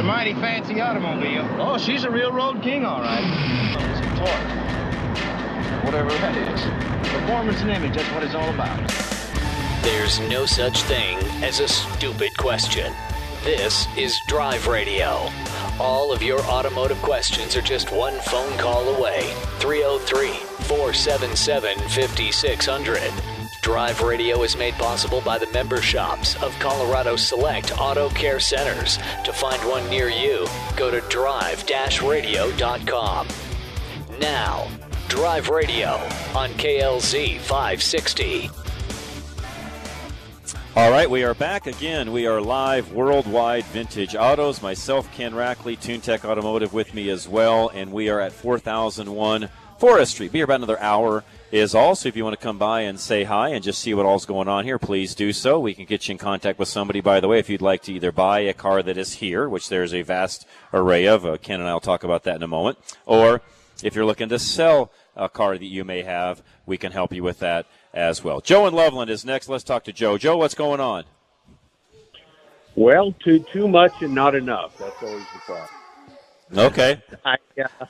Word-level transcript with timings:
a 0.00 0.02
mighty 0.02 0.32
fancy 0.32 0.80
automobile. 0.80 1.46
Oh, 1.60 1.76
she's 1.76 2.04
a 2.04 2.10
real 2.10 2.32
road 2.32 2.62
king, 2.62 2.86
all 2.86 3.02
right. 3.02 3.22
Whatever 5.84 6.08
that 6.08 6.34
is. 6.36 7.10
Performance 7.10 7.60
and 7.60 7.70
image, 7.70 7.96
that's 7.96 8.10
what 8.14 8.22
it's 8.22 8.34
all 8.34 8.48
about. 8.48 8.78
There's 9.82 10.18
no 10.20 10.46
such 10.46 10.82
thing 10.84 11.18
as 11.44 11.60
a 11.60 11.68
stupid 11.68 12.34
question. 12.38 12.94
This 13.44 13.86
is 13.94 14.18
Drive 14.26 14.68
Radio. 14.68 15.28
All 15.78 16.12
of 16.12 16.22
your 16.22 16.40
automotive 16.44 17.02
questions 17.02 17.54
are 17.54 17.62
just 17.62 17.92
one 17.92 18.18
phone 18.20 18.56
call 18.56 18.88
away. 18.96 19.34
303 19.58 20.28
477 20.64 21.78
5600. 21.90 23.29
Drive 23.70 24.02
Radio 24.02 24.42
is 24.42 24.56
made 24.56 24.74
possible 24.74 25.20
by 25.20 25.38
the 25.38 25.46
member 25.52 25.80
shops 25.80 26.34
of 26.42 26.52
Colorado 26.58 27.14
Select 27.14 27.78
Auto 27.78 28.08
Care 28.08 28.40
Centers. 28.40 28.98
To 29.24 29.32
find 29.32 29.62
one 29.62 29.88
near 29.88 30.08
you, 30.08 30.44
go 30.76 30.90
to 30.90 31.00
drive-radio.com. 31.02 33.28
Now, 34.20 34.66
Drive 35.06 35.50
Radio 35.50 35.90
on 36.34 36.50
KLZ 36.54 37.38
560. 37.38 38.50
All 40.74 40.90
right, 40.90 41.08
we 41.08 41.22
are 41.22 41.34
back 41.34 41.68
again. 41.68 42.10
We 42.10 42.26
are 42.26 42.40
live 42.40 42.92
worldwide 42.92 43.66
vintage 43.66 44.16
autos. 44.16 44.62
Myself, 44.62 45.08
Ken 45.12 45.32
Rackley, 45.32 45.78
TuneTech 45.78 46.24
Automotive 46.24 46.72
with 46.72 46.92
me 46.92 47.08
as 47.08 47.28
well, 47.28 47.68
and 47.68 47.92
we 47.92 48.08
are 48.08 48.18
at 48.18 48.32
4001 48.32 49.48
Forest 49.80 50.12
Street. 50.12 50.30
Be 50.30 50.40
here 50.40 50.44
about 50.44 50.56
another 50.56 50.78
hour 50.78 51.24
is 51.50 51.74
also 51.74 52.06
if 52.06 52.14
you 52.14 52.22
want 52.22 52.38
to 52.38 52.42
come 52.42 52.58
by 52.58 52.82
and 52.82 53.00
say 53.00 53.24
hi 53.24 53.48
and 53.48 53.64
just 53.64 53.80
see 53.80 53.94
what 53.94 54.04
all's 54.04 54.26
going 54.26 54.46
on 54.46 54.64
here, 54.64 54.78
please 54.78 55.14
do 55.14 55.32
so. 55.32 55.58
We 55.58 55.72
can 55.72 55.86
get 55.86 56.06
you 56.06 56.12
in 56.12 56.18
contact 56.18 56.58
with 56.58 56.68
somebody, 56.68 57.00
by 57.00 57.18
the 57.18 57.28
way, 57.28 57.38
if 57.38 57.48
you'd 57.48 57.62
like 57.62 57.82
to 57.84 57.94
either 57.94 58.12
buy 58.12 58.40
a 58.40 58.52
car 58.52 58.82
that 58.82 58.98
is 58.98 59.14
here, 59.14 59.48
which 59.48 59.70
there's 59.70 59.94
a 59.94 60.02
vast 60.02 60.46
array 60.74 61.06
of. 61.06 61.24
Uh, 61.24 61.38
Ken 61.38 61.60
and 61.60 61.68
I 61.68 61.72
will 61.72 61.80
talk 61.80 62.04
about 62.04 62.24
that 62.24 62.36
in 62.36 62.42
a 62.42 62.46
moment. 62.46 62.76
Or 63.06 63.40
if 63.82 63.94
you're 63.94 64.04
looking 64.04 64.28
to 64.28 64.38
sell 64.38 64.92
a 65.16 65.30
car 65.30 65.56
that 65.56 65.64
you 65.64 65.82
may 65.82 66.02
have, 66.02 66.42
we 66.66 66.76
can 66.76 66.92
help 66.92 67.14
you 67.14 67.22
with 67.22 67.38
that 67.38 67.64
as 67.94 68.22
well. 68.22 68.42
Joe 68.42 68.66
in 68.66 68.74
Loveland 68.74 69.10
is 69.10 69.24
next. 69.24 69.48
Let's 69.48 69.64
talk 69.64 69.84
to 69.84 69.94
Joe. 69.94 70.18
Joe, 70.18 70.36
what's 70.36 70.54
going 70.54 70.80
on? 70.80 71.04
Well, 72.74 73.12
too 73.24 73.46
too 73.50 73.66
much 73.66 74.02
and 74.02 74.14
not 74.14 74.34
enough. 74.34 74.76
That's 74.76 75.02
always 75.02 75.24
the 75.32 75.40
problem. 75.46 76.66
Okay. 76.66 77.02
I, 77.24 77.36
uh, 77.80 77.86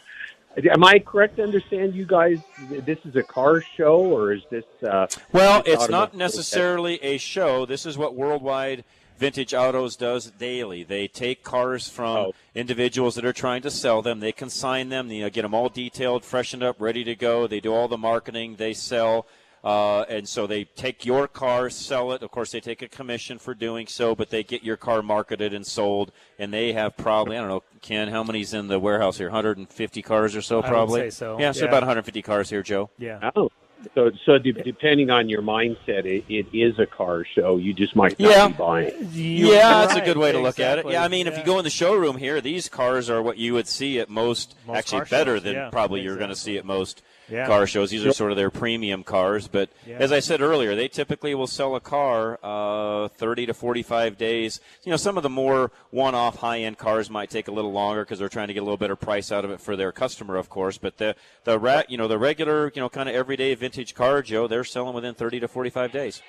am 0.57 0.85
I 0.85 0.99
correct 0.99 1.37
to 1.37 1.43
understand 1.43 1.95
you 1.95 2.05
guys? 2.07 2.39
This 2.71 2.99
is 3.05 3.17
a 3.17 3.23
car 3.23 3.61
show, 3.77 3.97
or 4.01 4.33
is 4.33 4.43
this? 4.51 4.65
Uh, 4.83 5.07
Well, 5.33 5.63
it's 5.67 5.89
not 5.89 6.15
necessarily 6.15 7.03
a 7.03 7.19
show. 7.19 7.67
This 7.67 7.87
is 7.87 7.97
what 7.97 8.15
Worldwide 8.15 8.85
Vintage 9.19 9.53
Autos 9.53 9.97
does 9.97 10.31
daily. 10.31 10.83
They 10.83 11.07
take 11.07 11.43
cars 11.43 11.89
from 11.89 12.17
Oh. 12.17 12.33
individuals 12.55 13.15
that 13.17 13.25
are 13.25 13.35
trying 13.35 13.61
to 13.63 13.71
sell 13.71 14.01
them. 14.01 14.21
They 14.21 14.33
consign 14.33 14.89
them. 14.89 15.11
You 15.11 15.23
know, 15.25 15.31
get 15.31 15.43
them 15.43 15.53
all 15.55 15.69
detailed, 15.69 16.25
freshened 16.25 16.63
up, 16.63 16.77
ready 16.81 17.05
to 17.05 17.15
go. 17.15 17.47
They 17.47 17.61
do 17.61 17.73
all 17.75 17.87
the 17.87 17.99
marketing. 17.99 18.57
They 18.57 18.73
sell. 18.73 19.27
Uh, 19.63 20.03
and 20.09 20.27
so 20.27 20.47
they 20.47 20.65
take 20.65 21.05
your 21.05 21.29
car, 21.29 21.69
sell 21.69 22.13
it. 22.13 22.23
Of 22.23 22.31
course, 22.31 22.51
they 22.53 22.61
take 22.61 22.81
a 22.81 22.89
commission 22.89 23.39
for 23.39 23.55
doing 23.55 23.87
so, 23.87 24.15
but 24.15 24.31
they 24.31 24.43
get 24.43 24.63
your 24.65 24.77
car 24.79 25.03
marketed 25.03 25.53
and 25.53 25.67
sold. 25.67 26.13
And 26.39 26.53
they 26.53 26.73
have 26.73 26.97
probably, 26.97 27.37
I 27.37 27.41
don't 27.41 27.49
know, 27.51 27.63
Ken, 27.83 28.09
how 28.09 28.23
many's 28.23 28.55
in 28.55 28.69
the 28.69 28.79
warehouse 28.79 29.19
here? 29.19 29.29
150 29.29 30.03
cars 30.03 30.35
or 30.35 30.41
so, 30.43 30.57
I 30.57 30.61
would 30.61 30.69
probably? 30.69 31.01
say 31.03 31.11
so, 31.11 31.39
Yeah, 31.39 31.53
so 31.53 31.61
yeah. 31.65 31.69
about 31.69 31.83
150 31.83 32.23
cars 32.23 32.49
here, 32.49 32.63
Joe. 32.63 32.89
Yeah. 32.99 33.31
Oh, 33.37 33.51
so 33.95 34.11
so 34.27 34.39
de- 34.39 34.53
depending 34.53 35.09
on 35.11 35.29
your 35.29 35.41
mindset, 35.43 36.05
it, 36.05 36.25
it 36.29 36.47
is 36.55 36.79
a 36.79 36.85
car 36.87 37.25
show. 37.35 37.57
You 37.57 37.73
just 37.75 37.97
might 37.97 38.19
not 38.21 38.31
Yeah. 38.31 38.49
be 38.49 38.55
buying. 38.55 39.09
You- 39.13 39.53
yeah, 39.53 39.87
that's 39.87 39.95
a 39.97 40.01
good 40.03 40.17
way 40.19 40.33
to 40.33 40.39
look 40.39 40.59
at 40.61 40.79
it. 40.79 40.87
Yeah, 40.91 41.03
I 41.05 41.09
mean, 41.09 41.27
if 41.27 41.37
you 41.39 41.45
go 41.45 41.59
in 41.59 41.65
the 41.65 41.71
showroom 41.71 42.17
here, 42.19 42.41
these 42.41 42.69
cars 42.69 43.09
are 43.11 43.23
what 43.23 43.37
you 43.39 43.53
would 43.55 43.67
see 43.69 43.99
at 44.01 44.09
most, 44.11 44.55
Most 44.67 44.77
actually 44.77 45.05
better 45.11 45.37
shows, 45.37 45.43
than 45.45 45.53
yeah, 45.55 45.71
probably 45.71 46.01
you're 46.03 46.17
going 46.17 46.31
to 46.31 46.37
see 46.37 46.57
at 46.59 46.65
most 46.67 47.03
Yeah. 47.31 47.47
car 47.47 47.67
shows. 47.67 47.91
These 47.91 48.05
are 48.05 48.13
sort 48.13 48.31
of 48.33 48.37
their 48.37 48.51
premium 48.51 49.05
cars. 49.05 49.47
But 49.49 49.69
Yeah. 49.87 49.97
as 49.99 50.11
I 50.13 50.19
said 50.21 50.41
earlier, 50.41 50.75
they 50.75 50.89
typically 50.89 51.35
will 51.35 51.47
sell 51.47 51.77
a 51.77 51.81
car 51.81 52.39
uh, 52.43 53.09
30 53.09 53.47
to 53.47 53.55
45 53.55 54.19
days. 54.19 54.61
You 54.85 54.91
know, 54.91 54.97
some 54.97 55.17
of 55.17 55.23
the 55.23 55.29
more 55.31 55.71
one-off 55.91 56.37
high-end 56.39 56.79
cars 56.79 57.09
might 57.09 57.31
take 57.31 57.49
a 57.49 57.53
little 57.53 57.73
longer 57.73 58.05
because 58.05 58.19
they're 58.19 58.29
trying 58.29 58.49
to 58.49 58.55
get 58.55 58.61
a 58.61 58.65
little 58.65 58.77
better 58.77 58.97
price 58.97 59.31
out 59.31 59.45
of 59.45 59.51
it 59.51 59.61
for 59.61 59.77
their 59.77 59.93
customer, 59.93 60.37
of 60.37 60.49
course. 60.49 60.77
But 60.79 60.99
the 60.99 61.15
the 61.45 61.59
ra- 61.59 61.83
you 61.89 61.97
know 61.97 62.09
the 62.09 62.19
regular 62.19 62.73
you 62.75 62.81
know 62.83 62.89
kind 62.89 63.09
of 63.09 63.15
everyday 63.15 63.55
vintage 63.55 63.95
car, 63.95 64.23
Joe, 64.23 64.47
they're 64.49 64.65
selling 64.65 64.95
within 64.95 65.15
30 65.15 65.41
to 65.41 65.49
45 65.49 65.93
days. 65.93 66.23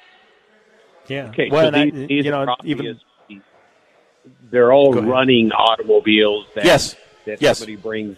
Yeah. 1.07 1.29
Okay, 1.29 1.49
well, 1.49 1.63
so 1.63 1.67
and 1.67 1.75
I- 1.75 1.89
these, 1.89 2.07
these 2.07 2.25
you 2.25 2.31
know, 2.31 2.45
are 2.45 2.55
even 2.63 2.85
obviously- 2.87 3.41
they're 4.51 4.71
all 4.71 4.93
running 4.93 5.51
automobiles 5.51 6.45
that 6.55 6.65
Yes. 6.65 6.95
that 7.25 7.41
Yes. 7.41 7.57
somebody 7.59 7.75
brings. 7.75 8.17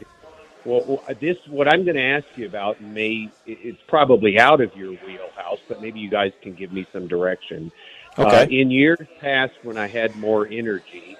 Well, 0.65 0.83
well, 0.87 1.03
this 1.19 1.37
what 1.47 1.67
I'm 1.67 1.83
going 1.83 1.97
to 1.97 2.03
ask 2.03 2.25
you 2.35 2.45
about 2.45 2.81
may 2.81 3.29
it's 3.45 3.81
probably 3.87 4.39
out 4.39 4.61
of 4.61 4.75
your 4.75 4.93
wheelhouse, 4.93 5.59
but 5.67 5.81
maybe 5.81 5.99
you 5.99 6.09
guys 6.09 6.31
can 6.41 6.53
give 6.53 6.71
me 6.71 6.87
some 6.93 7.07
direction. 7.07 7.71
Okay. 8.17 8.43
Uh, 8.43 8.45
in 8.45 8.71
years 8.71 9.07
past, 9.19 9.53
when 9.63 9.77
I 9.77 9.87
had 9.87 10.15
more 10.15 10.47
energy, 10.47 11.17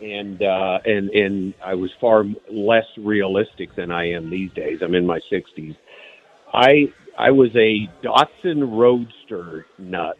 and 0.00 0.42
uh, 0.42 0.78
and 0.84 1.10
and 1.10 1.54
I 1.64 1.74
was 1.74 1.90
far 2.00 2.24
less 2.50 2.86
realistic 2.96 3.74
than 3.74 3.90
I 3.90 4.10
am 4.10 4.30
these 4.30 4.52
days. 4.52 4.82
I'm 4.82 4.94
in 4.94 5.06
my 5.06 5.20
60s. 5.30 5.76
I 6.52 6.92
I 7.18 7.30
was 7.30 7.54
a 7.56 7.88
Datsun 8.02 8.76
Roadster 8.78 9.66
nut. 9.78 10.18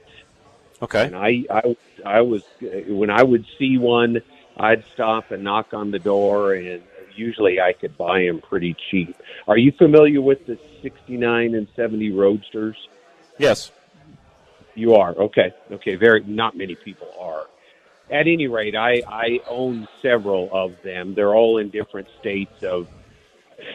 Okay. 0.82 1.06
And 1.06 1.16
I, 1.16 1.44
I, 1.50 1.76
I 2.04 2.20
was 2.20 2.42
when 2.60 3.10
I 3.10 3.22
would 3.22 3.46
see 3.58 3.78
one, 3.78 4.20
I'd 4.56 4.84
stop 4.92 5.30
and 5.30 5.44
knock 5.44 5.72
on 5.72 5.90
the 5.90 5.98
door, 5.98 6.54
and 6.54 6.82
usually 7.16 7.60
I 7.60 7.72
could 7.72 7.96
buy 7.96 8.24
them 8.24 8.40
pretty 8.40 8.76
cheap. 8.90 9.16
Are 9.48 9.58
you 9.58 9.72
familiar 9.72 10.20
with 10.20 10.46
the 10.46 10.58
'69 10.82 11.54
and 11.54 11.66
'70 11.74 12.10
Roadsters? 12.12 12.76
Yes. 13.38 13.70
You 14.74 14.94
are 14.94 15.10
okay. 15.12 15.54
Okay, 15.70 15.94
very 15.96 16.22
not 16.24 16.56
many 16.56 16.74
people 16.74 17.08
are. 17.18 17.46
At 18.10 18.28
any 18.28 18.46
rate, 18.46 18.76
I 18.76 19.02
I 19.08 19.40
own 19.48 19.88
several 20.02 20.48
of 20.52 20.74
them. 20.84 21.14
They're 21.14 21.34
all 21.34 21.58
in 21.58 21.70
different 21.70 22.08
states 22.20 22.62
of 22.62 22.88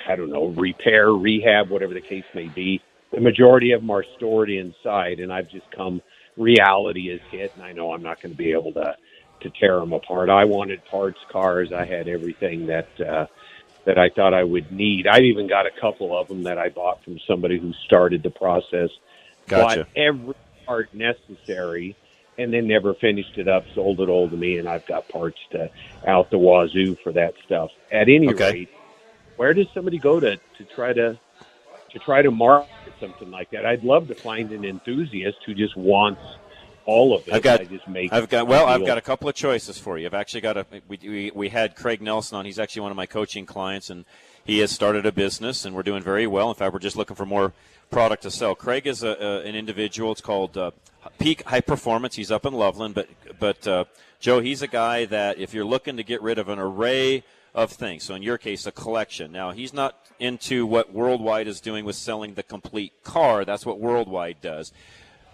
I 0.07 0.15
don't 0.15 0.29
know 0.29 0.47
repair, 0.47 1.11
rehab, 1.11 1.69
whatever 1.69 1.93
the 1.93 2.01
case 2.01 2.25
may 2.33 2.47
be. 2.47 2.81
The 3.11 3.19
majority 3.19 3.71
of 3.71 3.81
them 3.81 3.89
are 3.89 4.05
stored 4.15 4.49
inside, 4.49 5.19
and 5.19 5.33
I've 5.33 5.49
just 5.49 5.69
come. 5.71 6.01
Reality 6.37 7.09
is 7.09 7.19
hit, 7.29 7.51
and 7.55 7.63
I 7.63 7.73
know 7.73 7.91
I'm 7.91 8.01
not 8.01 8.21
going 8.21 8.31
to 8.31 8.37
be 8.37 8.53
able 8.53 8.71
to 8.73 8.95
to 9.41 9.51
tear 9.59 9.79
them 9.79 9.93
apart. 9.93 10.29
I 10.29 10.45
wanted 10.45 10.81
parts 10.89 11.19
cars. 11.31 11.71
I 11.75 11.85
had 11.85 12.07
everything 12.07 12.67
that 12.67 12.89
uh, 12.99 13.25
that 13.85 13.97
I 13.97 14.09
thought 14.15 14.33
I 14.33 14.43
would 14.43 14.71
need. 14.71 15.07
I've 15.07 15.23
even 15.23 15.47
got 15.47 15.65
a 15.65 15.81
couple 15.81 16.19
of 16.19 16.27
them 16.27 16.43
that 16.43 16.57
I 16.57 16.69
bought 16.69 17.03
from 17.03 17.17
somebody 17.27 17.59
who 17.59 17.71
started 17.85 18.23
the 18.23 18.31
process. 18.31 18.89
Gotcha. 19.49 19.85
Bought 19.85 19.97
every 19.97 20.35
part 20.67 20.89
necessary, 20.93 21.97
and 22.37 22.53
then 22.53 22.67
never 22.67 22.93
finished 23.01 23.37
it 23.37 23.47
up. 23.47 23.65
Sold 23.75 24.01
it 24.01 24.09
all 24.09 24.29
to 24.29 24.37
me, 24.37 24.57
and 24.57 24.69
I've 24.69 24.85
got 24.87 25.09
parts 25.09 25.39
to 25.53 25.69
out 26.07 26.29
the 26.31 26.37
wazoo 26.37 26.95
for 27.03 27.11
that 27.13 27.33
stuff. 27.45 27.69
At 27.91 28.09
any 28.09 28.29
Okay. 28.29 28.51
rate, 28.51 28.69
where 29.37 29.53
does 29.53 29.67
somebody 29.73 29.99
go 29.99 30.19
to 30.19 30.37
to 30.37 30.65
try 30.75 30.93
to 30.93 31.19
to 31.91 31.99
try 31.99 32.21
to 32.21 32.31
market 32.31 32.93
something 32.99 33.31
like 33.31 33.49
that? 33.51 33.65
I'd 33.65 33.83
love 33.83 34.07
to 34.09 34.15
find 34.23 34.51
an 34.51 34.65
enthusiast 34.65 35.37
who 35.45 35.53
just 35.55 35.77
wants 35.77 36.21
all 36.91 37.13
of 37.15 37.27
it. 37.27 37.33
I've 37.33 37.41
got- 37.41 37.61
I 37.61 37.63
just 37.63 37.87
make 37.87 38.11
I've 38.13 38.29
got 38.29 38.47
well, 38.47 38.65
I've 38.67 38.85
got 38.85 38.97
a 38.97 39.01
couple 39.01 39.29
of 39.29 39.35
choices 39.35 39.77
for 39.77 39.97
you. 39.97 40.05
I've 40.05 40.13
actually 40.13 40.41
got 40.41 40.57
a 40.57 40.65
we, 40.87 40.97
we 41.01 41.31
we 41.33 41.49
had 41.49 41.75
Craig 41.75 42.01
Nelson 42.01 42.37
on. 42.37 42.45
He's 42.45 42.59
actually 42.59 42.81
one 42.83 42.91
of 42.91 42.97
my 42.97 43.05
coaching 43.05 43.45
clients, 43.45 43.89
and 43.89 44.05
he 44.43 44.59
has 44.59 44.71
started 44.71 45.05
a 45.05 45.11
business, 45.11 45.65
and 45.65 45.75
we're 45.75 45.83
doing 45.83 46.03
very 46.03 46.27
well. 46.27 46.49
In 46.49 46.55
fact, 46.55 46.73
we're 46.73 46.79
just 46.79 46.95
looking 46.97 47.15
for 47.15 47.25
more 47.25 47.53
product 47.89 48.23
to 48.23 48.31
sell. 48.31 48.55
Craig 48.55 48.87
is 48.87 49.03
a, 49.03 49.09
a, 49.09 49.41
an 49.41 49.55
individual. 49.55 50.11
It's 50.11 50.21
called 50.21 50.57
uh, 50.57 50.71
Peak 51.19 51.43
High 51.43 51.61
Performance. 51.61 52.15
He's 52.15 52.31
up 52.31 52.45
in 52.45 52.53
Loveland, 52.53 52.93
but 52.95 53.07
but 53.39 53.67
uh, 53.67 53.85
Joe, 54.19 54.39
he's 54.39 54.61
a 54.61 54.67
guy 54.67 55.05
that 55.05 55.37
if 55.39 55.53
you're 55.53 55.65
looking 55.65 55.97
to 55.97 56.03
get 56.03 56.21
rid 56.21 56.37
of 56.37 56.49
an 56.49 56.59
array 56.59 57.23
of 57.53 57.71
things, 57.71 58.03
so 58.03 58.15
in 58.15 58.23
your 58.23 58.37
case, 58.37 58.65
a 58.65 58.71
collection. 58.71 59.31
Now 59.31 59.51
he's 59.51 59.73
not 59.73 59.97
into 60.19 60.65
what 60.65 60.93
Worldwide 60.93 61.47
is 61.47 61.59
doing 61.59 61.83
with 61.83 61.95
selling 61.95 62.35
the 62.35 62.43
complete 62.43 62.93
car. 63.03 63.43
That's 63.43 63.65
what 63.65 63.79
Worldwide 63.79 64.39
does. 64.41 64.71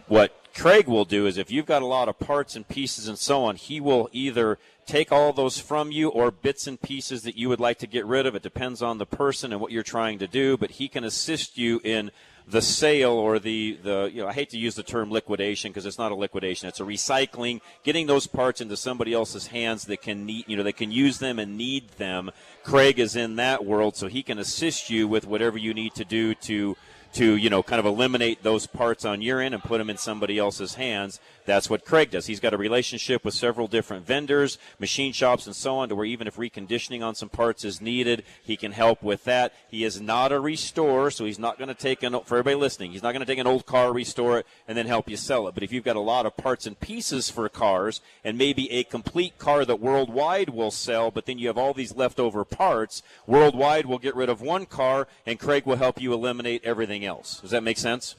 What 0.07 0.33
Craig 0.53 0.87
will 0.87 1.05
do 1.05 1.25
is 1.25 1.37
if 1.37 1.51
you've 1.51 1.65
got 1.65 1.81
a 1.81 1.85
lot 1.85 2.09
of 2.09 2.17
parts 2.17 2.55
and 2.55 2.67
pieces 2.67 3.07
and 3.07 3.17
so 3.17 3.43
on, 3.43 3.57
he 3.57 3.79
will 3.79 4.09
either 4.11 4.57
take 4.85 5.11
all 5.11 5.33
those 5.33 5.59
from 5.59 5.91
you 5.91 6.09
or 6.09 6.31
bits 6.31 6.65
and 6.65 6.81
pieces 6.81 7.23
that 7.23 7.37
you 7.37 7.49
would 7.49 7.59
like 7.59 7.77
to 7.79 7.87
get 7.87 8.05
rid 8.05 8.25
of. 8.25 8.33
It 8.33 8.41
depends 8.41 8.81
on 8.81 8.97
the 8.97 9.05
person 9.05 9.51
and 9.51 9.59
what 9.59 9.71
you're 9.71 9.83
trying 9.83 10.17
to 10.19 10.27
do, 10.27 10.57
but 10.57 10.71
he 10.71 10.87
can 10.87 11.03
assist 11.03 11.57
you 11.57 11.81
in 11.83 12.11
the 12.47 12.61
sale 12.61 13.11
or 13.11 13.39
the, 13.39 13.77
the 13.83 14.09
you 14.13 14.21
know 14.21 14.27
I 14.27 14.33
hate 14.33 14.49
to 14.51 14.57
use 14.57 14.75
the 14.75 14.83
term 14.83 15.11
liquidation 15.11 15.69
because 15.69 15.85
it's 15.85 15.97
not 15.97 16.13
a 16.13 16.15
liquidation 16.15 16.69
it's 16.69 16.79
a 16.79 16.83
recycling 16.83 17.59
getting 17.83 18.07
those 18.07 18.25
parts 18.25 18.61
into 18.61 18.77
somebody 18.77 19.11
else's 19.13 19.47
hands 19.47 19.83
that 19.85 20.01
can 20.01 20.25
need 20.25 20.45
you 20.47 20.55
know 20.55 20.63
they 20.63 20.71
can 20.71 20.89
use 20.89 21.19
them 21.19 21.39
and 21.39 21.57
need 21.57 21.89
them 21.97 22.31
Craig 22.63 22.99
is 22.99 23.17
in 23.17 23.35
that 23.35 23.65
world 23.65 23.97
so 23.97 24.07
he 24.07 24.23
can 24.23 24.39
assist 24.39 24.89
you 24.89 25.09
with 25.09 25.27
whatever 25.27 25.57
you 25.57 25.73
need 25.73 25.93
to 25.95 26.05
do 26.05 26.33
to 26.35 26.77
to 27.13 27.35
you 27.35 27.49
know 27.49 27.63
kind 27.63 27.79
of 27.79 27.85
eliminate 27.85 28.43
those 28.43 28.67
parts 28.67 29.05
on 29.05 29.21
your 29.21 29.39
end 29.41 29.53
and 29.53 29.63
put 29.63 29.77
them 29.77 29.89
in 29.89 29.97
somebody 29.97 30.37
else's 30.37 30.75
hands 30.75 31.19
That's 31.47 31.69
what 31.69 31.85
Craig 31.85 32.11
does. 32.11 32.25
He's 32.25 32.41
got 32.41 32.53
a 32.53 32.57
relationship 32.57 33.23
with 33.23 33.33
several 33.33 33.67
different 33.67 34.05
vendors, 34.05 34.57
machine 34.79 35.13
shops, 35.13 35.47
and 35.47 35.55
so 35.55 35.77
on, 35.77 35.87
to 35.87 35.95
where 35.95 36.05
even 36.05 36.27
if 36.27 36.35
reconditioning 36.35 37.01
on 37.01 37.15
some 37.15 37.29
parts 37.29 37.63
is 37.63 37.79
needed, 37.79 38.23
he 38.43 38.57
can 38.57 38.73
help 38.73 39.01
with 39.01 39.23
that. 39.23 39.53
He 39.71 39.85
is 39.85 40.01
not 40.01 40.33
a 40.33 40.41
restorer, 40.41 41.09
so 41.09 41.23
he's 41.23 41.39
not 41.39 41.57
going 41.57 41.69
to 41.69 41.73
take 41.73 42.03
an 42.03 42.19
for 42.25 42.37
everybody 42.37 42.57
listening. 42.57 42.91
He's 42.91 43.01
not 43.01 43.13
going 43.13 43.21
to 43.21 43.25
take 43.25 43.39
an 43.39 43.47
old 43.47 43.65
car, 43.65 43.93
restore 43.93 44.39
it, 44.39 44.45
and 44.67 44.77
then 44.77 44.87
help 44.87 45.09
you 45.09 45.15
sell 45.15 45.47
it. 45.47 45.53
But 45.53 45.63
if 45.63 45.71
you've 45.71 45.85
got 45.85 45.95
a 45.95 46.01
lot 46.01 46.25
of 46.25 46.35
parts 46.35 46.67
and 46.67 46.77
pieces 46.81 47.29
for 47.29 47.47
cars, 47.47 48.01
and 48.25 48.37
maybe 48.37 48.69
a 48.69 48.83
complete 48.83 49.39
car 49.39 49.63
that 49.63 49.79
Worldwide 49.79 50.49
will 50.49 50.69
sell, 50.69 51.11
but 51.11 51.27
then 51.27 51.39
you 51.39 51.47
have 51.47 51.57
all 51.57 51.73
these 51.73 51.95
leftover 51.95 52.43
parts, 52.43 53.03
Worldwide 53.25 53.85
will 53.85 53.99
get 53.99 54.17
rid 54.17 54.27
of 54.27 54.41
one 54.41 54.65
car, 54.65 55.07
and 55.25 55.39
Craig 55.39 55.65
will 55.65 55.77
help 55.77 56.01
you 56.01 56.11
eliminate 56.11 56.65
everything 56.65 57.05
else. 57.05 57.39
Does 57.39 57.51
that 57.51 57.63
make 57.63 57.77
sense? 57.77 58.17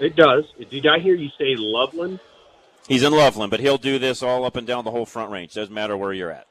It 0.00 0.16
does. 0.16 0.42
Did 0.70 0.88
I 0.88 0.98
hear 0.98 1.14
you 1.14 1.28
say 1.38 1.54
Loveland? 1.56 2.18
He's 2.88 3.02
in 3.02 3.12
Loveland, 3.12 3.50
but 3.50 3.60
he'll 3.60 3.78
do 3.78 3.98
this 3.98 4.22
all 4.22 4.44
up 4.44 4.56
and 4.56 4.66
down 4.66 4.84
the 4.84 4.90
whole 4.90 5.06
front 5.06 5.30
range. 5.30 5.54
Doesn't 5.54 5.72
matter 5.72 5.96
where 5.96 6.12
you're 6.12 6.30
at. 6.30 6.46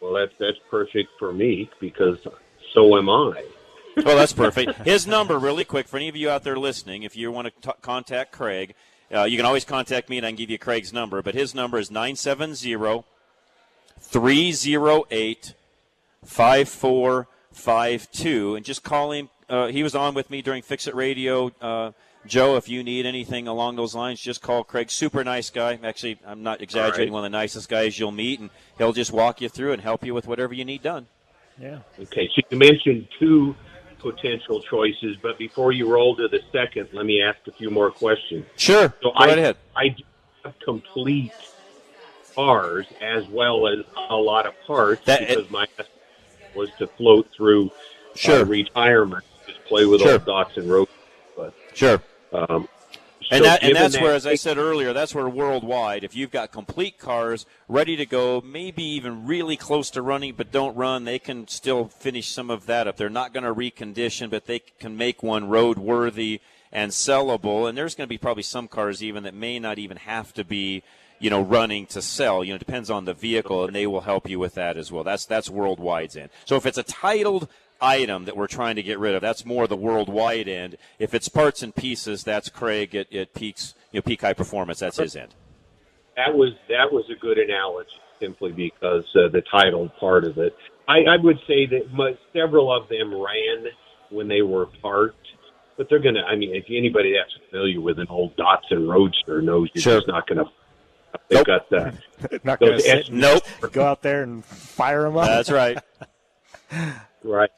Well, 0.00 0.14
that's 0.14 0.32
that's 0.38 0.58
perfect 0.70 1.10
for 1.18 1.32
me 1.32 1.70
because 1.80 2.18
so 2.74 2.96
am 2.96 3.08
I. 3.08 3.44
well, 4.04 4.16
that's 4.16 4.32
perfect. 4.32 4.86
His 4.86 5.06
number, 5.06 5.38
really 5.38 5.64
quick, 5.64 5.86
for 5.86 5.98
any 5.98 6.08
of 6.08 6.16
you 6.16 6.30
out 6.30 6.44
there 6.44 6.58
listening, 6.58 7.02
if 7.02 7.16
you 7.16 7.30
want 7.30 7.48
to 7.48 7.52
t- 7.60 7.76
contact 7.82 8.32
Craig, 8.32 8.74
uh, 9.14 9.24
you 9.24 9.36
can 9.36 9.44
always 9.44 9.64
contact 9.64 10.08
me 10.08 10.16
and 10.16 10.24
I 10.24 10.30
can 10.30 10.36
give 10.36 10.48
you 10.48 10.58
Craig's 10.58 10.92
number. 10.92 11.20
But 11.20 11.34
his 11.34 11.54
number 11.54 11.78
is 11.78 11.90
970 11.90 13.04
308 14.00 15.54
5452. 16.24 18.56
And 18.56 18.64
just 18.64 18.82
call 18.82 19.12
him. 19.12 19.28
Uh, 19.48 19.66
he 19.66 19.82
was 19.82 19.94
on 19.94 20.14
with 20.14 20.30
me 20.30 20.40
during 20.40 20.62
Fix 20.62 20.86
It 20.86 20.94
Radio. 20.94 21.52
Uh, 21.60 21.92
Joe, 22.26 22.56
if 22.56 22.68
you 22.68 22.84
need 22.84 23.04
anything 23.04 23.48
along 23.48 23.76
those 23.76 23.94
lines, 23.94 24.20
just 24.20 24.42
call 24.42 24.62
Craig. 24.62 24.90
Super 24.90 25.24
nice 25.24 25.50
guy. 25.50 25.78
Actually, 25.82 26.18
I'm 26.26 26.42
not 26.42 26.60
exaggerating. 26.60 27.12
Right. 27.12 27.14
One 27.14 27.24
of 27.24 27.32
the 27.32 27.36
nicest 27.36 27.68
guys 27.68 27.98
you'll 27.98 28.12
meet, 28.12 28.38
and 28.38 28.50
he'll 28.78 28.92
just 28.92 29.12
walk 29.12 29.40
you 29.40 29.48
through 29.48 29.72
and 29.72 29.82
help 29.82 30.04
you 30.04 30.14
with 30.14 30.26
whatever 30.28 30.54
you 30.54 30.64
need 30.64 30.82
done. 30.82 31.06
Yeah. 31.60 31.80
Okay, 32.00 32.28
so 32.34 32.42
you 32.50 32.58
mentioned 32.58 33.08
two 33.18 33.54
potential 33.98 34.60
choices, 34.62 35.16
but 35.20 35.36
before 35.38 35.72
you 35.72 35.88
roll 35.92 36.14
to 36.16 36.28
the 36.28 36.40
second, 36.52 36.88
let 36.92 37.06
me 37.06 37.22
ask 37.22 37.38
a 37.46 37.52
few 37.52 37.70
more 37.70 37.90
questions. 37.90 38.46
Sure. 38.56 38.94
So 39.02 39.10
Go 39.10 39.12
I, 39.16 39.26
right 39.26 39.38
ahead. 39.38 39.56
I 39.76 39.88
do 39.88 40.02
have 40.44 40.58
complete 40.60 41.32
cars 42.34 42.86
as 43.00 43.26
well 43.28 43.66
as 43.68 43.84
a 44.10 44.16
lot 44.16 44.46
of 44.46 44.54
parts 44.66 45.04
That- 45.06 45.28
because 45.28 45.50
my 45.50 45.66
was 46.54 46.68
to 46.78 46.86
float 46.86 47.28
through 47.36 47.70
Sure. 48.14 48.40
uh, 48.40 48.44
retirement, 48.44 49.24
just 49.46 49.64
play 49.64 49.86
with 49.86 50.00
Sure. 50.02 50.12
old 50.14 50.24
dots 50.26 50.56
and 50.56 50.70
roads. 50.70 50.90
But 51.36 51.54
Sure. 51.74 52.02
Um, 52.32 52.68
And, 53.30 53.44
that, 53.44 53.62
and 53.62 53.74
that's 53.74 53.94
that- 53.94 54.02
where, 54.02 54.14
as 54.14 54.26
I 54.26 54.34
said 54.34 54.58
earlier, 54.58 54.92
that's 54.92 55.14
where 55.14 55.28
worldwide, 55.28 56.04
if 56.04 56.14
you've 56.14 56.30
got 56.30 56.50
complete 56.52 56.98
cars 56.98 57.46
ready 57.68 57.96
to 57.96 58.04
go, 58.04 58.42
maybe 58.44 58.82
even 58.82 59.26
really 59.26 59.56
close 59.56 59.90
to 59.90 60.02
running 60.02 60.34
but 60.34 60.50
don't 60.50 60.76
run, 60.76 61.04
they 61.04 61.18
can 61.18 61.48
still 61.48 61.86
finish 61.86 62.28
some 62.28 62.50
of 62.50 62.66
that 62.66 62.86
up. 62.86 62.96
They're 62.96 63.08
not 63.08 63.32
going 63.32 63.44
to 63.44 63.54
recondition, 63.54 64.28
but 64.28 64.46
they 64.46 64.58
can 64.58 64.96
make 64.96 65.22
one 65.22 65.48
roadworthy 65.48 66.40
and 66.72 66.90
sellable. 66.90 67.68
And 67.68 67.78
there's 67.78 67.94
going 67.94 68.06
to 68.06 68.12
be 68.12 68.18
probably 68.18 68.42
some 68.42 68.68
cars 68.68 69.02
even 69.02 69.22
that 69.22 69.34
may 69.34 69.58
not 69.58 69.78
even 69.78 69.98
have 69.98 70.34
to 70.34 70.44
be, 70.44 70.82
you 71.18 71.30
know, 71.30 71.40
running 71.40 71.86
to 71.86 72.02
sell. 72.02 72.42
You 72.42 72.52
know, 72.52 72.56
it 72.56 72.66
depends 72.66 72.90
on 72.90 73.04
the 73.04 73.14
vehicle, 73.14 73.64
and 73.64 73.74
they 73.74 73.86
will 73.86 74.00
help 74.00 74.28
you 74.28 74.38
with 74.38 74.54
that 74.54 74.76
as 74.76 74.90
well. 74.90 75.04
That's 75.04 75.24
that's 75.26 75.48
worldwide's 75.48 76.16
end. 76.16 76.30
So 76.44 76.56
if 76.56 76.66
it's 76.66 76.78
a 76.78 76.82
titled 76.82 77.48
item 77.82 78.24
that 78.26 78.36
we're 78.36 78.46
trying 78.46 78.76
to 78.76 78.82
get 78.82 78.98
rid 78.98 79.14
of. 79.14 79.20
That's 79.22 79.44
more 79.44 79.66
the 79.66 79.76
worldwide 79.76 80.48
end. 80.48 80.76
If 80.98 81.12
it's 81.14 81.28
parts 81.28 81.62
and 81.62 81.74
pieces, 81.74 82.22
that's 82.24 82.48
Craig 82.48 82.94
at, 82.94 83.12
at 83.12 83.34
Peaks, 83.34 83.74
you 83.90 83.98
know, 83.98 84.02
Peak 84.02 84.20
High 84.22 84.32
Performance. 84.34 84.78
That's 84.78 84.98
his 84.98 85.16
end. 85.16 85.34
that 86.16 86.34
was 86.34 86.52
that 86.68 86.92
was 86.92 87.04
a 87.10 87.18
good 87.18 87.38
analogy 87.38 87.90
simply 88.20 88.52
because 88.52 89.04
uh, 89.16 89.28
the 89.28 89.42
title 89.50 89.88
part 89.98 90.24
of 90.24 90.38
it. 90.38 90.54
I, 90.88 90.98
I 91.04 91.16
would 91.16 91.38
say 91.46 91.66
that 91.66 91.92
mu 91.92 92.14
several 92.32 92.72
of 92.74 92.88
them 92.88 93.12
ran 93.14 93.66
when 94.10 94.28
they 94.28 94.42
were 94.42 94.66
parked, 94.80 95.26
but 95.76 95.88
they're 95.88 95.98
gonna. 95.98 96.22
I 96.22 96.36
mean, 96.36 96.54
if 96.54 96.64
anybody 96.68 97.14
that's 97.18 97.32
familiar 97.50 97.80
with 97.80 97.98
an 97.98 98.06
old 98.10 98.36
Datsun 98.36 98.88
Roadster 98.88 99.42
knows 99.42 99.68
you're 99.74 99.82
Sure. 99.82 99.94
just 99.98 100.08
not 100.08 100.26
gonna. 100.26 100.44
They've 101.28 101.44
got 101.44 101.68
the 101.68 101.92
Not 102.44 102.58
going 102.58 102.72
to 102.72 102.80
sit 102.80 103.12
Nope. 103.12 103.42
go 103.70 103.84
out 103.84 104.00
there 104.02 104.22
and 104.22 104.42
fire 104.44 105.02
them 105.02 105.16
up. 105.18 105.26
That's 105.26 105.50
right. 105.50 105.78
right. 107.22 107.50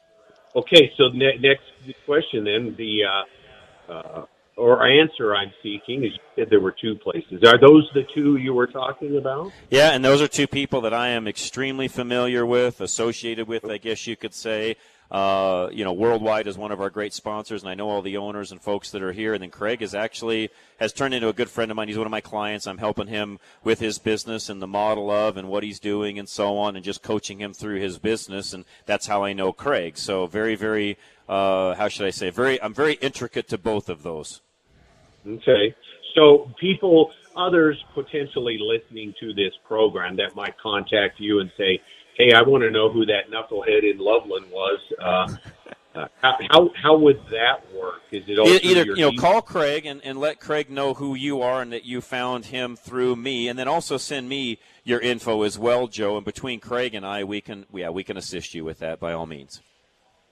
Okay, 0.55 0.91
so 0.97 1.09
ne- 1.09 1.37
next 1.37 1.63
question 2.05 2.45
then 2.45 2.75
the 2.77 3.03
uh, 3.03 3.91
uh, 3.91 4.25
or 4.57 4.87
answer 4.87 5.35
I'm 5.35 5.51
seeking 5.61 6.03
is 6.03 6.13
you 6.13 6.19
said 6.35 6.49
there 6.49 6.61
were 6.61 6.71
two 6.79 6.95
places. 6.95 7.43
Are 7.43 7.59
those 7.59 7.89
the 7.93 8.03
two 8.13 8.37
you 8.37 8.53
were 8.53 8.67
talking 8.67 9.17
about? 9.17 9.51
Yeah, 9.69 9.91
and 9.91 10.03
those 10.03 10.21
are 10.21 10.27
two 10.27 10.47
people 10.47 10.81
that 10.81 10.93
I 10.93 11.09
am 11.09 11.27
extremely 11.27 11.87
familiar 11.87 12.45
with, 12.45 12.79
associated 12.79 13.47
with, 13.47 13.65
I 13.65 13.77
guess 13.77 14.07
you 14.07 14.15
could 14.15 14.33
say. 14.33 14.77
Uh, 15.11 15.69
you 15.71 15.83
know, 15.83 15.93
Worldwide 15.93 16.47
is 16.47 16.57
one 16.57 16.71
of 16.71 16.81
our 16.81 16.89
great 16.89 17.13
sponsors, 17.13 17.61
and 17.61 17.69
I 17.69 17.75
know 17.75 17.89
all 17.89 18.01
the 18.01 18.17
owners 18.17 18.51
and 18.51 18.59
folks 18.59 18.89
that 18.91 19.03
are 19.03 19.11
here. 19.11 19.33
And 19.33 19.43
then 19.43 19.51
Craig 19.51 19.81
is 19.81 19.93
actually 19.93 20.49
has 20.79 20.91
turned 20.91 21.13
into 21.13 21.29
a 21.29 21.33
good 21.33 21.49
friend 21.49 21.69
of 21.71 21.77
mine. 21.77 21.87
He's 21.87 21.97
one 21.97 22.07
of 22.07 22.11
my 22.11 22.21
clients. 22.21 22.65
I'm 22.65 22.79
helping 22.79 23.07
him 23.07 23.39
with 23.63 23.79
his 23.79 23.99
business 23.99 24.49
and 24.49 24.61
the 24.61 24.67
model 24.67 25.11
of 25.11 25.37
and 25.37 25.47
what 25.47 25.63
he's 25.63 25.79
doing 25.79 26.17
and 26.17 26.27
so 26.27 26.57
on, 26.57 26.75
and 26.75 26.83
just 26.83 27.03
coaching 27.03 27.39
him 27.39 27.53
through 27.53 27.79
his 27.79 27.99
business. 27.99 28.53
And 28.53 28.65
that's 28.85 29.07
how 29.07 29.23
I 29.23 29.33
know 29.33 29.53
Craig. 29.53 29.97
So 29.97 30.25
very, 30.25 30.55
very, 30.55 30.97
uh, 31.29 31.75
how 31.75 31.87
should 31.87 32.07
I 32.07 32.11
say? 32.11 32.29
Very, 32.31 32.61
I'm 32.61 32.73
very 32.73 32.93
intricate 32.95 33.47
to 33.49 33.57
both 33.57 33.89
of 33.89 34.03
those. 34.03 34.41
Okay. 35.27 35.75
So 36.15 36.51
people, 36.59 37.11
others 37.35 37.77
potentially 37.93 38.57
listening 38.59 39.13
to 39.19 39.33
this 39.33 39.53
program 39.67 40.15
that 40.15 40.35
might 40.35 40.57
contact 40.57 41.19
you 41.19 41.41
and 41.41 41.51
say, 41.57 41.81
"Hey, 42.15 42.33
I 42.33 42.41
want 42.41 42.63
to 42.63 42.71
know 42.71 42.91
who 42.91 43.05
that 43.05 43.29
knucklehead 43.31 43.89
in 43.89 43.97
Loveland 43.97 44.47
was." 44.51 44.79
Uh, 44.99 45.35
uh, 45.95 46.07
how, 46.49 46.69
how 46.75 46.97
would 46.97 47.21
that 47.31 47.61
work? 47.73 48.01
Is 48.11 48.23
it 48.27 48.37
all 48.37 48.47
either 48.47 48.83
you 48.83 48.97
know 48.97 49.11
call 49.13 49.41
Craig 49.41 49.85
and, 49.85 50.01
and 50.03 50.19
let 50.19 50.39
Craig 50.39 50.69
know 50.69 50.93
who 50.93 51.15
you 51.15 51.41
are 51.41 51.61
and 51.61 51.71
that 51.71 51.85
you 51.85 52.01
found 52.01 52.47
him 52.47 52.75
through 52.75 53.15
me, 53.15 53.47
and 53.47 53.57
then 53.57 53.67
also 53.67 53.97
send 53.97 54.27
me 54.27 54.59
your 54.83 54.99
info 54.99 55.43
as 55.43 55.57
well, 55.57 55.87
Joe. 55.87 56.17
And 56.17 56.25
between 56.25 56.59
Craig 56.59 56.93
and 56.93 57.05
I, 57.05 57.23
we 57.23 57.39
can 57.41 57.65
yeah 57.73 57.89
we 57.89 58.03
can 58.03 58.17
assist 58.17 58.53
you 58.53 58.65
with 58.65 58.79
that 58.79 58.99
by 58.99 59.13
all 59.13 59.25
means. 59.25 59.61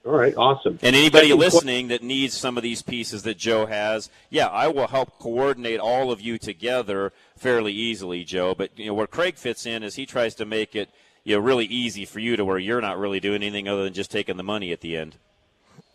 All 0.04 0.12
right, 0.12 0.36
awesome. 0.36 0.78
And 0.82 0.94
anybody 0.94 1.32
listening 1.32 1.88
that 1.88 2.02
needs 2.02 2.34
some 2.34 2.58
of 2.58 2.62
these 2.62 2.82
pieces 2.82 3.22
that 3.22 3.38
Joe 3.38 3.64
has, 3.64 4.10
yeah, 4.28 4.48
I 4.48 4.68
will 4.68 4.86
help 4.86 5.18
coordinate 5.18 5.80
all 5.80 6.12
of 6.12 6.20
you 6.20 6.36
together 6.36 7.14
fairly 7.38 7.72
easily, 7.72 8.22
Joe. 8.22 8.54
But 8.54 8.78
you 8.78 8.86
know 8.86 8.94
where 8.94 9.06
Craig 9.06 9.36
fits 9.36 9.64
in 9.64 9.82
is 9.82 9.94
he 9.94 10.04
tries 10.04 10.34
to 10.34 10.44
make 10.44 10.76
it 10.76 10.90
you 11.24 11.36
know 11.36 11.40
really 11.42 11.64
easy 11.66 12.04
for 12.04 12.20
you 12.20 12.36
to 12.36 12.44
where 12.44 12.58
you're 12.58 12.80
not 12.80 12.98
really 12.98 13.20
doing 13.20 13.42
anything 13.42 13.66
other 13.68 13.84
than 13.84 13.92
just 13.92 14.10
taking 14.10 14.36
the 14.36 14.42
money 14.42 14.72
at 14.72 14.80
the 14.80 14.96
end. 14.96 15.16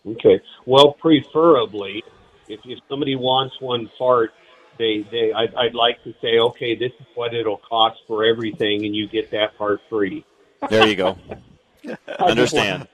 Okay. 0.06 0.40
Well, 0.66 0.94
preferably, 0.94 2.04
if, 2.48 2.60
if 2.66 2.80
somebody 2.90 3.16
wants 3.16 3.60
one 3.62 3.90
part, 3.98 4.34
they 4.78 5.06
they 5.12 5.32
I'd, 5.34 5.54
I'd 5.56 5.76
like 5.76 6.04
to 6.04 6.14
say, 6.22 6.40
okay, 6.40 6.76
this 6.76 6.92
is 7.00 7.06
what 7.16 7.34
it'll 7.34 7.58
cost 7.58 8.00
for 8.08 8.26
everything, 8.26 8.86
and 8.86 8.96
you 8.96 9.08
get 9.08 9.32
that 9.32 9.58
part 9.58 9.82
free. 9.90 10.26
There 10.70 10.88
you 10.88 10.96
go. 10.96 11.18
Understand. 12.20 12.88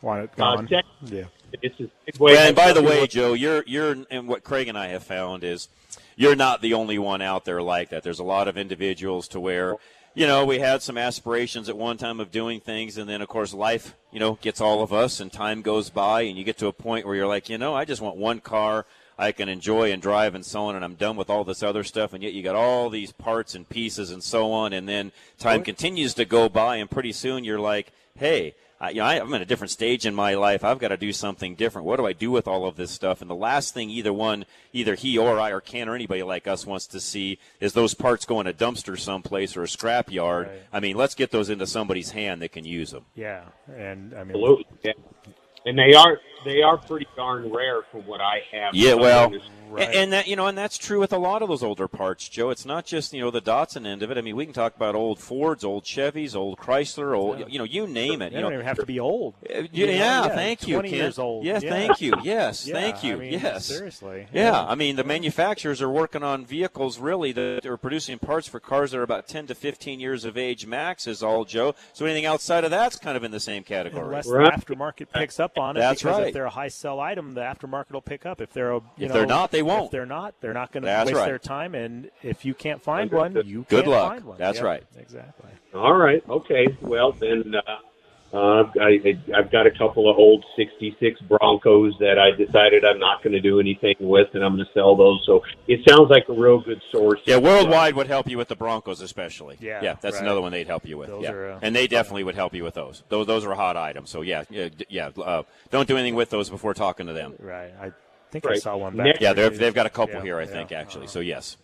Want 0.00 0.24
it 0.24 0.30
Uh, 0.38 0.56
gone. 0.56 0.68
yeah. 1.04 1.24
it's 1.62 1.78
a 1.80 1.84
segue. 2.10 2.36
and 2.36 2.56
by 2.56 2.68
the 2.68 2.74
Something 2.76 2.84
way, 2.84 3.06
Joe, 3.06 3.34
you're 3.34 3.62
you're 3.66 3.96
and 4.10 4.26
what 4.28 4.42
Craig 4.42 4.68
and 4.68 4.76
I 4.76 4.88
have 4.88 5.04
found 5.04 5.44
is 5.44 5.68
you're 6.16 6.34
not 6.36 6.60
the 6.60 6.74
only 6.74 6.98
one 6.98 7.22
out 7.22 7.44
there 7.44 7.62
like 7.62 7.90
that. 7.90 8.02
There's 8.02 8.18
a 8.18 8.24
lot 8.24 8.48
of 8.48 8.56
individuals 8.56 9.28
to 9.28 9.40
where 9.40 9.76
you 10.14 10.26
know 10.26 10.44
we 10.44 10.58
had 10.58 10.82
some 10.82 10.98
aspirations 10.98 11.68
at 11.68 11.76
one 11.76 11.96
time 11.96 12.20
of 12.20 12.30
doing 12.30 12.60
things, 12.60 12.98
and 12.98 13.08
then 13.08 13.22
of 13.22 13.28
course 13.28 13.54
life 13.54 13.94
you 14.10 14.20
know 14.20 14.38
gets 14.40 14.60
all 14.60 14.82
of 14.82 14.92
us, 14.92 15.20
and 15.20 15.32
time 15.32 15.62
goes 15.62 15.90
by, 15.90 16.22
and 16.22 16.36
you 16.36 16.44
get 16.44 16.58
to 16.58 16.66
a 16.66 16.72
point 16.72 17.06
where 17.06 17.14
you're 17.14 17.26
like, 17.26 17.48
you 17.48 17.58
know, 17.58 17.74
I 17.74 17.84
just 17.84 18.02
want 18.02 18.16
one 18.16 18.40
car. 18.40 18.86
I 19.18 19.30
can 19.30 19.48
enjoy 19.48 19.92
and 19.92 20.02
drive 20.02 20.34
and 20.34 20.44
so 20.44 20.64
on, 20.64 20.74
and 20.74 20.84
I'm 20.84 20.94
done 20.94 21.16
with 21.16 21.30
all 21.30 21.44
this 21.44 21.62
other 21.62 21.84
stuff. 21.84 22.12
And 22.12 22.22
yet 22.22 22.32
you 22.32 22.42
got 22.42 22.56
all 22.56 22.90
these 22.90 23.12
parts 23.12 23.54
and 23.54 23.68
pieces 23.68 24.10
and 24.10 24.22
so 24.22 24.50
on, 24.52 24.72
and 24.72 24.88
then 24.88 25.12
time 25.38 25.62
continues 25.62 26.14
to 26.14 26.24
go 26.24 26.48
by, 26.48 26.76
and 26.76 26.90
pretty 26.90 27.12
soon 27.12 27.44
you're 27.44 27.60
like, 27.60 27.92
hey, 28.16 28.54
I, 28.82 28.90
you 28.90 28.96
know, 28.96 29.04
I, 29.04 29.20
I'm 29.20 29.32
in 29.32 29.40
a 29.40 29.46
different 29.46 29.70
stage 29.70 30.06
in 30.06 30.14
my 30.14 30.34
life. 30.34 30.64
I've 30.64 30.80
got 30.80 30.88
to 30.88 30.96
do 30.96 31.12
something 31.12 31.54
different. 31.54 31.86
What 31.86 31.98
do 31.98 32.06
I 32.06 32.12
do 32.12 32.32
with 32.32 32.48
all 32.48 32.66
of 32.66 32.74
this 32.74 32.90
stuff? 32.90 33.20
And 33.20 33.30
the 33.30 33.34
last 33.34 33.72
thing 33.72 33.90
either 33.90 34.12
one, 34.12 34.44
either 34.72 34.96
he 34.96 35.16
or 35.16 35.38
I 35.38 35.50
or 35.50 35.60
Ken 35.60 35.88
or 35.88 35.94
anybody 35.94 36.24
like 36.24 36.48
us 36.48 36.66
wants 36.66 36.88
to 36.88 37.00
see 37.00 37.38
is 37.60 37.74
those 37.74 37.94
parts 37.94 38.24
go 38.24 38.40
in 38.40 38.48
a 38.48 38.52
dumpster 38.52 38.98
someplace 38.98 39.56
or 39.56 39.62
a 39.62 39.68
scrap 39.68 40.10
yard. 40.10 40.48
Right. 40.48 40.62
I 40.72 40.80
mean, 40.80 40.96
let's 40.96 41.14
get 41.14 41.30
those 41.30 41.48
into 41.48 41.64
somebody's 41.64 42.10
hand 42.10 42.42
that 42.42 42.50
can 42.50 42.64
use 42.64 42.90
them. 42.90 43.04
Yeah. 43.14 43.44
And 43.72 44.14
I 44.14 44.24
mean, 44.24 44.30
Absolutely. 44.30 44.66
Yeah. 44.82 44.92
and 45.64 45.78
they 45.78 45.94
are 45.94 46.18
they 46.44 46.62
are 46.62 46.76
pretty 46.78 47.06
darn 47.16 47.50
rare 47.52 47.82
from 47.90 48.06
what 48.06 48.20
I 48.20 48.42
have. 48.52 48.74
Yeah, 48.74 48.94
well. 48.94 49.32
Right. 49.70 49.86
And, 49.86 49.94
and 49.96 50.12
that 50.12 50.26
you 50.28 50.36
know, 50.36 50.48
and 50.48 50.58
that's 50.58 50.76
true 50.76 51.00
with 51.00 51.14
a 51.14 51.18
lot 51.18 51.40
of 51.40 51.48
those 51.48 51.62
older 51.62 51.88
parts, 51.88 52.28
Joe. 52.28 52.50
It's 52.50 52.66
not 52.66 52.84
just 52.84 53.14
you 53.14 53.22
know 53.22 53.30
the 53.30 53.40
Datsun 53.40 53.86
end 53.86 54.02
of 54.02 54.10
it. 54.10 54.18
I 54.18 54.20
mean, 54.20 54.36
we 54.36 54.44
can 54.44 54.52
talk 54.52 54.76
about 54.76 54.94
old 54.94 55.18
Fords, 55.18 55.64
old 55.64 55.84
Chevys, 55.84 56.36
old 56.36 56.58
Chrysler, 56.58 57.16
old 57.16 57.50
you 57.50 57.56
know, 57.58 57.64
you 57.64 57.86
name 57.86 58.20
it. 58.20 58.32
They 58.32 58.36
You 58.36 58.42
don't 58.42 58.50
know, 58.50 58.56
even 58.56 58.66
have 58.66 58.76
to 58.80 58.84
be 58.84 59.00
old. 59.00 59.32
Uh, 59.48 59.60
You 59.72 59.86
yeah, 59.86 59.86
yeah, 59.86 59.94
yeah, 60.26 60.28
thank 60.34 60.68
you. 60.68 60.74
20 60.74 60.90
Ken. 60.90 60.98
years 60.98 61.18
old. 61.18 61.46
Yeah, 61.46 61.58
Yeah. 61.62 61.70
thank 61.70 62.02
you. 62.02 62.12
Yes, 62.22 62.66
Yeah, 62.66 62.74
thank 62.74 63.02
you. 63.02 63.14
I 63.14 63.18
mean, 63.18 63.32
yes. 63.32 63.64
Seriously. 63.64 64.26
Yeah, 64.30 64.62
I 64.62 64.74
mean 64.74 64.96
the 64.96 65.04
manufacturers 65.04 65.80
are 65.80 65.88
working 65.88 66.22
on 66.22 66.44
vehicles 66.44 66.98
really 66.98 67.32
that 67.32 67.64
are 67.64 67.78
producing 67.78 68.18
parts 68.18 68.46
for 68.46 68.60
cars 68.60 68.90
that 68.90 68.98
are 68.98 69.02
about 69.02 69.26
10 69.26 69.46
to 69.46 69.54
15 69.54 70.00
years 70.00 70.26
of 70.26 70.36
age 70.36 70.66
max 70.66 71.06
is 71.06 71.22
all 71.22 71.46
Joe. 71.46 71.74
So 71.94 72.04
anything 72.04 72.26
outside 72.26 72.64
of 72.64 72.70
that's 72.70 72.96
kind 72.96 73.16
of 73.16 73.24
in 73.24 73.30
the 73.30 73.40
same 73.40 73.62
category. 73.62 74.04
Unless 74.04 74.26
Right. 74.26 74.52
the 74.54 74.74
aftermarket 74.74 75.06
picks 75.14 75.40
up 75.40 75.56
on 75.56 75.78
it, 75.78 75.80
That's 75.80 76.04
right. 76.04 76.31
If 76.32 76.34
they're 76.34 76.44
a 76.46 76.50
high 76.50 76.68
sell 76.68 76.98
item, 77.00 77.34
the 77.34 77.42
aftermarket 77.42 77.92
will 77.92 78.00
pick 78.02 78.24
up. 78.26 78.40
If 78.40 78.52
they're 78.52 78.72
a, 78.72 78.76
you 78.76 78.82
If 78.98 79.08
know, 79.08 79.14
they're 79.14 79.26
not, 79.26 79.50
they 79.50 79.62
won't. 79.62 79.86
If 79.86 79.90
they're 79.90 80.06
not, 80.06 80.34
they're 80.40 80.54
not 80.54 80.72
going 80.72 80.84
to 80.84 80.88
waste 80.88 81.12
right. 81.14 81.26
their 81.26 81.38
time. 81.38 81.74
And 81.74 82.10
if 82.22 82.44
you 82.44 82.54
can't 82.54 82.82
find 82.82 83.10
one, 83.10 83.34
you 83.44 83.66
Good 83.68 83.84
can't 83.84 83.88
luck. 83.88 84.08
find 84.12 84.24
one. 84.24 84.38
That's 84.38 84.56
Yep, 84.56 84.64
right. 84.64 84.82
Exactly. 84.98 85.50
All 85.74 85.94
right. 85.94 86.22
Okay. 86.28 86.66
Well, 86.80 87.12
then 87.12 87.54
uh, 87.54 87.60
uh, 88.32 88.64
I, 88.80 89.18
I've 89.36 89.50
got 89.50 89.66
a 89.66 89.70
couple 89.70 90.10
of 90.10 90.16
old 90.16 90.44
'66 90.56 91.20
Broncos 91.22 91.94
that 92.00 92.18
I 92.18 92.30
decided 92.30 92.82
I'm 92.82 92.98
not 92.98 93.22
going 93.22 93.34
to 93.34 93.40
do 93.40 93.60
anything 93.60 93.94
with, 94.00 94.28
and 94.32 94.42
I'm 94.42 94.54
going 94.54 94.64
to 94.64 94.72
sell 94.72 94.96
those. 94.96 95.22
So 95.26 95.42
it 95.68 95.80
sounds 95.86 96.08
like 96.08 96.24
a 96.30 96.32
real 96.32 96.60
good 96.60 96.80
source. 96.90 97.20
Yeah, 97.26 97.36
Worldwide 97.36 97.94
would 97.94 98.06
help 98.06 98.28
you 98.28 98.38
with 98.38 98.48
the 98.48 98.56
Broncos, 98.56 99.02
especially. 99.02 99.58
Yeah, 99.60 99.80
yeah, 99.82 99.96
that's 100.00 100.16
right. 100.16 100.22
another 100.24 100.40
one 100.40 100.52
they'd 100.52 100.66
help 100.66 100.86
you 100.86 100.96
with. 100.96 101.08
Those 101.08 101.24
yeah, 101.24 101.32
are, 101.32 101.52
uh, 101.52 101.58
and 101.60 101.76
they 101.76 101.86
definitely 101.86 102.24
would 102.24 102.34
help 102.34 102.54
you 102.54 102.64
with 102.64 102.74
those. 102.74 103.02
Those 103.10 103.26
those 103.26 103.44
are 103.44 103.54
hot 103.54 103.76
items. 103.76 104.08
So 104.08 104.22
yeah, 104.22 104.44
yeah, 104.48 104.70
yeah. 104.88 105.08
Uh, 105.08 105.42
don't 105.70 105.86
do 105.86 105.98
anything 105.98 106.14
with 106.14 106.30
those 106.30 106.48
before 106.48 106.72
talking 106.72 107.08
to 107.08 107.12
them. 107.12 107.34
Right. 107.38 107.72
I 107.78 107.92
think 108.30 108.46
I 108.46 108.56
saw 108.56 108.78
one 108.78 108.96
back. 108.96 109.20
Yeah, 109.20 109.34
they've 109.34 109.56
they've 109.58 109.74
got 109.74 109.84
a 109.84 109.90
couple 109.90 110.16
Yeah, 110.16 110.22
here, 110.22 110.38
I 110.38 110.44
yeah. 110.44 110.46
think, 110.46 110.72
actually. 110.72 111.08
So 111.08 111.20
yes. 111.20 111.58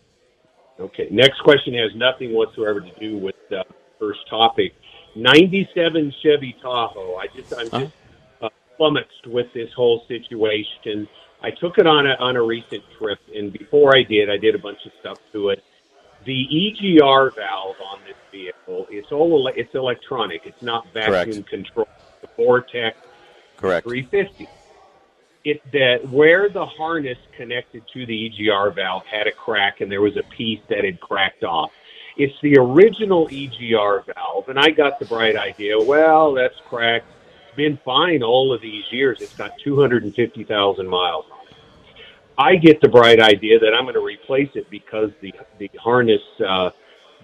Okay. 0.79 1.07
Next 1.09 1.39
question 1.41 1.73
has 1.73 1.91
nothing 1.95 2.33
whatsoever 2.33 2.79
to 2.79 2.99
do 2.99 3.17
with 3.17 3.35
the 3.49 3.65
first 3.99 4.19
topic. 4.29 4.73
97 5.15 6.13
Chevy 6.21 6.55
Tahoe. 6.61 7.15
I 7.15 7.27
just 7.27 7.53
I'm 7.53 7.69
just 7.69 7.93
uh, 8.41 8.49
flummoxed 8.77 9.27
with 9.27 9.51
this 9.53 9.71
whole 9.73 10.05
situation. 10.07 11.07
I 11.41 11.51
took 11.51 11.77
it 11.77 11.87
on 11.87 12.07
a 12.07 12.15
on 12.15 12.35
a 12.35 12.41
recent 12.41 12.83
trip, 12.97 13.19
and 13.33 13.51
before 13.51 13.95
I 13.95 14.03
did, 14.03 14.29
I 14.29 14.37
did 14.37 14.55
a 14.55 14.59
bunch 14.59 14.85
of 14.85 14.91
stuff 14.99 15.19
to 15.33 15.49
it. 15.49 15.63
The 16.25 16.47
EGR 16.51 17.33
valve 17.35 17.77
on 17.81 17.99
this 18.05 18.17
vehicle, 18.29 18.87
it's 18.89 19.11
all 19.11 19.47
ele- 19.47 19.53
it's 19.55 19.73
electronic. 19.73 20.41
It's 20.45 20.61
not 20.61 20.85
vacuum 20.93 21.43
Correct. 21.43 21.49
controlled. 21.49 21.87
The 22.21 22.27
Vortec 22.37 22.93
Correct. 23.57 23.87
350. 23.87 24.47
It 25.45 25.61
that 25.71 26.09
where 26.09 26.49
the 26.49 26.65
harness 26.65 27.17
connected 27.37 27.83
to 27.93 28.05
the 28.05 28.29
EGR 28.29 28.75
valve 28.75 29.05
had 29.05 29.27
a 29.27 29.31
crack, 29.31 29.79
and 29.79 29.89
there 29.89 30.01
was 30.01 30.17
a 30.17 30.23
piece 30.23 30.59
that 30.69 30.83
had 30.83 30.99
cracked 30.99 31.45
off. 31.45 31.71
It's 32.17 32.35
the 32.41 32.57
original 32.57 33.27
EGR 33.27 34.05
valve, 34.05 34.49
and 34.49 34.59
I 34.59 34.69
got 34.69 34.99
the 34.99 35.05
bright 35.05 35.35
idea. 35.35 35.79
Well, 35.79 36.33
that's 36.33 36.55
cracked. 36.67 37.07
It's 37.47 37.55
been 37.55 37.79
fine 37.85 38.23
all 38.23 38.53
of 38.53 38.61
these 38.61 38.83
years. 38.91 39.21
It's 39.21 39.35
got 39.35 39.57
250,000 39.63 40.87
miles 40.87 41.25
on 41.31 41.47
it. 41.47 41.55
I 42.37 42.55
get 42.55 42.79
the 42.81 42.87
bright 42.87 43.19
idea 43.19 43.59
that 43.59 43.73
I'm 43.73 43.83
going 43.83 43.95
to 43.95 44.01
replace 44.01 44.49
it 44.55 44.69
because 44.69 45.11
the 45.21 45.33
the 45.59 45.69
harness, 45.77 46.21
uh, 46.45 46.69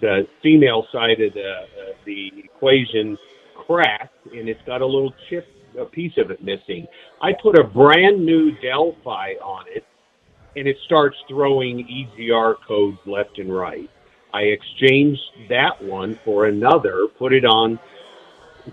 the 0.01 0.27
female 0.43 0.85
side 0.91 1.21
of 1.21 1.33
the 1.33 1.51
uh, 1.51 1.93
the 2.05 2.31
equation 2.43 3.17
cracked, 3.65 4.25
and 4.33 4.49
it's 4.49 4.61
got 4.65 4.81
a 4.81 4.85
little 4.85 5.13
chip, 5.29 5.47
a 5.79 5.85
piece 5.85 6.11
of 6.17 6.31
it 6.31 6.43
missing. 6.43 6.85
I 7.21 7.31
put 7.41 7.57
a 7.57 7.63
brand 7.63 8.25
new 8.25 8.51
Delphi 8.59 9.33
on 9.41 9.65
it, 9.73 9.85
and 10.57 10.67
it 10.67 10.77
starts 10.85 11.15
throwing 11.29 11.87
EGR 11.87 12.55
codes 12.67 12.99
left 13.05 13.39
and 13.39 13.55
right. 13.55 13.89
I 14.35 14.41
exchanged 14.41 15.21
that 15.47 15.81
one 15.81 16.19
for 16.25 16.47
another, 16.47 17.07
put 17.17 17.31
it 17.31 17.45
on, 17.45 17.79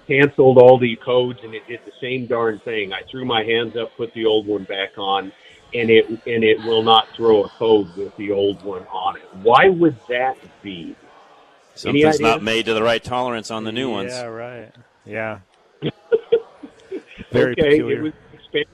canceled 0.09 0.59
all 0.59 0.77
the 0.77 0.97
codes, 0.97 1.39
and 1.45 1.55
it 1.55 1.65
did 1.69 1.79
the 1.85 1.93
same 2.01 2.27
darn 2.27 2.59
thing. 2.59 2.93
I 2.93 3.03
threw 3.09 3.25
my 3.25 3.45
hands 3.45 3.77
up, 3.77 3.97
put 3.97 4.13
the 4.13 4.27
old 4.27 4.49
one 4.49 4.65
back 4.65 4.99
on, 4.99 5.31
and 5.73 5.89
it 5.89 6.09
and 6.09 6.43
it 6.43 6.59
will 6.65 6.83
not 6.83 7.07
throw 7.15 7.45
a 7.45 7.49
code 7.51 7.97
with 7.97 8.17
the 8.17 8.33
old 8.33 8.65
one 8.65 8.83
on 8.89 9.17
it. 9.17 9.23
Why 9.43 9.69
would 9.69 9.97
that 10.09 10.37
be? 10.63 10.97
Something's 11.77 12.19
not 12.19 12.43
made 12.43 12.65
to 12.65 12.75
the 12.75 12.83
right 12.83 13.03
tolerance 13.03 13.53
on 13.53 13.63
the 13.63 13.73
new 13.73 13.89
ones. 13.89 14.11
Yeah, 14.13 14.25
right. 14.25 14.73
Yeah. 15.07 15.39
Very 17.31 17.53
okay, 17.53 17.71
peculiar. 17.71 17.99
it 17.99 18.03
was. 18.03 18.13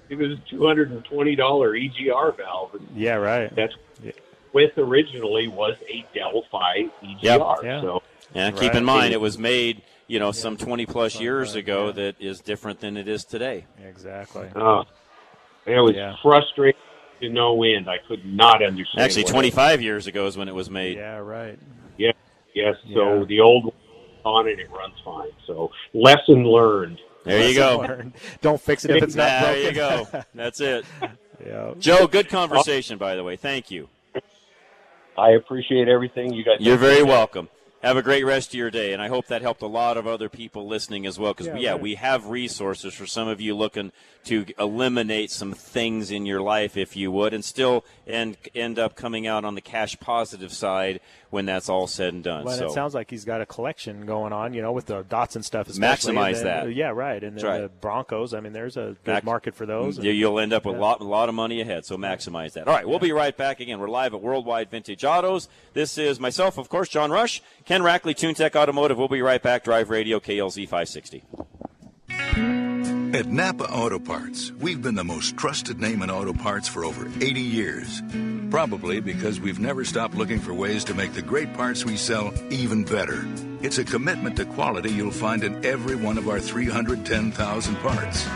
It 0.09 0.19
was 0.19 0.39
two 0.51 0.67
hundred 0.67 0.91
and 0.91 1.05
twenty 1.05 1.37
dollar 1.37 1.75
EGR 1.75 2.37
valve. 2.37 2.81
yeah, 2.97 3.15
right. 3.15 3.55
That's 3.55 3.75
Yeah. 4.03 4.11
With 4.53 4.77
originally 4.79 5.49
was 5.49 5.75
a 5.89 6.05
Delphi 6.15 6.83
EGR. 7.03 7.23
Yep. 7.23 7.41
Yeah. 7.63 7.81
So 7.81 8.03
Yeah, 8.35 8.51
keep 8.51 8.61
Right. 8.73 8.77
in 8.77 8.85
mind 8.85 9.15
it 9.15 9.21
was 9.21 9.39
made, 9.39 9.83
you 10.07 10.19
know, 10.19 10.33
some 10.33 10.57
20 10.57 10.85
plus 10.87 11.19
years 11.21 11.55
right, 11.55 11.61
ago 11.61 11.87
yeah. 11.87 11.93
that 11.93 12.17
is 12.21 12.41
different 12.41 12.81
than 12.81 12.97
it 12.97 13.09
is 13.09 13.25
today. 13.25 13.65
Exactly. 13.87 14.49
uh, 14.55 14.85
it 15.67 15.81
was 15.81 15.95
Yeah. 15.95 16.15
frustrating 16.23 16.81
to 17.21 17.29
no 17.31 17.63
end. 17.63 17.89
I 17.89 17.99
could 18.07 18.25
not 18.27 18.63
understand. 18.63 19.03
Actually, 19.03 19.25
25 19.25 19.81
years 19.83 20.07
ago 20.07 20.27
is 20.27 20.37
when 20.37 20.49
it 20.49 20.55
was 20.55 20.69
made. 20.71 20.97
Yeah, 20.97 21.17
right. 21.19 21.59
Yeah. 21.97 22.13
Yes. 22.55 22.77
So 22.95 23.19
Yeah. 23.21 23.25
the 23.25 23.41
old 23.41 23.65
one 23.65 23.75
on 24.25 24.47
it, 24.49 24.59
it 24.61 24.71
runs 24.71 24.95
fine. 25.05 25.31
So 25.47 25.71
lesson 25.95 26.45
learned. 26.45 26.99
There 27.25 27.49
you 27.49 27.55
go. 27.55 27.79
Learn. 27.79 28.15
Don't 28.41 28.61
fix 28.61 28.85
it 28.85 28.91
if 28.93 29.03
it's 29.03 29.15
not 29.15 29.43
broken. 29.43 29.55
There 29.61 29.69
you 29.69 29.75
go. 29.75 30.25
That's 30.35 30.61
it. 30.61 30.85
yeah. 31.47 31.75
Joe, 31.79 32.07
good 32.07 32.29
conversation, 32.29 32.99
by 32.99 33.17
the 33.17 33.25
way. 33.25 33.37
Thank 33.37 33.71
you. 33.71 33.89
I 35.19 35.31
appreciate 35.33 35.89
everything 35.89 36.33
you 36.33 36.45
guys. 36.45 36.57
You're 36.61 36.77
very 36.77 37.03
welcome. 37.03 37.49
Have 37.83 37.97
a 37.97 38.03
great 38.03 38.25
rest 38.25 38.49
of 38.49 38.55
your 38.55 38.73
day, 38.73 38.93
and 38.93 39.01
I 39.01 39.07
hope 39.07 39.29
that 39.29 39.41
helped 39.41 39.63
a 39.63 39.67
lot 39.69 39.97
of 39.97 40.07
other 40.07 40.29
people 40.29 40.67
listening 40.67 41.07
as 41.07 41.17
well. 41.17 41.33
Because 41.33 41.47
Yeah, 41.47 41.57
yeah, 41.59 41.71
right. 41.73 41.81
we 41.81 41.95
have 41.95 42.27
resources 42.27 42.93
for 42.93 43.07
some 43.07 43.29
of 43.29 43.41
you 43.41 43.55
looking 43.55 43.93
to 44.25 44.47
eliminate 44.59 45.31
some 45.31 45.53
things 45.53 46.11
in 46.11 46.27
your 46.27 46.41
life, 46.41 46.77
if 46.77 46.97
you 46.97 47.13
would, 47.13 47.33
and 47.33 47.45
still 47.45 47.85
end 48.05 48.37
end 48.53 48.81
up 48.81 48.97
coming 48.97 49.29
out 49.29 49.45
on 49.45 49.55
the 49.55 49.61
cash 49.61 49.99
positive 50.01 50.53
side 50.53 50.99
when 51.31 51.45
that's 51.47 51.69
all 51.69 51.87
said 51.87 52.15
and 52.15 52.25
done. 52.25 52.45
Well, 52.45 52.57
so 52.57 52.67
it 52.67 52.73
sounds 52.73 52.95
like 52.95 53.11
he's 53.11 53.25
got 53.25 53.41
a 53.41 53.47
collection 53.47 54.07
going 54.07 54.33
on, 54.33 54.55
you 54.55 54.63
know, 54.63 54.73
with 54.73 54.87
the 54.87 55.03
dots 55.03 55.37
and 55.37 55.45
stuff. 55.45 55.69
especially. 55.69 56.15
Maximize 56.15 56.35
then- 56.43 56.45
that. 56.69 56.75
Yeah, 56.75 56.89
right. 56.91 57.23
And 57.23 57.37
then 57.37 57.45
right. 57.45 57.61
the 57.63 57.69
Broncos. 57.69 58.33
I 58.33 58.41
mean, 58.41 58.53
there's 58.53 58.77
a 58.77 58.97
good 59.05 59.13
Max- 59.13 59.25
market 59.27 59.55
for 59.55 59.67
those. 59.67 59.99
Mm, 59.99 60.05
you- 60.05 60.11
You'll 60.13 60.39
end 60.41 60.53
up 60.53 60.65
with 60.65 60.77
a 60.77 60.79
Yeah. 60.79 60.85
lot, 60.85 61.01
a 61.01 61.05
lot 61.05 61.29
of 61.29 61.35
money 61.35 61.61
ahead, 61.61 61.85
so 61.85 61.97
maximize 61.99 62.55
that. 62.55 62.67
All 62.67 62.75
right, 62.75 62.89
we'll 62.89 62.99
be 62.99 63.13
right 63.13 63.37
back 63.37 63.61
again. 63.61 63.79
We're 63.79 63.89
live 63.89 64.15
at 64.15 64.23
Worldwide 64.23 64.71
Vintage 64.71 65.05
Autos. 65.05 65.49
This 65.75 65.99
is 65.99 66.19
myself, 66.19 66.57
of 66.59 66.69
course, 66.69 66.89
John 66.89 67.11
Rush, 67.11 67.43
Ken 67.67 67.83
Rackley, 67.83 68.15
TuneTech 68.15 68.57
Automotive. 68.57 68.97
We'll 68.99 69.09
be 69.09 69.23
right 69.23 69.43
back. 69.43 69.65
Drive 69.65 69.91
Radio, 69.91 70.21
KLZ 70.21 70.65
560. 70.67 71.25
At 73.15 73.27
Napa 73.27 73.65
Auto 73.73 73.99
Parts, 73.99 74.53
we've 74.61 74.83
been 74.83 74.95
the 74.95 75.03
most 75.03 75.35
trusted 75.39 75.81
name 75.81 76.03
in 76.03 76.11
auto 76.11 76.35
parts 76.35 76.69
for 76.69 76.85
over 76.85 77.07
80 77.23 77.41
years. 77.41 78.03
Probably 78.51 79.01
because 79.01 79.41
we've 79.41 79.59
never 79.59 79.83
stopped 79.83 80.15
looking 80.15 80.39
for 80.39 80.53
ways 80.53 80.85
to 80.85 80.95
make 80.95 81.15
the 81.15 81.23
great 81.23 81.55
parts 81.55 81.87
we 81.87 81.97
sell 81.97 82.35
even 82.51 82.85
better. 82.85 83.27
It's 83.63 83.79
a 83.79 83.85
commitment 83.85 84.37
to 84.37 84.45
quality 84.45 84.91
you'll 84.91 85.11
find 85.11 85.43
in 85.43 85.65
every 85.65 85.97
one 85.97 86.19
of 86.19 86.29
our 86.29 86.39
310,000 86.39 87.77
parts. 87.77 88.27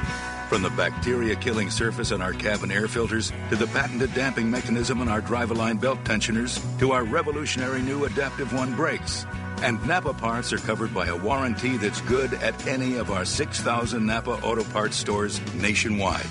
From 0.48 0.62
the 0.62 0.70
bacteria 0.70 1.36
killing 1.36 1.68
surface 1.68 2.10
on 2.10 2.22
our 2.22 2.32
cabin 2.32 2.72
air 2.72 2.88
filters 2.88 3.30
to 3.50 3.56
the 3.56 3.66
patented 3.68 4.14
damping 4.14 4.50
mechanism 4.50 5.02
on 5.02 5.08
our 5.08 5.20
drive-a-line 5.20 5.76
belt 5.76 6.02
tensioners 6.06 6.58
to 6.78 6.92
our 6.92 7.04
revolutionary 7.04 7.82
new 7.82 8.06
Adaptive 8.06 8.54
One 8.54 8.74
brakes. 8.74 9.26
And 9.62 9.84
Napa 9.86 10.12
parts 10.12 10.52
are 10.52 10.58
covered 10.58 10.92
by 10.92 11.06
a 11.06 11.16
warranty 11.16 11.76
that's 11.76 12.00
good 12.00 12.34
at 12.34 12.66
any 12.66 12.96
of 12.96 13.12
our 13.12 13.24
6,000 13.24 14.04
Napa 14.04 14.32
Auto 14.42 14.64
Parts 14.64 14.96
stores 14.96 15.40
nationwide. 15.54 16.26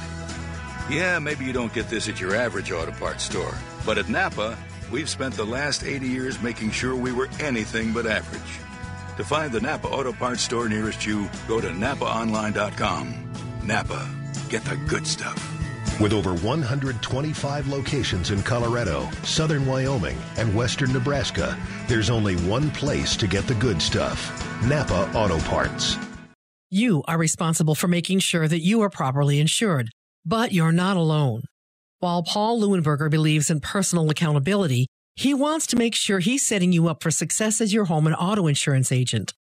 Yeah, 0.90 1.18
maybe 1.20 1.46
you 1.46 1.54
don't 1.54 1.74
get 1.74 1.88
this 1.88 2.10
at 2.10 2.20
your 2.20 2.36
average 2.36 2.74
auto 2.74 2.92
parts 2.92 3.24
store, 3.24 3.56
but 3.86 3.98
at 3.98 4.10
Napa, 4.10 4.58
we've 4.92 5.08
spent 5.08 5.36
the 5.36 5.46
last 5.46 5.86
80 5.86 6.08
years 6.08 6.42
making 6.42 6.72
sure 6.72 6.94
we 6.94 7.14
were 7.14 7.30
anything 7.40 7.94
but 7.94 8.06
average. 8.06 8.60
To 9.16 9.24
find 9.24 9.54
the 9.54 9.62
Napa 9.62 9.88
Auto 9.88 10.12
Parts 10.12 10.42
store 10.42 10.68
nearest 10.68 11.06
you, 11.06 11.30
go 11.48 11.62
to 11.62 11.70
napaonline.com. 11.70 13.32
Napa, 13.64 14.10
get 14.50 14.66
the 14.66 14.76
good 14.76 15.08
stuff. 15.08 15.51
With 16.02 16.14
over 16.14 16.34
125 16.34 17.68
locations 17.68 18.32
in 18.32 18.42
Colorado, 18.42 19.08
southern 19.22 19.68
Wyoming, 19.68 20.18
and 20.36 20.52
western 20.56 20.92
Nebraska, 20.92 21.56
there's 21.88 22.10
only 22.10 22.36
one 22.38 22.72
place 22.72 23.16
to 23.18 23.28
get 23.28 23.46
the 23.46 23.54
good 23.54 23.80
stuff 23.80 24.32
Napa 24.66 25.12
Auto 25.14 25.38
Parts. 25.42 26.00
You 26.72 27.04
are 27.08 27.20
responsible 27.20 27.76
for 27.76 27.88
making 27.88 28.18
sure 28.18 28.48
that 28.48 28.62
you 28.62 28.82
are 28.82 28.90
properly 28.90 29.40
insured, 29.40 29.92
but 30.26 30.52
you're 30.52 30.72
not 30.72 30.98
alone. 30.98 31.44
While 32.00 32.24
Paul 32.24 32.60
Leuenberger 32.60 33.12
believes 33.12 33.52
in 33.52 33.60
personal 33.60 34.10
accountability, 34.10 34.88
he 35.16 35.36
wants 35.36 35.68
to 35.68 35.76
make 35.76 35.94
sure 35.94 36.18
he's 36.18 36.44
setting 36.44 36.72
you 36.72 36.88
up 36.88 37.04
for 37.04 37.12
success 37.12 37.62
as 37.62 37.76
your 37.76 37.86
home 37.86 38.08
and 38.08 38.16
auto 38.16 38.48
insurance 38.48 38.92
agent. 38.92 39.36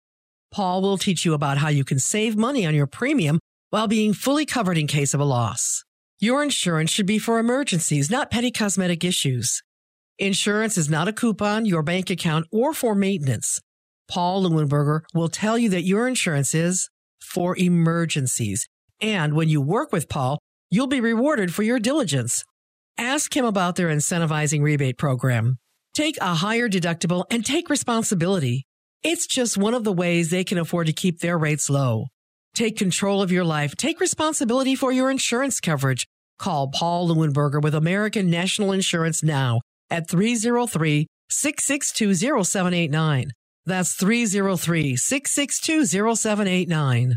Paul 0.51 0.81
will 0.81 0.97
teach 0.97 1.23
you 1.27 1.35
about 1.35 1.59
how 1.59 1.69
you 1.69 1.85
can 1.85 1.99
save 1.99 2.35
money 2.35 2.65
on 2.65 2.75
your 2.75 2.87
premium 2.87 3.41
while 3.69 3.89
being 3.89 4.15
fully 4.15 4.47
covered 4.47 4.79
in 4.79 4.87
case 4.87 5.13
of 5.13 5.21
a 5.21 5.25
loss. 5.25 5.86
Your 6.19 6.43
insurance 6.43 6.91
should 6.91 7.05
be 7.05 7.19
for 7.19 7.39
emergencies, 7.39 8.11
not 8.11 8.31
petty 8.31 8.51
cosmetic 8.51 9.05
issues. 9.05 9.63
Insurance 10.19 10.79
is 10.79 10.89
not 10.89 11.09
a 11.09 11.13
coupon, 11.13 11.67
your 11.67 11.83
bank 11.83 12.09
account, 12.09 12.47
or 12.51 12.73
for 12.73 12.95
maintenance. 12.95 13.61
Paul 14.09 14.43
Leuenberger 14.43 15.01
will 15.13 15.29
tell 15.29 15.59
you 15.59 15.69
that 15.71 15.83
your 15.83 16.09
insurance 16.09 16.55
is 16.55 16.89
for 17.21 17.55
emergencies. 17.59 18.67
And 18.99 19.35
when 19.35 19.51
you 19.51 19.61
work 19.61 19.93
with 19.93 20.09
Paul, 20.09 20.39
you'll 20.71 20.87
be 20.87 21.03
rewarded 21.03 21.53
for 21.53 21.63
your 21.63 21.79
diligence. 21.79 22.45
Ask 22.97 23.37
him 23.37 23.45
about 23.45 23.77
their 23.77 23.89
incentivizing 23.89 24.63
rebate 24.63 24.97
program. 24.97 25.59
Take 25.93 26.17
a 26.19 26.35
higher 26.35 26.69
deductible 26.71 27.25
and 27.31 27.45
take 27.45 27.69
responsibility. 27.69 28.65
It's 29.03 29.27
just 29.27 29.59
one 29.59 29.75
of 29.75 29.85
the 29.85 29.93
ways 29.93 30.31
they 30.31 30.45
can 30.45 30.57
afford 30.57 30.87
to 30.87 30.95
keep 30.95 31.21
their 31.21 31.37
rates 31.37 31.69
low. 31.69 32.07
Take 32.57 32.79
control 32.79 33.21
of 33.21 33.31
your 33.31 33.45
life. 33.45 33.77
Take 33.77 34.01
responsibility 34.01 34.75
for 34.75 34.91
your 34.91 35.11
insurance 35.11 35.61
coverage. 35.61 36.07
Call 36.39 36.69
Paul 36.69 37.07
Leuenberger 37.07 37.63
with 37.63 37.75
American 37.75 38.31
National 38.31 38.73
Insurance 38.73 39.23
now 39.23 39.61
at 39.91 40.09
303 40.09 41.07
662 41.29 42.15
0789. 42.15 43.31
That's 43.67 43.93
303 43.93 44.97
662 44.97 45.85
0789. 46.17 47.17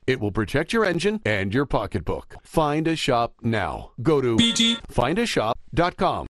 It 0.11 0.19
will 0.19 0.33
protect 0.33 0.73
your 0.73 0.83
engine 0.83 1.21
and 1.23 1.53
your 1.53 1.65
pocketbook. 1.65 2.35
Find 2.43 2.85
a 2.85 2.97
shop 2.97 3.35
now. 3.41 3.91
Go 4.01 4.19
to 4.19 4.35
bgfindashop.com. 4.35 6.27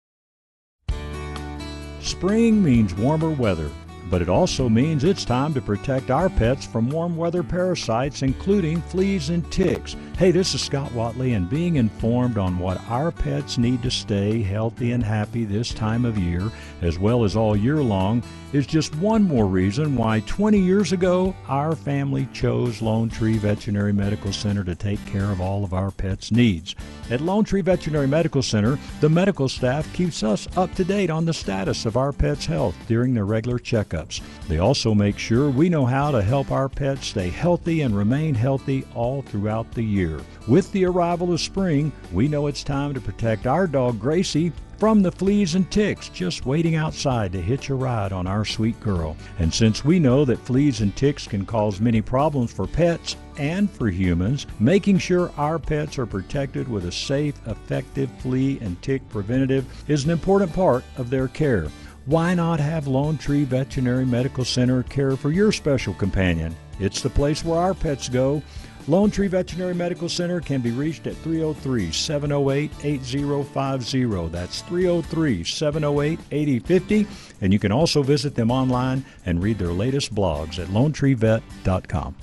Spring 2.00 2.63
means 2.63 2.94
warmer 2.94 3.32
weather 3.32 3.70
but 4.10 4.22
it 4.22 4.29
also 4.29 4.70
means 4.70 5.03
it's 5.03 5.25
time 5.25 5.53
to 5.53 5.62
protect 5.62 6.12
our 6.12 6.29
pets 6.29 6.65
from 6.65 6.89
warm 6.89 7.17
weather 7.17 7.44
parasites, 7.44 8.22
including 8.22 8.82
fleas 8.84 9.29
and 9.29 9.50
ticks. 9.51 9.96
Hey, 10.17 10.32
this 10.32 10.53
is 10.53 10.62
Scott 10.62 10.91
Watley, 10.91 11.34
and 11.34 11.50
being 11.50 11.75
informed 11.75 12.38
on 12.38 12.60
what 12.60 12.79
our 12.88 13.12
pets 13.12 13.58
need 13.58 13.82
to 13.84 13.91
stay 13.91 14.41
healthy 14.41 14.91
and 14.91 15.03
happy 15.03 15.44
this 15.44 15.74
time 15.74 16.05
of 16.05 16.17
year, 16.17 16.51
as 16.82 17.00
well 17.00 17.24
as 17.24 17.36
all 17.36 17.55
year 17.55 17.82
long, 17.82 18.22
is 18.56 18.66
just 18.66 18.96
one 18.96 19.22
more 19.22 19.46
reason 19.48 19.98
why 19.98 20.22
20 20.22 20.58
years 20.58 20.94
ago 20.94 21.36
our 21.50 21.76
family 21.76 22.26
chose 22.32 22.82
Lone 22.82 23.10
Tree 23.10 23.38
Veterinary 23.38 23.92
Medical 23.92 24.32
Center 24.32 24.64
to 24.64 24.76
take 24.76 25.06
care 25.06 25.30
of 25.30 25.42
all 25.42 25.66
of 25.66 25.74
our 25.74 25.92
pets' 25.92 26.32
needs. 26.32 26.74
At 27.12 27.20
Lone 27.20 27.44
Tree 27.44 27.60
Veterinary 27.60 28.08
Medical 28.08 28.42
Center, 28.42 28.80
the 29.02 29.10
medical 29.10 29.50
staff 29.50 29.92
keeps 29.94 30.24
us 30.24 30.48
up 30.56 30.74
to 30.76 30.86
date 30.86 31.10
on 31.10 31.26
the 31.26 31.34
status 31.34 31.86
of 31.86 31.98
our 31.98 32.14
pets' 32.14 32.46
health 32.46 32.76
during 32.88 33.14
their 33.14 33.26
regular 33.26 33.60
checkups. 33.60 34.22
They 34.48 34.60
also 34.60 34.94
make 34.94 35.20
sure 35.20 35.50
we 35.50 35.68
know 35.68 35.86
how 35.86 36.12
to 36.12 36.22
help 36.22 36.50
our 36.50 36.70
pets 36.70 37.08
stay 37.08 37.30
healthy 37.30 37.82
and 37.82 37.96
remain 37.96 38.34
healthy 38.36 38.86
all 38.96 39.22
throughout 39.22 39.70
the 39.74 39.84
year. 39.84 40.22
With 40.48 40.72
the 40.72 40.86
arrival 40.86 41.34
of 41.34 41.42
spring, 41.42 41.92
we 42.14 42.30
know 42.30 42.48
it's 42.48 42.64
time 42.64 42.94
to 42.94 43.02
protect 43.02 43.48
our 43.48 43.68
dog 43.68 44.00
Gracie 44.00 44.54
from 44.77 45.01
the 45.01 45.12
fleas 45.12 45.55
and 45.55 45.70
ticks 45.72 46.10
just 46.10 46.46
waiting 46.46 46.75
outside 46.75 47.32
to 47.32 47.41
hitch 47.41 47.70
a 47.70 47.75
ride 47.75 48.12
on 48.12 48.27
our 48.27 48.46
sweet 48.46 48.79
girl. 48.79 49.15
And 49.39 49.53
since 49.53 49.86
we 49.86 50.00
know 50.00 50.25
that 50.25 50.39
fleas 50.39 50.82
and 50.82 50.96
ticks 50.96 51.27
can 51.27 51.46
cause 51.46 51.79
many 51.79 52.01
problems 52.01 52.51
for 52.51 52.67
pets, 52.67 53.15
and 53.38 53.70
for 53.70 53.89
humans, 53.89 54.48
making 54.60 54.98
sure 54.98 55.32
our 55.38 55.60
pets 55.60 55.98
are 55.98 56.05
protected 56.05 56.67
with 56.67 56.86
a 56.86 56.91
safe, 56.91 57.36
effective 57.48 58.10
flea 58.20 58.58
and 58.62 58.82
tick 58.82 59.08
preventative 59.10 59.65
is 59.89 60.05
an 60.05 60.12
important 60.12 60.53
part 60.53 60.84
of 60.98 61.10
their 61.10 61.27
care. 61.27 61.67
Why 62.05 62.36
not 62.36 62.60
have 62.60 62.88
Lone 62.88 63.17
Tree 63.17 63.46
Veterinary 63.46 64.05
Medical 64.05 64.46
Center 64.46 64.84
care 64.84 65.17
for 65.17 65.32
your 65.32 65.51
special 65.51 65.94
companion? 65.96 66.55
It's 66.79 67.01
the 67.01 67.10
place 67.10 67.44
where 67.44 67.60
our 67.60 67.74
pets 67.74 68.10
go. 68.10 68.44
Lone 68.88 69.10
Tree 69.10 69.27
Veterinary 69.27 69.74
Medical 69.74 70.08
Center 70.08 70.39
can 70.39 70.62
be 70.62 70.70
reached 70.70 71.08
at 71.08 71.15
303 71.18 71.92
708 71.92 72.72
8050. 72.84 74.30
That's 74.30 74.62
303 74.62 75.44
708 75.44 76.20
8050. 76.31 77.07
And 77.42 77.51
you 77.51 77.57
can 77.57 77.72
also 77.72 78.03
visit 78.03 78.36
them 78.36 78.51
online 78.51 79.03
and 79.25 79.42
read 79.42 79.57
their 79.57 79.74
latest 79.74 80.14
blogs 80.14 80.60
at 80.60 80.68
lonetreevet.com. 80.68 82.16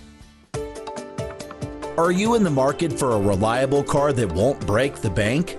Are 1.98 2.12
you 2.12 2.37
in 2.37 2.42
the 2.42 2.50
market 2.50 2.92
for 2.92 3.12
a 3.12 3.20
reliable 3.20 3.82
car 3.82 4.12
that 4.12 4.32
won't 4.32 4.64
break 4.66 4.96
the 4.96 5.10
bank? 5.10 5.58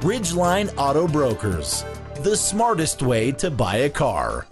Ridgeline 0.00 0.72
Auto 0.78 1.06
Brokers, 1.06 1.84
the 2.22 2.34
smartest 2.34 3.02
way 3.02 3.32
to 3.32 3.50
buy 3.50 3.76
a 3.76 3.90
car. 3.90 4.46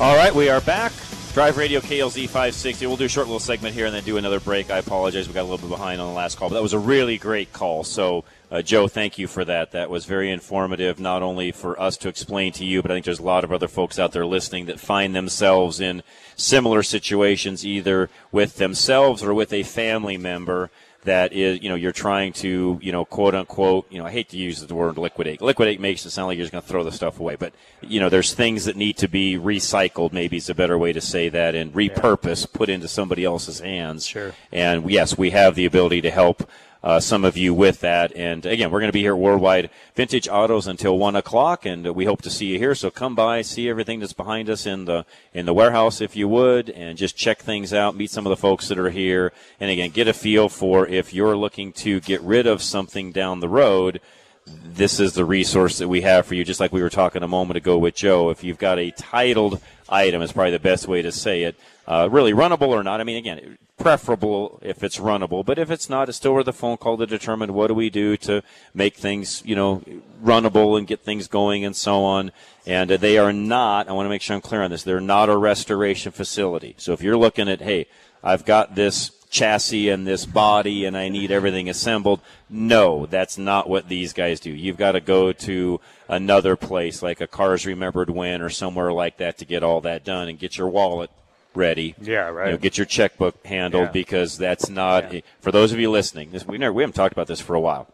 All 0.00 0.16
right, 0.16 0.34
we 0.34 0.48
are 0.48 0.60
back. 0.62 0.90
Drive 1.34 1.56
Radio 1.56 1.78
KLZ 1.78 2.24
560. 2.24 2.84
We'll 2.88 2.96
do 2.96 3.04
a 3.04 3.08
short 3.08 3.28
little 3.28 3.38
segment 3.38 3.76
here 3.76 3.86
and 3.86 3.94
then 3.94 4.02
do 4.02 4.16
another 4.16 4.40
break. 4.40 4.72
I 4.72 4.78
apologize. 4.78 5.28
We 5.28 5.34
got 5.34 5.42
a 5.42 5.48
little 5.48 5.58
bit 5.58 5.70
behind 5.70 6.00
on 6.00 6.08
the 6.08 6.14
last 6.14 6.36
call, 6.36 6.48
but 6.48 6.56
that 6.56 6.62
was 6.62 6.72
a 6.72 6.80
really 6.80 7.16
great 7.16 7.52
call. 7.52 7.84
So, 7.84 8.24
uh, 8.50 8.62
Joe, 8.62 8.88
thank 8.88 9.18
you 9.18 9.26
for 9.28 9.44
that. 9.44 9.70
That 9.72 9.90
was 9.90 10.06
very 10.06 10.30
informative, 10.30 10.98
not 10.98 11.22
only 11.22 11.52
for 11.52 11.80
us 11.80 11.96
to 11.98 12.08
explain 12.08 12.52
to 12.54 12.64
you, 12.64 12.82
but 12.82 12.90
I 12.90 12.94
think 12.94 13.04
there's 13.04 13.20
a 13.20 13.24
lot 13.24 13.44
of 13.44 13.52
other 13.52 13.68
folks 13.68 13.98
out 13.98 14.12
there 14.12 14.26
listening 14.26 14.66
that 14.66 14.80
find 14.80 15.14
themselves 15.14 15.80
in 15.80 16.02
similar 16.36 16.82
situations, 16.82 17.64
either 17.64 18.10
with 18.32 18.56
themselves 18.56 19.22
or 19.22 19.34
with 19.34 19.52
a 19.52 19.62
family 19.62 20.16
member 20.16 20.70
that 21.04 21.32
is, 21.32 21.62
you 21.62 21.68
know, 21.68 21.74
you're 21.74 21.92
trying 21.92 22.32
to, 22.32 22.78
you 22.82 22.92
know, 22.92 23.04
quote 23.04 23.34
unquote, 23.34 23.90
you 23.90 23.98
know, 23.98 24.06
I 24.06 24.10
hate 24.10 24.28
to 24.30 24.36
use 24.36 24.60
the 24.60 24.74
word 24.74 24.98
liquidate. 24.98 25.40
Liquidate 25.40 25.80
makes 25.80 26.04
it 26.04 26.10
sound 26.10 26.26
like 26.26 26.36
you're 26.36 26.44
just 26.44 26.52
going 26.52 26.62
to 26.62 26.68
throw 26.68 26.84
the 26.84 26.92
stuff 26.92 27.20
away, 27.20 27.36
but 27.36 27.54
you 27.80 28.00
know, 28.00 28.08
there's 28.08 28.34
things 28.34 28.66
that 28.66 28.76
need 28.76 28.98
to 28.98 29.08
be 29.08 29.36
recycled. 29.36 30.12
Maybe 30.12 30.36
is 30.36 30.50
a 30.50 30.54
better 30.54 30.76
way 30.76 30.92
to 30.92 31.00
say 31.00 31.28
that, 31.30 31.54
and 31.54 31.72
repurposed, 31.72 32.52
put 32.52 32.68
into 32.68 32.88
somebody 32.88 33.24
else's 33.24 33.60
hands. 33.60 34.06
Sure. 34.06 34.34
And 34.52 34.90
yes, 34.90 35.16
we 35.16 35.30
have 35.30 35.54
the 35.54 35.64
ability 35.64 36.02
to 36.02 36.10
help 36.10 36.50
uh, 36.82 37.00
some 37.00 37.24
of 37.24 37.36
you 37.36 37.52
with 37.52 37.80
that. 37.80 38.14
And 38.16 38.46
again, 38.46 38.70
we're 38.70 38.80
going 38.80 38.88
to 38.88 38.92
be 38.92 39.02
here 39.02 39.16
Worldwide 39.16 39.70
Vintage 39.94 40.28
Autos 40.28 40.66
until 40.66 40.98
one 40.98 41.16
o'clock, 41.16 41.66
and 41.66 41.94
we 41.94 42.04
hope 42.04 42.22
to 42.22 42.30
see 42.30 42.46
you 42.46 42.58
here. 42.58 42.74
So 42.74 42.90
come 42.90 43.14
by, 43.14 43.42
see 43.42 43.68
everything 43.68 44.00
that's 44.00 44.12
behind 44.12 44.48
us 44.48 44.66
in 44.66 44.86
the 44.86 45.04
in 45.34 45.46
the 45.46 45.54
warehouse 45.54 46.00
if 46.00 46.16
you 46.16 46.28
would, 46.28 46.70
and 46.70 46.96
just 46.96 47.16
check 47.16 47.40
things 47.40 47.72
out, 47.72 47.96
meet 47.96 48.10
some 48.10 48.26
of 48.26 48.30
the 48.30 48.36
folks 48.36 48.68
that 48.68 48.78
are 48.78 48.90
here, 48.90 49.32
and 49.58 49.70
again, 49.70 49.90
get 49.90 50.08
a 50.08 50.12
feel 50.12 50.48
for 50.48 50.86
if 50.86 51.12
you're 51.12 51.36
looking 51.36 51.72
to 51.72 52.00
get 52.00 52.20
rid 52.22 52.46
of 52.46 52.62
something 52.62 53.12
down 53.12 53.40
the 53.40 53.48
road 53.48 54.00
this 54.46 55.00
is 55.00 55.12
the 55.12 55.24
resource 55.24 55.78
that 55.78 55.88
we 55.88 56.00
have 56.02 56.26
for 56.26 56.34
you. 56.34 56.44
Just 56.44 56.60
like 56.60 56.72
we 56.72 56.82
were 56.82 56.90
talking 56.90 57.22
a 57.22 57.28
moment 57.28 57.56
ago 57.56 57.78
with 57.78 57.94
Joe, 57.94 58.30
if 58.30 58.42
you've 58.42 58.58
got 58.58 58.78
a 58.78 58.90
titled 58.90 59.60
item, 59.88 60.22
is 60.22 60.32
probably 60.32 60.52
the 60.52 60.58
best 60.58 60.88
way 60.88 61.02
to 61.02 61.12
say 61.12 61.44
it. 61.44 61.56
Uh, 61.86 62.08
really 62.10 62.32
runnable 62.32 62.68
or 62.68 62.82
not? 62.82 63.00
I 63.00 63.04
mean, 63.04 63.16
again, 63.16 63.58
preferable 63.80 64.58
if 64.62 64.84
it's 64.84 64.98
runnable, 64.98 65.44
but 65.44 65.58
if 65.58 65.70
it's 65.70 65.88
not, 65.88 66.08
it's 66.08 66.18
still 66.18 66.34
worth 66.34 66.46
a 66.46 66.52
phone 66.52 66.76
call 66.76 66.98
to 66.98 67.06
determine 67.06 67.54
what 67.54 67.68
do 67.68 67.74
we 67.74 67.90
do 67.90 68.16
to 68.18 68.42
make 68.74 68.96
things, 68.96 69.42
you 69.44 69.56
know, 69.56 69.82
runnable 70.22 70.78
and 70.78 70.86
get 70.86 71.00
things 71.00 71.26
going 71.26 71.64
and 71.64 71.74
so 71.74 72.04
on. 72.04 72.30
And 72.66 72.90
they 72.90 73.18
are 73.18 73.32
not. 73.32 73.88
I 73.88 73.92
want 73.92 74.04
to 74.04 74.10
make 74.10 74.22
sure 74.22 74.36
I'm 74.36 74.42
clear 74.42 74.62
on 74.62 74.70
this. 74.70 74.82
They're 74.82 75.00
not 75.00 75.30
a 75.30 75.36
restoration 75.36 76.12
facility. 76.12 76.74
So 76.76 76.92
if 76.92 77.02
you're 77.02 77.16
looking 77.16 77.48
at, 77.48 77.62
hey, 77.62 77.86
I've 78.22 78.44
got 78.44 78.74
this 78.74 79.12
chassis 79.30 79.88
and 79.88 80.06
this 80.06 80.26
body 80.26 80.84
and 80.84 80.96
I 80.96 81.08
need 81.08 81.30
everything 81.30 81.68
assembled. 81.68 82.20
No, 82.50 83.06
that's 83.06 83.38
not 83.38 83.68
what 83.68 83.88
these 83.88 84.12
guys 84.12 84.40
do. 84.40 84.50
You've 84.50 84.76
got 84.76 84.92
to 84.92 85.00
go 85.00 85.32
to 85.32 85.80
another 86.08 86.56
place 86.56 87.00
like 87.00 87.20
a 87.20 87.28
Cars 87.28 87.64
Remembered 87.64 88.10
When 88.10 88.42
or 88.42 88.50
somewhere 88.50 88.92
like 88.92 89.18
that 89.18 89.38
to 89.38 89.44
get 89.44 89.62
all 89.62 89.80
that 89.82 90.04
done 90.04 90.28
and 90.28 90.38
get 90.38 90.58
your 90.58 90.68
wallet 90.68 91.10
ready. 91.54 91.94
Yeah, 92.00 92.28
right. 92.28 92.46
You 92.46 92.52
know, 92.52 92.58
get 92.58 92.78
your 92.78 92.84
checkbook 92.86 93.44
handled 93.46 93.84
Yeah. 93.86 93.92
because 93.92 94.38
that's 94.38 94.68
not 94.68 95.12
for 95.40 95.52
those 95.52 95.72
of 95.72 95.80
you 95.80 95.90
listening. 95.90 96.30
This 96.32 96.46
we 96.46 96.58
never 96.58 96.72
we 96.72 96.82
haven't 96.82 96.94
talked 96.94 97.12
about 97.12 97.26
this 97.26 97.40
for 97.40 97.54
a 97.54 97.60
while. 97.60 97.88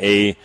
A 0.00 0.36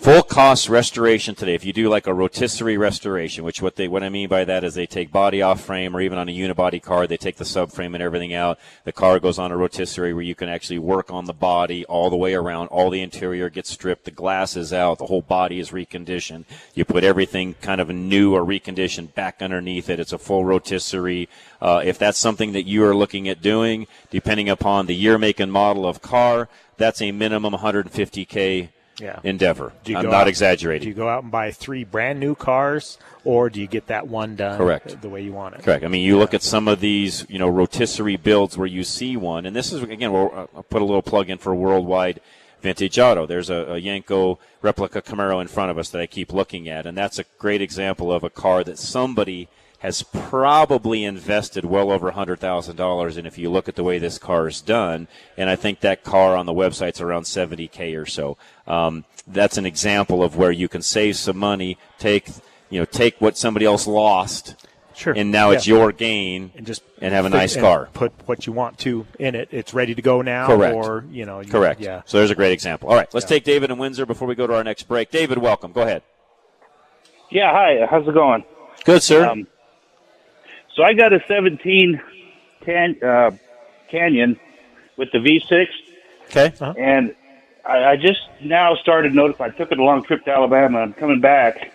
full 0.00 0.22
cost 0.22 0.70
restoration 0.70 1.34
today. 1.34 1.54
If 1.54 1.66
you 1.66 1.74
do 1.74 1.90
like 1.90 2.06
a 2.06 2.14
rotisserie 2.14 2.78
restoration 2.78 3.44
which 3.44 3.60
what 3.60 3.76
they 3.76 3.86
what 3.86 4.02
i 4.02 4.08
mean 4.08 4.30
by 4.30 4.46
that 4.46 4.64
is 4.64 4.72
they 4.72 4.86
take 4.86 5.12
body 5.12 5.42
off 5.42 5.60
frame 5.60 5.94
or 5.94 6.00
even 6.00 6.16
on 6.16 6.26
a 6.26 6.32
unibody 6.32 6.82
car 6.82 7.06
they 7.06 7.18
take 7.18 7.36
the 7.36 7.44
subframe 7.44 7.92
and 7.92 8.02
everything 8.02 8.32
out. 8.32 8.58
The 8.84 8.92
car 8.92 9.20
goes 9.20 9.38
on 9.38 9.52
a 9.52 9.58
rotisserie 9.58 10.14
where 10.14 10.22
you 10.22 10.34
can 10.34 10.48
actually 10.48 10.78
work 10.78 11.10
on 11.10 11.26
the 11.26 11.34
body 11.34 11.84
all 11.84 12.08
the 12.08 12.16
way 12.16 12.32
around. 12.32 12.68
All 12.68 12.88
the 12.88 13.02
interior 13.02 13.50
gets 13.50 13.68
stripped 13.68 14.06
the 14.06 14.10
glass 14.10 14.56
is 14.56 14.72
out 14.72 14.96
the 14.96 15.04
whole 15.04 15.20
body 15.20 15.60
is 15.60 15.70
reconditioned. 15.70 16.46
You 16.72 16.86
put 16.86 17.04
everything 17.04 17.56
kind 17.60 17.78
of 17.78 17.90
new 17.90 18.34
or 18.34 18.42
reconditioned 18.42 19.12
back 19.12 19.42
underneath 19.42 19.90
it. 19.90 20.00
It's 20.00 20.14
a 20.14 20.18
full 20.18 20.46
rotisserie. 20.46 21.28
Uh, 21.60 21.82
if 21.84 21.98
that's 21.98 22.18
something 22.18 22.52
that 22.52 22.66
you 22.66 22.82
are 22.86 22.96
looking 22.96 23.28
at 23.28 23.42
doing 23.42 23.86
depending 24.08 24.48
upon 24.48 24.86
the 24.86 24.96
year 24.96 25.18
make 25.18 25.40
and 25.40 25.52
model 25.52 25.86
of 25.86 26.00
car 26.00 26.48
that's 26.78 27.02
a 27.02 27.12
minimum 27.12 27.52
150k 27.52 28.70
Yeah. 29.00 29.18
endeavor. 29.24 29.72
Do 29.84 29.92
you 29.92 29.98
I'm 29.98 30.04
not 30.04 30.14
out- 30.22 30.28
exaggerating. 30.28 30.84
Do 30.84 30.88
you 30.88 30.94
go 30.94 31.08
out 31.08 31.22
and 31.22 31.32
buy 31.32 31.50
three 31.52 31.84
brand 31.84 32.20
new 32.20 32.34
cars, 32.34 32.98
or 33.24 33.48
do 33.50 33.60
you 33.60 33.66
get 33.66 33.86
that 33.86 34.06
one 34.08 34.36
done 34.36 34.58
Correct. 34.58 35.00
the 35.00 35.08
way 35.08 35.22
you 35.22 35.32
want 35.32 35.54
it? 35.54 35.62
Correct. 35.62 35.84
I 35.84 35.88
mean, 35.88 36.04
you 36.04 36.18
look 36.18 36.34
at 36.34 36.42
some 36.42 36.68
of 36.68 36.80
these, 36.80 37.24
you 37.28 37.38
know, 37.38 37.48
rotisserie 37.48 38.16
builds 38.16 38.56
where 38.58 38.66
you 38.66 38.84
see 38.84 39.16
one, 39.16 39.46
and 39.46 39.56
this 39.56 39.72
is 39.72 39.82
again, 39.82 40.12
we'll 40.12 40.30
uh, 40.34 40.46
I'll 40.56 40.62
put 40.64 40.82
a 40.82 40.84
little 40.84 41.02
plug 41.02 41.30
in 41.30 41.38
for 41.38 41.54
Worldwide 41.54 42.20
Vintage 42.62 42.98
Auto. 42.98 43.26
There's 43.26 43.48
a, 43.48 43.54
a 43.54 43.80
Yenko 43.80 44.36
replica 44.62 45.00
Camaro 45.00 45.40
in 45.40 45.48
front 45.48 45.70
of 45.70 45.78
us 45.78 45.88
that 45.90 46.00
I 46.00 46.06
keep 46.06 46.32
looking 46.32 46.68
at, 46.68 46.84
and 46.86 46.96
that's 46.96 47.18
a 47.18 47.24
great 47.38 47.62
example 47.62 48.12
of 48.12 48.22
a 48.22 48.30
car 48.30 48.62
that 48.64 48.78
somebody 48.78 49.48
has 49.80 50.02
probably 50.02 51.04
invested 51.04 51.64
well 51.64 51.90
over 51.90 52.12
$100,000 52.12 53.16
And 53.16 53.26
if 53.26 53.38
you 53.38 53.50
look 53.50 53.68
at 53.68 53.76
the 53.76 53.82
way 53.82 53.98
this 53.98 54.18
car 54.18 54.46
is 54.46 54.60
done. 54.60 55.08
And 55.36 55.48
I 55.48 55.56
think 55.56 55.80
that 55.80 56.04
car 56.04 56.36
on 56.36 56.46
the 56.46 56.52
website's 56.52 57.00
around 57.00 57.22
70K 57.22 58.00
or 58.00 58.04
so. 58.04 58.36
Um, 58.66 59.04
that's 59.26 59.56
an 59.56 59.64
example 59.64 60.22
of 60.22 60.36
where 60.36 60.52
you 60.52 60.68
can 60.68 60.82
save 60.82 61.16
some 61.16 61.38
money, 61.38 61.78
take, 61.98 62.28
you 62.68 62.78
know, 62.78 62.84
take 62.84 63.20
what 63.20 63.38
somebody 63.38 63.64
else 63.64 63.86
lost. 63.86 64.54
Sure. 64.94 65.14
And 65.16 65.32
now 65.32 65.50
it's 65.50 65.66
your 65.66 65.92
gain 65.92 66.52
and 66.54 66.66
just 66.66 66.82
and 67.00 67.14
have 67.14 67.24
a 67.24 67.30
nice 67.30 67.54
and 67.54 67.62
car. 67.62 67.88
Put 67.94 68.12
what 68.26 68.46
you 68.46 68.52
want 68.52 68.76
to 68.80 69.06
in 69.18 69.34
it. 69.34 69.48
It's 69.50 69.72
ready 69.72 69.94
to 69.94 70.02
go 70.02 70.20
now. 70.20 70.46
Correct. 70.46 70.74
Or 70.74 71.06
you 71.10 71.24
know. 71.24 71.40
You, 71.40 71.50
Correct. 71.50 71.80
Yeah. 71.80 72.02
So 72.04 72.18
there's 72.18 72.30
a 72.30 72.34
great 72.34 72.52
example. 72.52 72.90
All 72.90 72.96
right, 72.96 73.08
let's 73.14 73.24
take 73.24 73.44
David 73.44 73.70
in 73.70 73.78
Windsor 73.78 74.04
before 74.04 74.28
we 74.28 74.34
go 74.34 74.46
to 74.46 74.54
our 74.54 74.64
next 74.64 74.82
break. 74.88 75.10
David, 75.10 75.38
welcome. 75.38 75.72
Go 75.72 75.80
ahead. 75.82 76.02
Yeah, 77.30 77.50
hi. 77.50 77.86
How's 77.88 78.06
it 78.06 78.12
going? 78.12 78.44
Good, 78.84 79.02
sir. 79.02 79.26
Um, 79.26 79.46
so 80.74 80.82
I 80.82 80.92
got 80.94 81.12
a 81.12 81.20
17 81.26 82.00
can, 82.64 82.96
uh, 83.02 83.30
Canyon 83.90 84.38
with 84.96 85.10
the 85.12 85.18
V6, 85.18 85.66
Okay. 86.34 86.52
and 86.78 87.14
I, 87.66 87.92
I 87.92 87.96
just 87.96 88.20
now 88.42 88.74
started 88.76 89.14
notifying. 89.14 89.52
I 89.52 89.56
took 89.56 89.72
it 89.72 89.78
a 89.78 89.82
long 89.82 90.02
trip 90.02 90.24
to 90.26 90.30
Alabama. 90.30 90.78
I'm 90.80 90.92
coming 90.92 91.20
back. 91.20 91.72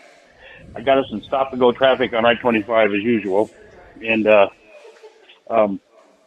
I 0.75 0.81
got 0.81 0.97
us 0.97 1.05
in 1.11 1.21
stop 1.23 1.51
and 1.51 1.59
go 1.59 1.71
traffic 1.71 2.13
on 2.13 2.25
I-25 2.25 2.97
as 2.97 3.03
usual, 3.03 3.49
and 4.03 4.27
uh, 4.27 4.47
um, 5.49 5.79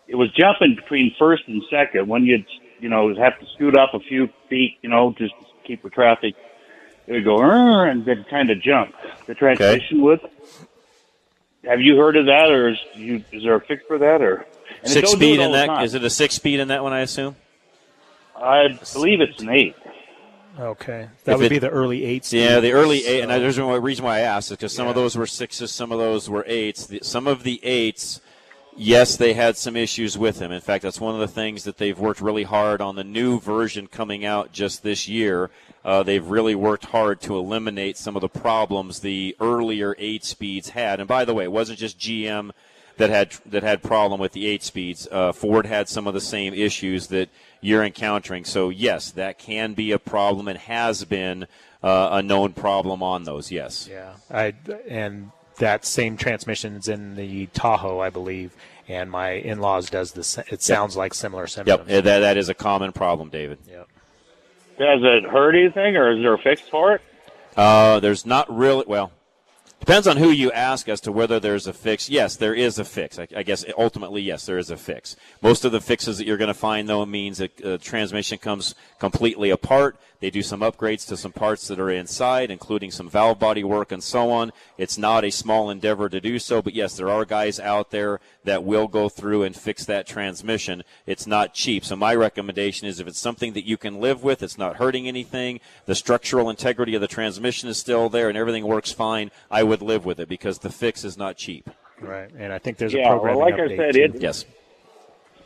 it 0.06 0.14
was 0.14 0.30
jumping 0.32 0.74
between 0.74 1.14
first 1.18 1.44
and 1.48 1.62
second. 1.70 2.08
When 2.08 2.24
you'd 2.24 2.46
you 2.80 2.88
know 2.88 3.14
have 3.14 3.38
to 3.40 3.46
scoot 3.54 3.76
up 3.76 3.94
a 3.94 4.00
few 4.00 4.28
feet, 4.48 4.78
you 4.82 4.88
know, 4.88 5.14
just 5.18 5.34
to 5.38 5.46
keep 5.66 5.84
with 5.84 5.92
traffic. 5.92 6.34
It 7.06 7.12
would 7.12 7.24
go 7.24 7.38
and 7.42 8.04
then 8.04 8.26
kind 8.28 8.50
of 8.50 8.60
jump. 8.60 8.94
The 9.26 9.34
transmission 9.34 10.02
would. 10.02 10.20
Have 11.64 11.80
you 11.80 11.96
heard 11.96 12.16
of 12.16 12.26
that, 12.26 12.50
or 12.50 12.68
is, 12.70 12.78
you, 12.94 13.24
is 13.32 13.42
there 13.42 13.54
a 13.56 13.60
fix 13.60 13.82
for 13.86 13.98
that, 13.98 14.22
or 14.22 14.46
Six 14.84 15.10
speed 15.10 15.40
in 15.40 15.50
the 15.50 15.58
that? 15.58 15.66
time. 15.66 15.84
Is 15.84 15.94
it 15.94 16.04
a 16.04 16.10
six 16.10 16.34
speed 16.36 16.60
in 16.60 16.68
that 16.68 16.82
one? 16.84 16.92
I 16.92 17.00
assume. 17.00 17.34
I 18.36 18.78
believe 18.92 19.20
it's 19.20 19.42
an 19.42 19.48
eight. 19.50 19.74
Okay. 20.58 21.08
That 21.24 21.32
If 21.32 21.38
would 21.38 21.46
it- 21.46 21.50
be 21.50 21.58
the 21.58 21.68
early 21.68 22.04
eights. 22.04 22.32
Yeah, 22.32 22.60
the 22.60 22.72
early 22.72 23.04
eight, 23.06 23.22
and 23.22 23.30
there's 23.30 23.58
a 23.58 23.80
reason 23.80 24.04
why 24.04 24.18
I 24.18 24.20
asked 24.20 24.50
is 24.52 24.56
because 24.56 24.72
some 24.74 24.86
of 24.86 24.94
those 24.94 25.16
were 25.16 25.26
sixes, 25.26 25.72
some 25.72 25.90
of 25.92 25.98
those 25.98 26.30
were 26.30 26.44
eights. 26.46 26.86
The, 26.86 27.00
some 27.02 27.26
of 27.26 27.42
the 27.42 27.60
eights, 27.64 28.20
yes, 28.78 29.16
they 29.16 29.34
had 29.34 29.56
some 29.56 29.76
issues 29.76 30.16
with 30.16 30.38
them. 30.38 30.52
In 30.52 30.60
fact, 30.60 30.82
that's 30.82 31.00
one 31.00 31.14
of 31.14 31.20
the 31.20 31.28
things 31.28 31.64
that 31.64 31.78
they've 31.78 31.98
worked 31.98 32.20
really 32.20 32.44
hard 32.44 32.80
on 32.80 32.96
the 32.96 33.04
new 33.04 33.40
version 33.40 33.86
coming 33.86 34.24
out 34.24 34.52
just 34.52 34.82
this 34.82 35.08
year. 35.08 35.50
Uh, 35.84 36.02
they've 36.02 36.26
really 36.26 36.54
worked 36.54 36.86
hard 36.86 37.20
to 37.22 37.36
eliminate 37.36 37.96
some 37.96 38.16
of 38.16 38.22
the 38.22 38.28
problems 38.28 39.00
the 39.00 39.36
earlier 39.40 39.94
eight 39.98 40.24
speeds 40.24 40.70
had. 40.70 41.00
And 41.00 41.08
by 41.08 41.24
the 41.24 41.34
way, 41.34 41.44
it 41.44 41.52
wasn't 41.52 41.78
just 41.78 41.98
GM 41.98 42.50
that 42.96 43.10
had 43.10 43.32
that 43.46 43.62
had 43.62 43.82
problem 43.82 44.20
with 44.20 44.32
the 44.32 44.46
eight 44.46 44.62
speeds. 44.62 45.08
Uh, 45.10 45.32
Ford 45.32 45.66
had 45.66 45.88
some 45.88 46.06
of 46.06 46.14
the 46.14 46.20
same 46.20 46.52
issues 46.52 47.06
that 47.08 47.28
you're 47.60 47.84
encountering. 47.84 48.44
So 48.44 48.68
yes, 48.70 49.10
that 49.12 49.38
can 49.38 49.74
be 49.74 49.92
a 49.92 49.98
problem 49.98 50.48
and 50.48 50.58
has 50.58 51.04
been 51.04 51.46
uh, 51.82 52.08
a 52.12 52.22
known 52.22 52.52
problem 52.52 53.02
on 53.02 53.24
those. 53.24 53.50
Yes. 53.50 53.88
Yeah. 53.90 54.14
I 54.30 54.54
and 54.88 55.30
that 55.58 55.84
same 55.84 56.16
transmission 56.16 56.76
is 56.76 56.88
in 56.88 57.14
the 57.14 57.46
Tahoe, 57.46 58.00
I 58.00 58.10
believe, 58.10 58.54
and 58.88 59.10
my 59.10 59.30
in-laws 59.30 59.90
does 59.90 60.12
this. 60.12 60.38
It 60.48 60.62
sounds 60.62 60.96
like 60.96 61.14
similar 61.14 61.46
symptoms. 61.46 61.88
Yep. 61.88 62.04
That 62.04 62.20
that 62.20 62.36
is 62.36 62.48
a 62.48 62.54
common 62.54 62.92
problem, 62.92 63.28
David. 63.28 63.58
Yep. 63.68 63.88
Does 64.78 65.00
it 65.02 65.24
hurt 65.24 65.54
anything, 65.56 65.96
or 65.96 66.16
is 66.16 66.22
there 66.22 66.34
a 66.34 66.38
fix 66.38 66.60
for 66.62 66.94
it? 66.94 67.02
Uh, 67.56 67.98
there's 68.00 68.24
not 68.24 68.54
really 68.54 68.84
well. 68.86 69.10
Depends 69.80 70.06
on 70.06 70.16
who 70.16 70.30
you 70.30 70.52
ask 70.52 70.88
as 70.88 71.00
to 71.02 71.12
whether 71.12 71.40
there's 71.40 71.66
a 71.66 71.72
fix. 71.72 72.10
Yes, 72.10 72.36
there 72.36 72.54
is 72.54 72.78
a 72.78 72.84
fix. 72.84 73.18
I, 73.18 73.26
I 73.34 73.42
guess 73.42 73.64
ultimately, 73.76 74.22
yes, 74.22 74.44
there 74.44 74.58
is 74.58 74.70
a 74.70 74.76
fix. 74.76 75.16
Most 75.40 75.64
of 75.64 75.72
the 75.72 75.80
fixes 75.80 76.18
that 76.18 76.26
you're 76.26 76.36
going 76.36 76.48
to 76.48 76.54
find, 76.54 76.88
though, 76.88 77.06
means 77.06 77.38
that 77.38 77.64
uh, 77.64 77.78
transmission 77.78 78.38
comes 78.38 78.74
completely 78.98 79.50
apart. 79.50 79.96
They 80.20 80.30
do 80.30 80.42
some 80.42 80.60
upgrades 80.60 81.06
to 81.08 81.16
some 81.16 81.30
parts 81.32 81.68
that 81.68 81.78
are 81.78 81.90
inside, 81.90 82.50
including 82.50 82.90
some 82.90 83.08
valve 83.08 83.38
body 83.38 83.62
work 83.62 83.92
and 83.92 84.02
so 84.02 84.30
on. 84.30 84.52
It's 84.76 84.98
not 84.98 85.24
a 85.24 85.30
small 85.30 85.70
endeavor 85.70 86.08
to 86.08 86.20
do 86.20 86.40
so, 86.40 86.60
but 86.60 86.74
yes, 86.74 86.96
there 86.96 87.08
are 87.08 87.24
guys 87.24 87.60
out 87.60 87.92
there 87.92 88.18
that 88.44 88.64
will 88.64 88.88
go 88.88 89.08
through 89.08 89.44
and 89.44 89.54
fix 89.54 89.84
that 89.84 90.08
transmission. 90.08 90.82
It's 91.06 91.26
not 91.26 91.54
cheap. 91.54 91.84
So 91.84 91.94
my 91.94 92.16
recommendation 92.16 92.88
is 92.88 92.98
if 92.98 93.06
it's 93.06 93.18
something 93.18 93.52
that 93.52 93.64
you 93.64 93.76
can 93.76 94.00
live 94.00 94.24
with, 94.24 94.42
it's 94.42 94.58
not 94.58 94.76
hurting 94.76 95.06
anything, 95.06 95.60
the 95.86 95.94
structural 95.94 96.50
integrity 96.50 96.96
of 96.96 97.00
the 97.00 97.06
transmission 97.06 97.68
is 97.68 97.78
still 97.78 98.08
there 98.08 98.28
and 98.28 98.36
everything 98.36 98.66
works 98.66 98.90
fine, 98.90 99.30
I 99.50 99.62
would 99.62 99.82
live 99.82 100.04
with 100.04 100.18
it 100.18 100.28
because 100.28 100.58
the 100.58 100.70
fix 100.70 101.04
is 101.04 101.16
not 101.16 101.36
cheap. 101.36 101.70
Right. 102.00 102.30
And 102.36 102.52
I 102.52 102.58
think 102.58 102.78
there's 102.78 102.92
Yeah, 102.92 103.12
a 103.12 103.16
well, 103.22 103.38
like 103.38 103.54
I 103.54 103.68
said, 103.76 103.94
it- 103.96 104.20
yes. 104.20 104.44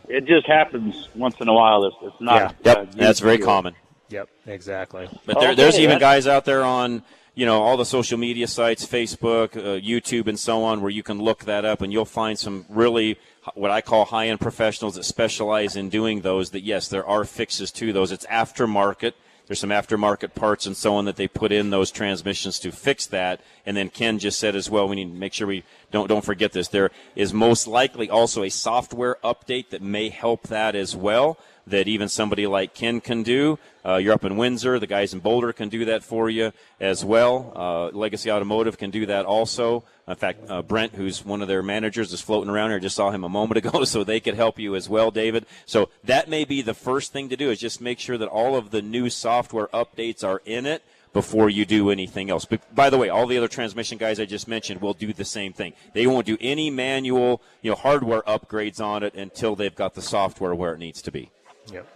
It 0.08 0.26
just 0.26 0.46
happens 0.46 1.08
once 1.14 1.36
in 1.40 1.48
a 1.48 1.54
while. 1.54 1.84
It's, 1.84 1.96
it's 2.02 2.20
not. 2.20 2.56
Yep, 2.64 2.76
uh, 2.76 2.84
that's 2.96 3.20
very 3.20 3.34
usual. 3.36 3.46
common. 3.46 3.74
Yep. 4.12 4.28
Exactly. 4.46 5.08
But 5.26 5.40
there, 5.40 5.48
Okay, 5.50 5.54
there's 5.56 5.76
even 5.78 5.98
that's- 5.98 6.00
guys 6.00 6.26
out 6.26 6.44
there 6.44 6.62
on 6.62 7.02
you 7.34 7.46
know 7.46 7.62
all 7.62 7.78
the 7.78 7.86
social 7.86 8.18
media 8.18 8.46
sites, 8.46 8.84
Facebook, 8.84 9.56
uh, 9.56 9.80
YouTube, 9.80 10.26
and 10.26 10.38
so 10.38 10.62
on, 10.64 10.82
where 10.82 10.90
you 10.90 11.02
can 11.02 11.18
look 11.18 11.44
that 11.44 11.64
up, 11.64 11.80
and 11.80 11.90
you'll 11.92 12.04
find 12.04 12.38
some 12.38 12.66
really 12.68 13.16
what 13.54 13.70
I 13.70 13.80
call 13.80 14.04
high-end 14.04 14.38
professionals 14.40 14.94
that 14.96 15.04
specialize 15.04 15.74
in 15.74 15.88
doing 15.88 16.20
those. 16.20 16.50
That 16.50 16.60
yes, 16.60 16.88
there 16.88 17.06
are 17.06 17.24
fixes 17.24 17.72
to 17.72 17.92
those. 17.92 18.12
It's 18.12 18.26
aftermarket. 18.26 19.14
There's 19.46 19.58
some 19.58 19.70
aftermarket 19.70 20.34
parts 20.34 20.66
and 20.66 20.76
so 20.76 20.94
on 20.94 21.04
that 21.06 21.16
they 21.16 21.26
put 21.26 21.50
in 21.50 21.70
those 21.70 21.90
transmissions 21.90 22.58
to 22.60 22.70
fix 22.70 23.06
that. 23.06 23.40
And 23.66 23.76
then 23.76 23.88
Ken 23.90 24.18
just 24.18 24.38
said 24.38 24.54
as 24.54 24.70
well, 24.70 24.86
we 24.88 24.96
need 24.96 25.12
to 25.12 25.18
make 25.18 25.32
sure 25.34 25.46
we 25.48 25.64
don't 25.90 26.06
don't 26.06 26.24
forget 26.24 26.52
this. 26.52 26.68
There 26.68 26.90
is 27.16 27.34
most 27.34 27.66
likely 27.66 28.08
also 28.08 28.44
a 28.44 28.50
software 28.50 29.16
update 29.24 29.70
that 29.70 29.82
may 29.82 30.10
help 30.10 30.48
that 30.48 30.74
as 30.76 30.94
well. 30.94 31.38
That 31.66 31.86
even 31.86 32.08
somebody 32.08 32.46
like 32.46 32.74
Ken 32.74 33.00
can 33.00 33.22
do. 33.22 33.58
Uh, 33.84 33.96
you're 33.96 34.14
up 34.14 34.24
in 34.24 34.36
Windsor. 34.36 34.78
The 34.78 34.86
guys 34.86 35.12
in 35.12 35.20
Boulder 35.20 35.52
can 35.52 35.68
do 35.68 35.84
that 35.86 36.02
for 36.02 36.28
you 36.28 36.52
as 36.80 37.04
well. 37.04 37.52
Uh, 37.54 37.96
Legacy 37.96 38.30
Automotive 38.30 38.78
can 38.78 38.90
do 38.90 39.06
that 39.06 39.26
also. 39.26 39.84
In 40.08 40.14
fact, 40.16 40.40
uh, 40.48 40.62
Brent, 40.62 40.94
who's 40.94 41.24
one 41.24 41.42
of 41.42 41.48
their 41.48 41.62
managers, 41.62 42.12
is 42.12 42.20
floating 42.20 42.50
around 42.50 42.70
here. 42.70 42.78
I 42.78 42.80
just 42.80 42.96
saw 42.96 43.10
him 43.10 43.24
a 43.24 43.28
moment 43.28 43.58
ago, 43.64 43.84
so 43.84 44.02
they 44.02 44.20
could 44.20 44.34
help 44.34 44.58
you 44.58 44.74
as 44.74 44.88
well, 44.88 45.10
David. 45.10 45.46
So 45.66 45.88
that 46.04 46.28
may 46.28 46.44
be 46.44 46.62
the 46.62 46.74
first 46.74 47.12
thing 47.12 47.28
to 47.28 47.36
do 47.36 47.50
is 47.50 47.60
just 47.60 47.80
make 47.80 47.98
sure 47.98 48.18
that 48.18 48.28
all 48.28 48.56
of 48.56 48.70
the 48.70 48.82
new 48.82 49.08
software 49.10 49.68
updates 49.68 50.24
are 50.24 50.42
in 50.44 50.66
it. 50.66 50.82
before 51.12 51.50
you 51.50 51.66
do 51.66 51.90
anything 51.90 52.30
else. 52.30 52.46
But 52.46 52.74
by 52.74 52.88
the 52.88 52.96
way, 52.96 53.10
all 53.10 53.26
the 53.26 53.36
other 53.36 53.46
transmission 53.48 53.98
guys 53.98 54.18
I 54.18 54.24
just 54.24 54.48
mentioned 54.48 54.80
will 54.80 54.94
do 54.94 55.12
the 55.12 55.26
same 55.26 55.52
thing. 55.52 55.74
They 55.92 56.06
won't 56.06 56.24
do 56.24 56.38
any 56.40 56.70
manual, 56.70 57.42
you 57.60 57.70
know, 57.70 57.76
hardware 57.76 58.22
upgrades 58.22 58.80
on 58.80 59.02
it 59.02 59.14
until 59.14 59.54
they've 59.54 59.74
got 59.74 59.92
the 59.94 60.00
software 60.00 60.54
where 60.54 60.72
it 60.72 60.78
needs 60.78 61.02
to 61.02 61.12
be. 61.12 61.30
Yep. 61.70 61.86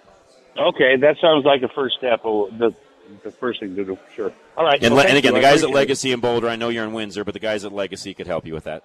Okay, 0.58 0.96
that 0.96 1.16
sounds 1.20 1.44
like 1.44 1.62
a 1.62 1.68
first 1.68 1.96
step. 1.98 2.20
Oh, 2.24 2.50
the 2.50 2.74
the 3.22 3.30
first 3.30 3.60
thing 3.60 3.76
to 3.76 3.84
do. 3.84 3.98
Sure. 4.14 4.32
All 4.56 4.64
right. 4.64 4.82
And, 4.82 4.94
well, 4.94 5.06
and 5.06 5.16
again, 5.16 5.34
you. 5.34 5.40
the 5.40 5.42
guys 5.42 5.62
at. 5.62 5.70
Legacy 5.70 6.12
in 6.12 6.20
Boulder, 6.20 6.48
I 6.48 6.56
know 6.56 6.68
you're 6.68 6.84
in 6.84 6.92
Windsor, 6.92 7.24
but 7.24 7.34
the 7.34 7.40
guys 7.40 7.64
at 7.64 7.72
Legacy 7.72 8.14
could 8.14 8.26
help 8.26 8.46
you 8.46 8.54
with 8.54 8.64
that. 8.64 8.82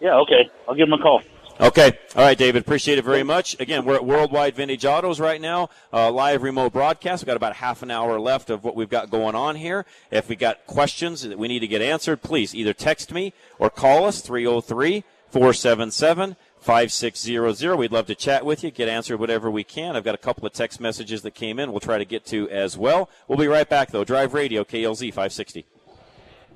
Yeah. 0.00 0.16
Okay. 0.20 0.48
I'll 0.68 0.74
give 0.74 0.88
them 0.88 0.98
a 0.98 1.02
call. 1.02 1.22
Okay. 1.60 1.92
All 2.16 2.22
right, 2.22 2.38
David. 2.38 2.62
Appreciate 2.62 2.96
it 2.96 3.04
very 3.04 3.22
much. 3.22 3.58
Again, 3.60 3.84
we're 3.84 3.96
at 3.96 4.04
Worldwide 4.04 4.54
Vintage 4.54 4.86
Autos 4.86 5.20
right 5.20 5.40
now, 5.40 5.68
uh, 5.92 6.10
live 6.10 6.42
remote 6.42 6.72
broadcast. 6.72 7.22
We've 7.22 7.26
got 7.26 7.36
about 7.36 7.56
half 7.56 7.82
an 7.82 7.90
hour 7.90 8.18
left 8.18 8.48
of 8.48 8.64
what 8.64 8.74
we've 8.74 8.88
got 8.88 9.10
going 9.10 9.34
on 9.34 9.56
here. 9.56 9.84
If 10.10 10.30
we 10.30 10.36
got 10.36 10.66
questions 10.66 11.20
that 11.20 11.38
we 11.38 11.48
need 11.48 11.58
to 11.58 11.66
get 11.66 11.82
answered, 11.82 12.22
please 12.22 12.54
either 12.54 12.72
text 12.72 13.12
me 13.12 13.34
or 13.58 13.68
call 13.68 14.06
us 14.06 14.22
303 14.22 15.04
477 15.28 16.36
5600. 16.60 17.76
We'd 17.76 17.92
love 17.92 18.06
to 18.06 18.14
chat 18.14 18.44
with 18.44 18.62
you, 18.62 18.70
get 18.70 18.88
answered 18.88 19.18
whatever 19.18 19.50
we 19.50 19.64
can. 19.64 19.96
I've 19.96 20.04
got 20.04 20.14
a 20.14 20.18
couple 20.18 20.46
of 20.46 20.52
text 20.52 20.80
messages 20.80 21.22
that 21.22 21.34
came 21.34 21.58
in 21.58 21.70
we'll 21.70 21.80
try 21.80 21.98
to 21.98 22.04
get 22.04 22.24
to 22.26 22.48
as 22.50 22.76
well. 22.76 23.08
We'll 23.26 23.38
be 23.38 23.48
right 23.48 23.68
back, 23.68 23.90
though. 23.90 24.04
Drive 24.04 24.34
Radio, 24.34 24.64
KLZ 24.64 25.08
560. 25.08 25.66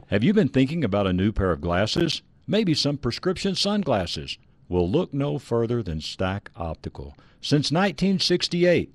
Have 0.08 0.22
you 0.22 0.34
been 0.34 0.48
thinking 0.48 0.84
about 0.84 1.06
a 1.06 1.12
new 1.12 1.32
pair 1.32 1.50
of 1.50 1.60
glasses? 1.60 2.22
Maybe 2.46 2.74
some 2.74 2.98
prescription 2.98 3.54
sunglasses? 3.54 4.36
Well, 4.68 4.88
look 4.88 5.14
no 5.14 5.38
further 5.38 5.82
than 5.82 6.00
Stack 6.00 6.50
Optical. 6.56 7.16
Since 7.40 7.72
1968, 7.72 8.94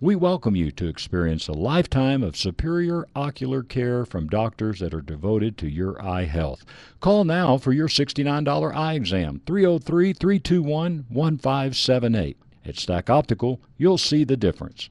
We 0.00 0.14
welcome 0.14 0.54
you 0.54 0.70
to 0.72 0.86
experience 0.86 1.48
a 1.48 1.52
lifetime 1.52 2.22
of 2.22 2.36
superior 2.36 3.08
ocular 3.16 3.64
care 3.64 4.04
from 4.04 4.28
doctors 4.28 4.78
that 4.78 4.94
are 4.94 5.00
devoted 5.00 5.58
to 5.58 5.68
your 5.68 6.00
eye 6.00 6.26
health. 6.26 6.64
Call 7.00 7.24
now 7.24 7.58
for 7.58 7.72
your 7.72 7.88
$69 7.88 8.76
eye 8.76 8.94
exam, 8.94 9.40
303 9.44 10.12
321 10.12 11.06
1578. 11.08 12.36
At 12.64 12.76
Stack 12.76 13.10
Optical, 13.10 13.60
you'll 13.76 13.98
see 13.98 14.22
the 14.22 14.36
difference. 14.36 14.88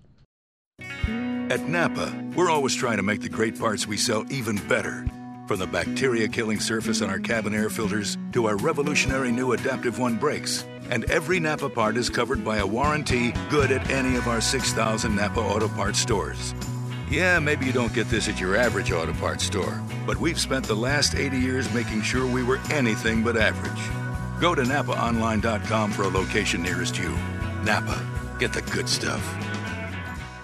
At 0.82 1.70
Napa, 1.70 2.14
we're 2.36 2.50
always 2.50 2.76
trying 2.76 2.98
to 2.98 3.04
make 3.04 3.22
the 3.22 3.30
great 3.30 3.58
parts 3.58 3.88
we 3.88 3.96
sell 3.96 4.26
even 4.30 4.58
better. 4.68 5.06
From 5.48 5.60
the 5.60 5.68
bacteria 5.68 6.28
killing 6.28 6.60
surface 6.60 7.02
on 7.02 7.10
our 7.10 7.20
cabin 7.20 7.56
air 7.56 7.70
filters 7.70 8.18
to 8.34 8.48
our 8.48 8.58
revolutionary 8.58 9.32
new 9.32 9.54
Adaptive 9.54 9.98
One 9.98 10.18
brakes. 10.18 10.68
And 10.90 11.10
every 11.10 11.40
Napa 11.40 11.70
part 11.70 11.96
is 11.96 12.10
covered 12.10 12.44
by 12.44 12.58
a 12.58 12.68
warranty 12.68 13.32
good 13.50 13.72
at 13.72 13.90
any 13.90 14.18
of 14.18 14.28
our 14.28 14.42
6,000 14.42 15.16
Napa 15.16 15.40
Auto 15.40 15.70
Parts 15.70 16.00
stores. 16.00 16.54
Yeah, 17.10 17.40
maybe 17.40 17.66
you 17.66 17.72
don't 17.72 17.94
get 17.94 18.10
this 18.10 18.28
at 18.28 18.42
your 18.42 18.58
average 18.58 18.92
auto 18.92 19.14
parts 19.14 19.46
store, 19.46 19.82
but 20.06 20.18
we've 20.18 20.38
spent 20.38 20.66
the 20.66 20.76
last 20.76 21.16
80 21.16 21.38
years 21.40 21.74
making 21.74 22.02
sure 22.02 22.28
we 22.30 22.44
were 22.44 22.60
anything 22.70 23.24
but 23.24 23.38
average. 23.38 24.42
Go 24.42 24.54
to 24.54 24.64
NapaOnline.com 24.64 25.92
for 25.94 26.04
a 26.04 26.10
location 26.10 26.62
nearest 26.62 26.98
you. 26.98 27.16
Napa, 27.64 28.06
get 28.38 28.52
the 28.52 28.62
good 28.64 28.90
stuff. 28.90 29.24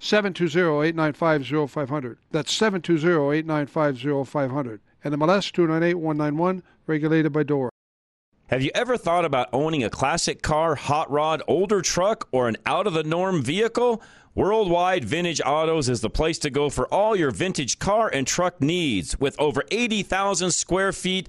720-895-0500. 0.00 2.16
That's 2.30 2.58
720-895-0500. 2.58 4.78
And 5.04 5.14
MLS 5.14 5.52
298-191, 5.52 6.62
regulated 6.86 7.32
by 7.32 7.44
DORA. 7.44 7.70
Have 8.48 8.62
you 8.62 8.70
ever 8.74 8.96
thought 8.96 9.26
about 9.26 9.50
owning 9.52 9.84
a 9.84 9.90
classic 9.90 10.40
car, 10.40 10.74
hot 10.74 11.10
rod, 11.10 11.42
older 11.46 11.82
truck, 11.82 12.26
or 12.32 12.48
an 12.48 12.56
out 12.64 12.86
of 12.86 12.94
the 12.94 13.04
norm 13.04 13.42
vehicle? 13.42 14.00
Worldwide 14.34 15.04
Vintage 15.04 15.42
Autos 15.44 15.88
is 15.88 16.00
the 16.00 16.08
place 16.08 16.38
to 16.38 16.48
go 16.48 16.70
for 16.70 16.86
all 16.94 17.14
your 17.14 17.30
vintage 17.30 17.78
car 17.78 18.08
and 18.08 18.26
truck 18.26 18.58
needs. 18.60 19.20
With 19.20 19.38
over 19.38 19.64
80,000 19.70 20.52
square 20.52 20.92
feet 20.92 21.28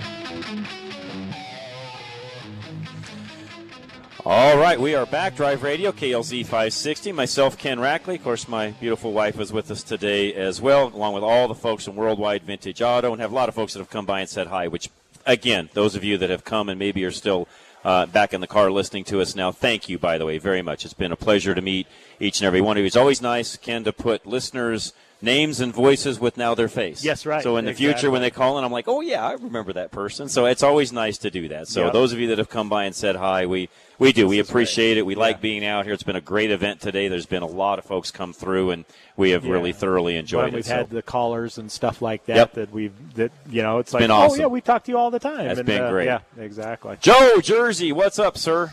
All 4.23 4.55
right, 4.57 4.79
we 4.79 4.93
are 4.93 5.07
back. 5.07 5.35
Drive 5.35 5.63
Radio, 5.63 5.91
KLZ 5.91 6.43
560. 6.43 7.11
Myself, 7.11 7.57
Ken 7.57 7.79
Rackley. 7.79 8.15
Of 8.15 8.23
course, 8.23 8.47
my 8.47 8.69
beautiful 8.71 9.13
wife 9.13 9.39
is 9.39 9.51
with 9.51 9.71
us 9.71 9.81
today 9.81 10.33
as 10.35 10.61
well, 10.61 10.87
along 10.93 11.13
with 11.15 11.23
all 11.23 11.47
the 11.47 11.55
folks 11.55 11.85
from 11.85 11.95
Worldwide 11.95 12.43
Vintage 12.43 12.83
Auto, 12.83 13.11
and 13.13 13.21
have 13.21 13.31
a 13.31 13.35
lot 13.35 13.49
of 13.49 13.55
folks 13.55 13.73
that 13.73 13.79
have 13.79 13.89
come 13.89 14.05
by 14.05 14.19
and 14.19 14.29
said 14.29 14.47
hi, 14.47 14.67
which, 14.67 14.89
again, 15.25 15.69
those 15.73 15.95
of 15.95 16.03
you 16.03 16.17
that 16.19 16.29
have 16.29 16.43
come 16.43 16.69
and 16.69 16.77
maybe 16.77 17.03
are 17.03 17.09
still 17.11 17.47
uh, 17.83 18.05
back 18.05 18.31
in 18.31 18.41
the 18.41 18.47
car 18.47 18.69
listening 18.69 19.03
to 19.05 19.21
us 19.21 19.35
now. 19.35 19.51
Thank 19.51 19.89
you, 19.89 19.97
by 19.97 20.19
the 20.19 20.25
way, 20.27 20.37
very 20.37 20.61
much. 20.61 20.85
It's 20.85 20.93
been 20.93 21.11
a 21.11 21.15
pleasure 21.17 21.55
to 21.55 21.61
meet 21.61 21.87
each 22.19 22.41
and 22.41 22.45
every 22.45 22.61
one 22.61 22.77
of 22.77 22.81
you. 22.81 22.87
It's 22.87 22.95
always 22.95 23.23
nice, 23.23 23.57
Ken, 23.57 23.83
to 23.85 23.91
put 23.91 24.27
listeners' 24.27 24.93
names 25.23 25.59
and 25.59 25.73
voices 25.73 26.19
with 26.19 26.37
now 26.37 26.53
their 26.53 26.67
face. 26.67 27.03
Yes, 27.03 27.25
right. 27.25 27.41
So 27.41 27.57
in 27.57 27.65
the 27.65 27.71
Exactly. 27.71 27.93
future, 27.93 28.11
when 28.11 28.21
they 28.21 28.29
call 28.31 28.57
in, 28.59 28.63
I'm 28.63 28.71
like, 28.71 28.87
oh 28.87 29.01
yeah, 29.01 29.25
I 29.25 29.33
remember 29.33 29.73
that 29.73 29.91
person. 29.91 30.29
So 30.29 30.45
it's 30.45 30.63
always 30.63 30.91
nice 30.93 31.17
to 31.19 31.31
do 31.31 31.47
that. 31.49 31.67
So 31.67 31.85
Yep. 31.85 31.93
those 31.93 32.13
of 32.13 32.19
you 32.19 32.27
that 32.27 32.37
have 32.39 32.49
come 32.49 32.69
by 32.69 32.85
and 32.85 32.95
said 32.95 33.15
hi, 33.15 33.45
we 33.47 33.69
we 34.01 34.13
do. 34.13 34.27
We 34.27 34.37
This 34.37 34.45
is 34.47 34.49
appreciate 34.49 34.97
it. 34.97 35.05
We 35.05 35.15
like 35.15 35.41
being 35.41 35.63
out 35.63 35.85
here. 35.85 35.93
It's 35.93 36.03
been 36.03 36.15
a 36.15 36.21
great 36.21 36.49
event 36.49 36.81
today. 36.81 37.07
There's 37.07 37.27
been 37.27 37.43
a 37.43 37.47
lot 37.47 37.77
of 37.77 37.85
folks 37.85 38.09
come 38.09 38.33
through, 38.33 38.71
and 38.71 38.85
we 39.15 39.29
have 39.31 39.45
Yeah. 39.45 39.51
really 39.51 39.73
thoroughly 39.73 40.17
enjoyed 40.17 40.45
When 40.45 40.53
it. 40.53 40.55
We've 40.55 40.65
So- 40.65 40.75
had 40.75 40.89
the 40.89 41.03
callers 41.03 41.57
and 41.59 41.71
stuff 41.71 42.01
like 42.01 42.25
that. 42.25 42.35
Yep. 42.35 42.53
That 42.53 42.71
we've 42.71 43.13
that 43.15 43.31
you 43.49 43.61
know 43.61 43.77
it's 43.77 43.93
like 43.93 44.01
been 44.01 44.11
awesome. 44.11 44.39
oh 44.39 44.43
yeah 44.43 44.47
we 44.47 44.59
talk 44.59 44.83
to 44.85 44.91
you 44.91 44.97
all 44.97 45.11
the 45.11 45.19
time. 45.19 45.45
That's 45.45 45.59
and, 45.59 45.67
been 45.67 45.83
uh, 45.83 45.91
great. 45.91 46.05
Yeah, 46.05 46.19
exactly. 46.37 46.97
Joe 46.99 47.39
Jersey, 47.41 47.91
what's 47.91 48.17
up, 48.17 48.37
sir? 48.37 48.71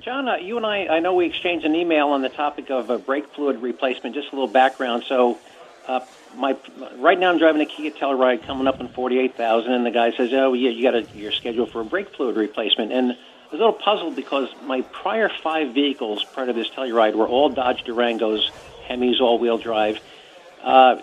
John, 0.00 0.28
uh, 0.28 0.36
you 0.36 0.56
and 0.56 0.66
I, 0.66 0.86
I 0.86 0.98
know 1.00 1.14
we 1.14 1.26
exchanged 1.26 1.64
an 1.64 1.74
email 1.74 2.08
on 2.08 2.22
the 2.22 2.28
topic 2.28 2.70
of 2.70 2.90
uh, 2.90 2.98
brake 2.98 3.26
fluid 3.34 3.62
replacement. 3.62 4.14
Just 4.14 4.28
a 4.28 4.36
little 4.36 4.46
background. 4.48 5.04
So, 5.08 5.38
uh, 5.88 6.00
my 6.36 6.56
right 6.96 7.18
now 7.18 7.30
I'm 7.30 7.38
driving 7.38 7.60
a 7.60 7.66
Kia 7.66 7.90
Telluride 7.92 8.44
coming 8.44 8.66
up 8.66 8.80
on 8.80 8.88
forty-eight 8.88 9.36
thousand, 9.36 9.72
and 9.72 9.86
the 9.86 9.90
guy 9.90 10.10
says, 10.12 10.32
"Oh, 10.32 10.52
yeah, 10.54 10.70
you 10.70 10.82
got 10.82 10.94
a 10.94 11.06
you're 11.14 11.32
scheduled 11.32 11.70
for 11.70 11.80
a 11.80 11.84
brake 11.84 12.08
fluid 12.16 12.36
replacement." 12.36 12.92
And 12.92 13.16
I 13.46 13.52
was 13.52 13.60
a 13.60 13.64
little 13.64 13.80
puzzled 13.80 14.16
because 14.16 14.48
my 14.64 14.80
prior 14.80 15.28
five 15.28 15.72
vehicles 15.72 16.24
prior 16.24 16.46
to 16.46 16.52
this 16.52 16.68
Telluride 16.68 17.14
were 17.14 17.28
all 17.28 17.48
Dodge 17.48 17.84
Durangos, 17.84 18.50
Hemis, 18.88 19.20
all-wheel 19.20 19.58
drive. 19.58 20.00
Uh, 20.64 21.00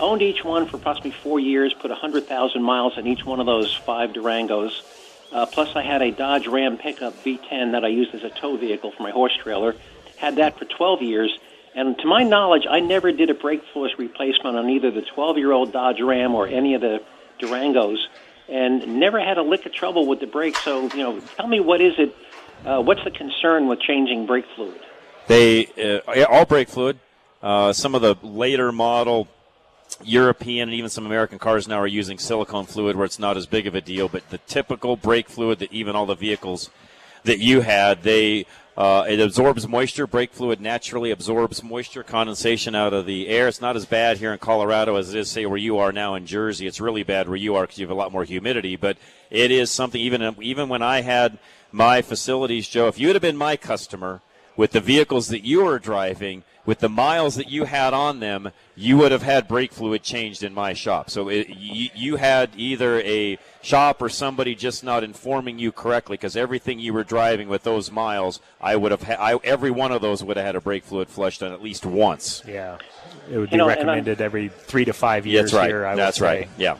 owned 0.00 0.20
each 0.20 0.42
one 0.42 0.66
for 0.66 0.78
approximately 0.78 1.12
four 1.12 1.38
years. 1.38 1.72
Put 1.74 1.92
a 1.92 1.94
hundred 1.94 2.26
thousand 2.26 2.64
miles 2.64 2.98
on 2.98 3.06
each 3.06 3.24
one 3.24 3.38
of 3.38 3.46
those 3.46 3.72
five 3.72 4.10
Durangos. 4.10 4.82
Uh, 5.30 5.46
plus, 5.46 5.76
I 5.76 5.82
had 5.82 6.02
a 6.02 6.10
Dodge 6.10 6.48
Ram 6.48 6.76
pickup 6.76 7.14
V10 7.22 7.70
that 7.70 7.84
I 7.84 7.88
used 7.88 8.12
as 8.16 8.24
a 8.24 8.30
tow 8.30 8.56
vehicle 8.56 8.90
for 8.90 9.04
my 9.04 9.12
horse 9.12 9.36
trailer. 9.40 9.76
Had 10.16 10.36
that 10.36 10.58
for 10.58 10.64
12 10.64 11.02
years. 11.02 11.38
And 11.76 11.96
to 11.98 12.06
my 12.06 12.24
knowledge, 12.24 12.66
I 12.68 12.80
never 12.80 13.12
did 13.12 13.30
a 13.30 13.34
brake 13.34 13.62
fluid 13.72 13.92
replacement 13.96 14.56
on 14.56 14.68
either 14.70 14.90
the 14.90 15.02
12 15.02 15.38
year 15.38 15.52
old 15.52 15.72
Dodge 15.72 16.00
Ram 16.00 16.34
or 16.34 16.48
any 16.48 16.74
of 16.74 16.80
the 16.80 17.00
Durangos, 17.38 17.98
and 18.48 19.00
never 19.00 19.20
had 19.20 19.38
a 19.38 19.42
lick 19.42 19.66
of 19.66 19.72
trouble 19.72 20.06
with 20.06 20.20
the 20.20 20.26
brakes. 20.26 20.62
So, 20.62 20.88
you 20.90 21.02
know, 21.02 21.20
tell 21.36 21.46
me 21.46 21.60
what 21.60 21.80
is 21.80 21.94
it? 21.98 22.16
Uh, 22.64 22.80
what's 22.80 23.04
the 23.04 23.10
concern 23.10 23.68
with 23.68 23.80
changing 23.80 24.26
brake 24.26 24.46
fluid? 24.54 24.80
They 25.26 25.66
uh, 26.06 26.24
all 26.28 26.44
brake 26.44 26.68
fluid. 26.68 26.98
Uh, 27.42 27.72
some 27.72 27.94
of 27.94 28.02
the 28.02 28.16
later 28.22 28.72
model 28.72 29.28
European 30.02 30.68
and 30.68 30.76
even 30.76 30.90
some 30.90 31.06
American 31.06 31.38
cars 31.38 31.68
now 31.68 31.78
are 31.78 31.86
using 31.86 32.18
silicone 32.18 32.66
fluid 32.66 32.96
where 32.96 33.04
it's 33.04 33.18
not 33.18 33.36
as 33.36 33.46
big 33.46 33.66
of 33.66 33.74
a 33.74 33.80
deal. 33.80 34.08
But 34.08 34.28
the 34.30 34.38
typical 34.38 34.96
brake 34.96 35.28
fluid 35.28 35.58
that 35.60 35.72
even 35.72 35.96
all 35.96 36.06
the 36.06 36.14
vehicles 36.14 36.70
that 37.24 37.38
you 37.38 37.60
had, 37.60 38.02
they 38.02 38.46
uh, 38.76 39.06
it 39.08 39.20
absorbs 39.20 39.66
moisture. 39.66 40.06
Brake 40.06 40.32
fluid 40.32 40.60
naturally 40.60 41.10
absorbs 41.10 41.62
moisture 41.62 42.02
condensation 42.02 42.74
out 42.74 42.92
of 42.92 43.06
the 43.06 43.28
air. 43.28 43.48
It's 43.48 43.60
not 43.60 43.76
as 43.76 43.86
bad 43.86 44.18
here 44.18 44.32
in 44.32 44.38
Colorado 44.38 44.96
as 44.96 45.14
it 45.14 45.18
is, 45.18 45.30
say, 45.30 45.46
where 45.46 45.56
you 45.56 45.78
are 45.78 45.92
now 45.92 46.14
in 46.14 46.26
Jersey. 46.26 46.66
It's 46.66 46.80
really 46.80 47.02
bad 47.02 47.28
where 47.28 47.36
you 47.36 47.54
are 47.54 47.62
because 47.62 47.78
you 47.78 47.86
have 47.86 47.96
a 47.96 47.98
lot 47.98 48.12
more 48.12 48.24
humidity. 48.24 48.76
But 48.76 48.98
it 49.30 49.50
is 49.50 49.70
something. 49.70 50.00
Even 50.00 50.36
even 50.42 50.68
when 50.68 50.82
I 50.82 51.00
had 51.00 51.38
my 51.72 52.02
facilities, 52.02 52.68
Joe, 52.68 52.88
if 52.88 52.98
you 52.98 53.08
had 53.08 53.20
been 53.22 53.36
my 53.36 53.56
customer 53.56 54.20
with 54.56 54.72
the 54.72 54.80
vehicles 54.80 55.28
that 55.28 55.44
you 55.44 55.64
were 55.64 55.78
driving, 55.78 56.42
with 56.64 56.80
the 56.80 56.88
miles 56.88 57.36
that 57.36 57.48
you 57.50 57.64
had 57.64 57.94
on 57.94 58.20
them, 58.20 58.50
you 58.74 58.96
would 58.96 59.12
have 59.12 59.22
had 59.22 59.46
brake 59.46 59.72
fluid 59.72 60.02
changed 60.02 60.42
in 60.42 60.52
my 60.52 60.72
shop. 60.72 61.10
So 61.10 61.28
it, 61.28 61.48
you, 61.50 61.90
you 61.94 62.16
had 62.16 62.50
either 62.56 63.00
a 63.02 63.38
shop 63.62 64.02
or 64.02 64.08
somebody 64.08 64.54
just 64.54 64.82
not 64.82 65.04
informing 65.04 65.58
you 65.58 65.70
correctly 65.70 66.14
because 66.14 66.36
everything 66.36 66.78
you 66.80 66.92
were 66.92 67.04
driving 67.04 67.48
with 67.48 67.62
those 67.62 67.92
miles, 67.92 68.40
I 68.60 68.74
would 68.76 68.90
have 68.90 69.02
ha- 69.02 69.16
I, 69.20 69.38
every 69.44 69.70
one 69.70 69.92
of 69.92 70.00
those 70.02 70.24
would 70.24 70.36
have 70.36 70.46
had 70.46 70.56
a 70.56 70.60
brake 70.60 70.84
fluid 70.84 71.08
flushed 71.08 71.42
on 71.42 71.52
at 71.52 71.62
least 71.62 71.86
once. 71.86 72.42
Yeah, 72.46 72.78
it 73.30 73.36
would 73.38 73.42
You 73.42 73.46
be 73.52 73.56
know, 73.58 73.68
recommended 73.68 74.20
every 74.20 74.48
three 74.48 74.84
to 74.86 74.92
five 74.92 75.26
years 75.26 75.52
That's 75.52 75.54
right. 75.54 75.68
here. 75.68 75.86
I 75.86 75.90
would 75.90 75.98
That's 75.98 76.18
say. 76.18 76.26
right. 76.26 76.48
Yeah. 76.58 76.78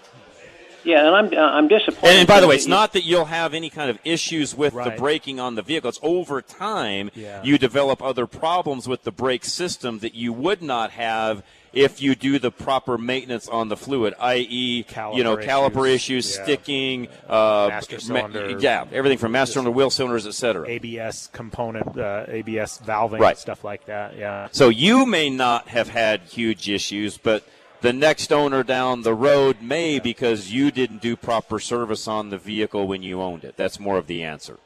Yeah, 0.86 1.06
and 1.06 1.14
I'm 1.16 1.38
uh, 1.38 1.42
I'm 1.42 1.68
disappointed. 1.68 2.08
And, 2.10 2.18
and 2.20 2.28
by 2.28 2.40
the 2.40 2.46
way, 2.48 2.54
it's 2.54 2.66
not 2.66 2.92
that 2.94 3.02
you'll 3.04 3.24
have 3.26 3.52
any 3.54 3.68
kind 3.70 3.90
of 3.90 3.98
issues 4.04 4.54
with 4.54 4.72
the 4.72 4.94
braking 4.96 5.40
on 5.40 5.54
the 5.56 5.62
vehicle. 5.62 5.88
It's 5.88 5.98
over 6.02 6.40
time 6.40 7.10
Yeah. 7.14 7.42
you 7.42 7.58
develop 7.58 8.00
other 8.02 8.26
problems 8.26 8.86
with 8.88 9.02
the 9.02 9.10
brake 9.12 9.44
system 9.44 9.98
that 9.98 10.14
you 10.14 10.32
would 10.32 10.62
not 10.62 10.92
have 10.92 11.42
if 11.72 12.00
you 12.00 12.14
do 12.14 12.38
the 12.38 12.50
proper 12.50 12.96
maintenance 12.96 13.48
on 13.48 13.68
the 13.68 13.76
fluid, 13.76 14.14
i.e., 14.20 14.86
you 15.14 15.22
know, 15.22 15.36
Caliper 15.36 15.44
caliper 15.44 15.86
issues, 15.94 16.24
issues, 16.26 16.36
yeah. 16.38 16.42
sticking, 16.44 17.08
uh, 17.28 17.66
Master 17.68 17.96
ma- 17.96 18.00
cylinder. 18.28 18.56
yeah, 18.60 18.84
everything 18.92 19.18
from 19.18 19.32
master 19.32 19.54
cylinder, 19.54 19.70
wheel 19.72 19.90
cylinders, 19.90 20.26
etc. 20.26 20.66
ABS 20.68 21.28
component, 21.34 21.98
uh, 21.98 22.24
ABS 22.28 22.80
valving, 22.86 23.18
Right. 23.18 23.36
stuff 23.36 23.62
like 23.62 23.84
that. 23.86 24.16
Yeah. 24.16 24.48
So 24.52 24.70
you 24.70 25.04
may 25.04 25.28
not 25.28 25.68
have 25.68 25.90
had 25.90 26.22
huge 26.22 26.70
issues, 26.70 27.18
but 27.18 27.42
the 27.80 27.92
next 27.92 28.32
owner 28.32 28.62
down 28.62 29.02
the 29.02 29.14
road 29.14 29.62
may 29.62 29.98
because 29.98 30.52
you 30.52 30.70
didn't 30.70 31.00
do 31.00 31.16
proper 31.16 31.58
service 31.58 32.08
on 32.08 32.30
the 32.30 32.38
vehicle 32.38 32.86
when 32.86 33.02
you 33.02 33.20
owned 33.20 33.44
it. 33.44 33.56
That's 33.56 33.78
more 33.78 33.98
of 33.98 34.06
the 34.06 34.22
answer. 34.22 34.58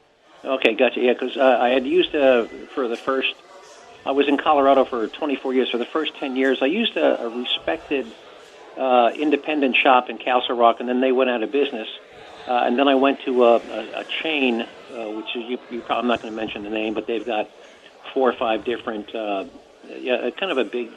Okay, 0.43 0.73
gotcha. 0.73 0.99
Yeah, 0.99 1.13
because 1.13 1.37
uh, 1.37 1.57
I 1.61 1.69
had 1.69 1.85
used 1.85 2.15
uh, 2.15 2.45
for 2.73 2.87
the 2.87 2.97
first. 2.97 3.33
I 4.05 4.11
was 4.11 4.27
in 4.27 4.37
Colorado 4.37 4.85
for 4.85 5.07
24 5.07 5.53
years. 5.53 5.69
For 5.69 5.77
the 5.77 5.85
first 5.85 6.15
10 6.15 6.35
years, 6.35 6.59
I 6.61 6.65
used 6.65 6.97
a, 6.97 7.21
a 7.21 7.29
respected 7.29 8.07
uh, 8.77 9.11
independent 9.15 9.75
shop 9.75 10.09
in 10.09 10.17
Castle 10.17 10.57
Rock, 10.57 10.79
and 10.79 10.89
then 10.89 11.01
they 11.01 11.11
went 11.11 11.29
out 11.29 11.43
of 11.43 11.51
business. 11.51 11.87
Uh, 12.47 12.63
and 12.65 12.79
then 12.79 12.87
I 12.87 12.95
went 12.95 13.21
to 13.25 13.43
a, 13.43 13.55
a, 13.57 13.99
a 13.99 14.03
chain, 14.23 14.61
uh, 14.61 14.65
which 15.11 15.35
is 15.35 15.43
you, 15.47 15.59
you 15.69 15.81
probably, 15.81 16.01
I'm 16.01 16.07
not 16.07 16.21
going 16.21 16.33
to 16.33 16.37
mention 16.37 16.63
the 16.63 16.71
name, 16.71 16.95
but 16.95 17.05
they've 17.05 17.25
got 17.25 17.49
four 18.13 18.29
or 18.29 18.33
five 18.33 18.65
different, 18.65 19.13
uh, 19.13 19.45
yeah, 19.99 20.29
kind 20.31 20.51
of 20.51 20.57
a 20.57 20.63
big, 20.63 20.89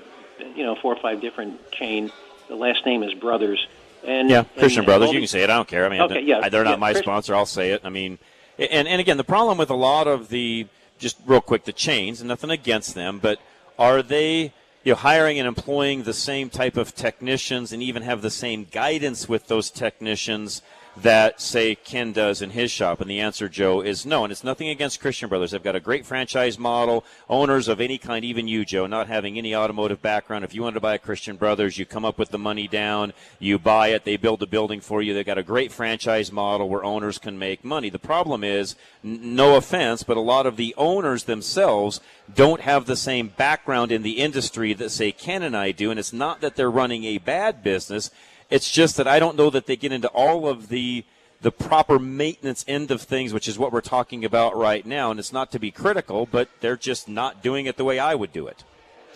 you 0.55 0.63
know, 0.65 0.75
four 0.77 0.95
or 0.95 1.01
five 1.01 1.21
different 1.21 1.71
chain. 1.73 2.11
The 2.49 2.57
last 2.57 2.85
name 2.87 3.03
is 3.03 3.15
Brothers. 3.15 3.67
And 4.07 4.29
Yeah, 4.29 4.45
Christian 4.59 4.81
and 4.81 4.87
Brothers. 4.87 5.09
all 5.09 5.15
You 5.15 5.21
can 5.21 5.29
say 5.29 5.43
it. 5.43 5.51
I 5.51 5.57
don't 5.57 5.69
care. 5.69 5.87
I 5.87 5.89
mean, 5.89 6.01
Okay, 6.03 6.21
yeah, 6.21 6.49
they're 6.49 6.65
not 6.65 6.71
yeah, 6.73 6.77
my 6.77 6.93
Chris- 6.93 7.03
sponsor. 7.03 7.35
I'll 7.35 7.47
say 7.47 7.71
it. 7.71 7.81
I 7.85 7.89
mean, 7.89 8.19
and 8.59 8.87
and 8.87 9.01
again, 9.01 9.17
the 9.17 9.25
problem 9.25 9.57
with 9.59 9.71
a 9.71 9.75
lot 9.75 10.07
of 10.07 10.29
the 10.29 10.67
just 10.99 11.17
real 11.27 11.41
quick 11.41 11.65
the 11.65 11.73
chains, 11.73 12.21
and 12.21 12.29
nothing 12.29 12.51
against 12.51 12.95
them, 12.95 13.19
but 13.19 13.39
are 13.79 14.03
they 14.03 14.53
you 14.85 14.93
know 14.93 14.97
hiring 14.97 15.39
and 15.39 15.49
employing 15.49 16.03
the 16.03 16.13
same 16.13 16.51
type 16.51 16.77
of 16.77 16.95
technicians 16.95 17.73
and 17.73 17.83
even 17.83 18.03
have 18.03 18.21
the 18.23 18.31
same 18.31 18.67
guidance 18.71 19.29
with 19.29 19.49
those 19.49 19.71
technicians? 19.71 20.61
That 20.97 21.41
say 21.41 21.75
Ken 21.75 22.13
does 22.13 22.41
in 22.41 22.51
his 22.51 22.71
shop, 22.71 23.01
and 23.01 23.11
the 23.11 23.19
answer, 23.19 23.49
Joe, 23.49 23.81
is 23.81 24.07
no. 24.07 24.23
And 24.23 24.31
it's 24.31 24.45
nothing 24.45 24.69
against 24.69 25.01
Christian 25.01 25.29
Brothers. 25.29 25.51
They've 25.51 25.63
got 25.63 25.75
a 25.75 25.81
great 25.81 26.07
franchise 26.07 26.57
model. 26.57 27.05
Owners 27.29 27.67
of 27.67 27.81
any 27.81 27.99
kind, 27.99 28.25
even 28.25 28.47
you, 28.47 28.65
Joe, 28.65 28.87
not 28.87 29.09
having 29.09 29.37
any 29.37 29.57
automotive 29.57 30.01
background. 30.01 30.45
If 30.45 30.55
you 30.55 30.63
wanted 30.63 30.75
to 30.75 30.81
buy 30.81 30.95
a 30.95 30.99
Christian 30.99 31.35
Brothers, 31.35 31.79
you 31.79 31.85
come 31.85 32.05
up 32.05 32.17
with 32.17 32.31
the 32.31 32.39
money 32.39 32.69
down, 32.69 33.13
you 33.41 33.59
buy 33.59 33.89
it, 33.89 34.05
they 34.05 34.17
build 34.17 34.41
a 34.45 34.47
building 34.47 34.81
for 34.81 35.03
you. 35.03 35.15
They've 35.15 35.27
got 35.27 35.37
a 35.37 35.43
great 35.43 35.73
franchise 35.73 36.31
model 36.31 36.69
where 36.69 36.85
owners 36.85 37.19
can 37.19 37.41
make 37.41 37.65
money. 37.65 37.91
The 37.91 37.99
problem 37.99 38.45
is, 38.45 38.77
n- 39.03 39.35
no 39.35 39.57
offense, 39.57 40.05
but 40.05 40.17
a 40.17 40.21
lot 40.21 40.47
of 40.47 40.57
the 40.57 40.77
owners 40.79 41.25
themselves 41.25 42.01
don't 42.33 42.61
have 42.61 42.87
the 42.87 42.97
same 42.97 43.29
background 43.29 43.91
in 43.91 44.03
the 44.03 44.19
industry 44.19 44.73
that, 44.75 44.91
say, 44.91 45.11
Ken 45.11 45.43
and 45.43 45.57
I 45.57 45.73
do. 45.73 45.91
And 45.91 45.99
it's 45.99 46.13
not 46.13 46.41
that 46.41 46.55
they're 46.55 46.71
running 46.71 47.03
a 47.03 47.19
bad 47.19 47.65
business. 47.65 48.13
It's 48.55 48.71
just 48.71 48.97
that 48.99 49.09
I 49.09 49.19
don't 49.19 49.37
know 49.37 49.51
that 49.51 49.67
they 49.67 49.75
get 49.75 49.91
into 49.91 50.07
all 50.09 50.49
of 50.49 50.69
the 50.69 51.05
the 51.43 51.51
proper 51.51 51.99
maintenance 51.99 52.65
end 52.69 52.91
of 52.93 53.03
things, 53.03 53.35
which 53.35 53.49
is 53.49 53.59
what 53.59 53.73
we're 53.73 53.81
talking 53.83 54.25
about 54.25 54.57
right 54.57 54.87
now. 54.87 55.11
And 55.11 55.19
it's 55.19 55.33
not 55.33 55.51
to 55.53 55.59
be 55.59 55.71
critical, 55.73 56.25
but 56.31 56.49
they're 56.61 56.77
just 56.77 57.09
not 57.09 57.43
doing 57.43 57.67
it 57.67 57.77
the 57.77 57.85
way 57.85 57.99
I 57.99 58.15
would 58.15 58.33
do 58.33 58.47
it. 58.47 58.63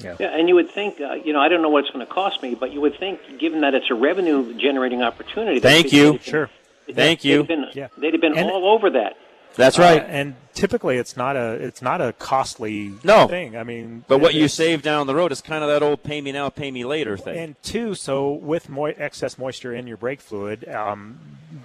Yeah. 0.03 0.17
Yeah, 0.21 0.37
and 0.37 0.49
you 0.49 0.55
would 0.57 0.71
think, 0.71 1.01
uh, 1.01 1.15
you 1.15 1.33
know, 1.33 1.41
I 1.41 1.49
don't 1.49 1.63
know 1.63 1.71
what 1.71 1.85
it's 1.85 1.91
going 1.93 2.05
to 2.07 2.13
cost 2.13 2.43
me, 2.43 2.55
but 2.55 2.73
you 2.73 2.81
would 2.81 2.99
think, 2.99 3.21
given 3.39 3.61
that 3.63 3.75
it's 3.75 3.91
a 3.91 3.95
revenue 3.95 4.53
generating 4.59 5.03
opportunity, 5.03 5.59
Thank 5.61 5.93
you. 5.93 6.13
been- 6.15 6.21
Sure. 6.21 6.51
Thank 6.93 7.21
they'd 7.23 7.29
you. 7.29 7.39
have 7.39 7.47
been, 7.49 7.67
Yeah. 7.75 7.89
they'd 7.97 8.13
have 8.13 8.21
been 8.21 8.37
And- 8.37 8.51
all 8.51 8.67
over 8.67 8.91
that. 8.91 9.17
That's 9.59 9.79
Uh, 9.79 9.83
right. 9.83 10.05
and 10.09 10.35
typically, 10.55 10.97
it's 10.97 11.17
not 11.17 11.37
a 11.37 11.53
it's 11.53 11.83
not 11.83 12.01
a 12.01 12.13
costly 12.15 12.93
No. 13.05 13.27
thing. 13.29 13.57
I 13.57 13.65
mean, 13.65 14.05
But 14.09 14.19
what 14.19 14.33
you 14.35 14.49
save 14.49 14.83
down 14.83 15.07
the 15.07 15.15
road 15.15 15.33
is 15.33 15.41
kind 15.43 15.63
of 15.63 15.69
that 15.69 15.83
old 15.83 16.03
pay 16.03 16.21
me 16.23 16.33
now, 16.33 16.49
pay 16.49 16.71
me 16.71 16.85
later 16.85 17.17
thing. 17.19 17.37
And 17.37 17.63
two, 17.63 17.95
so 17.95 18.31
with 18.31 18.69
mo- 18.71 18.87
excess 18.87 19.37
moisture 19.37 19.75
in 19.75 19.87
your 19.87 19.97
brake 19.99 20.21
fluid, 20.21 20.67
um, 20.69 21.19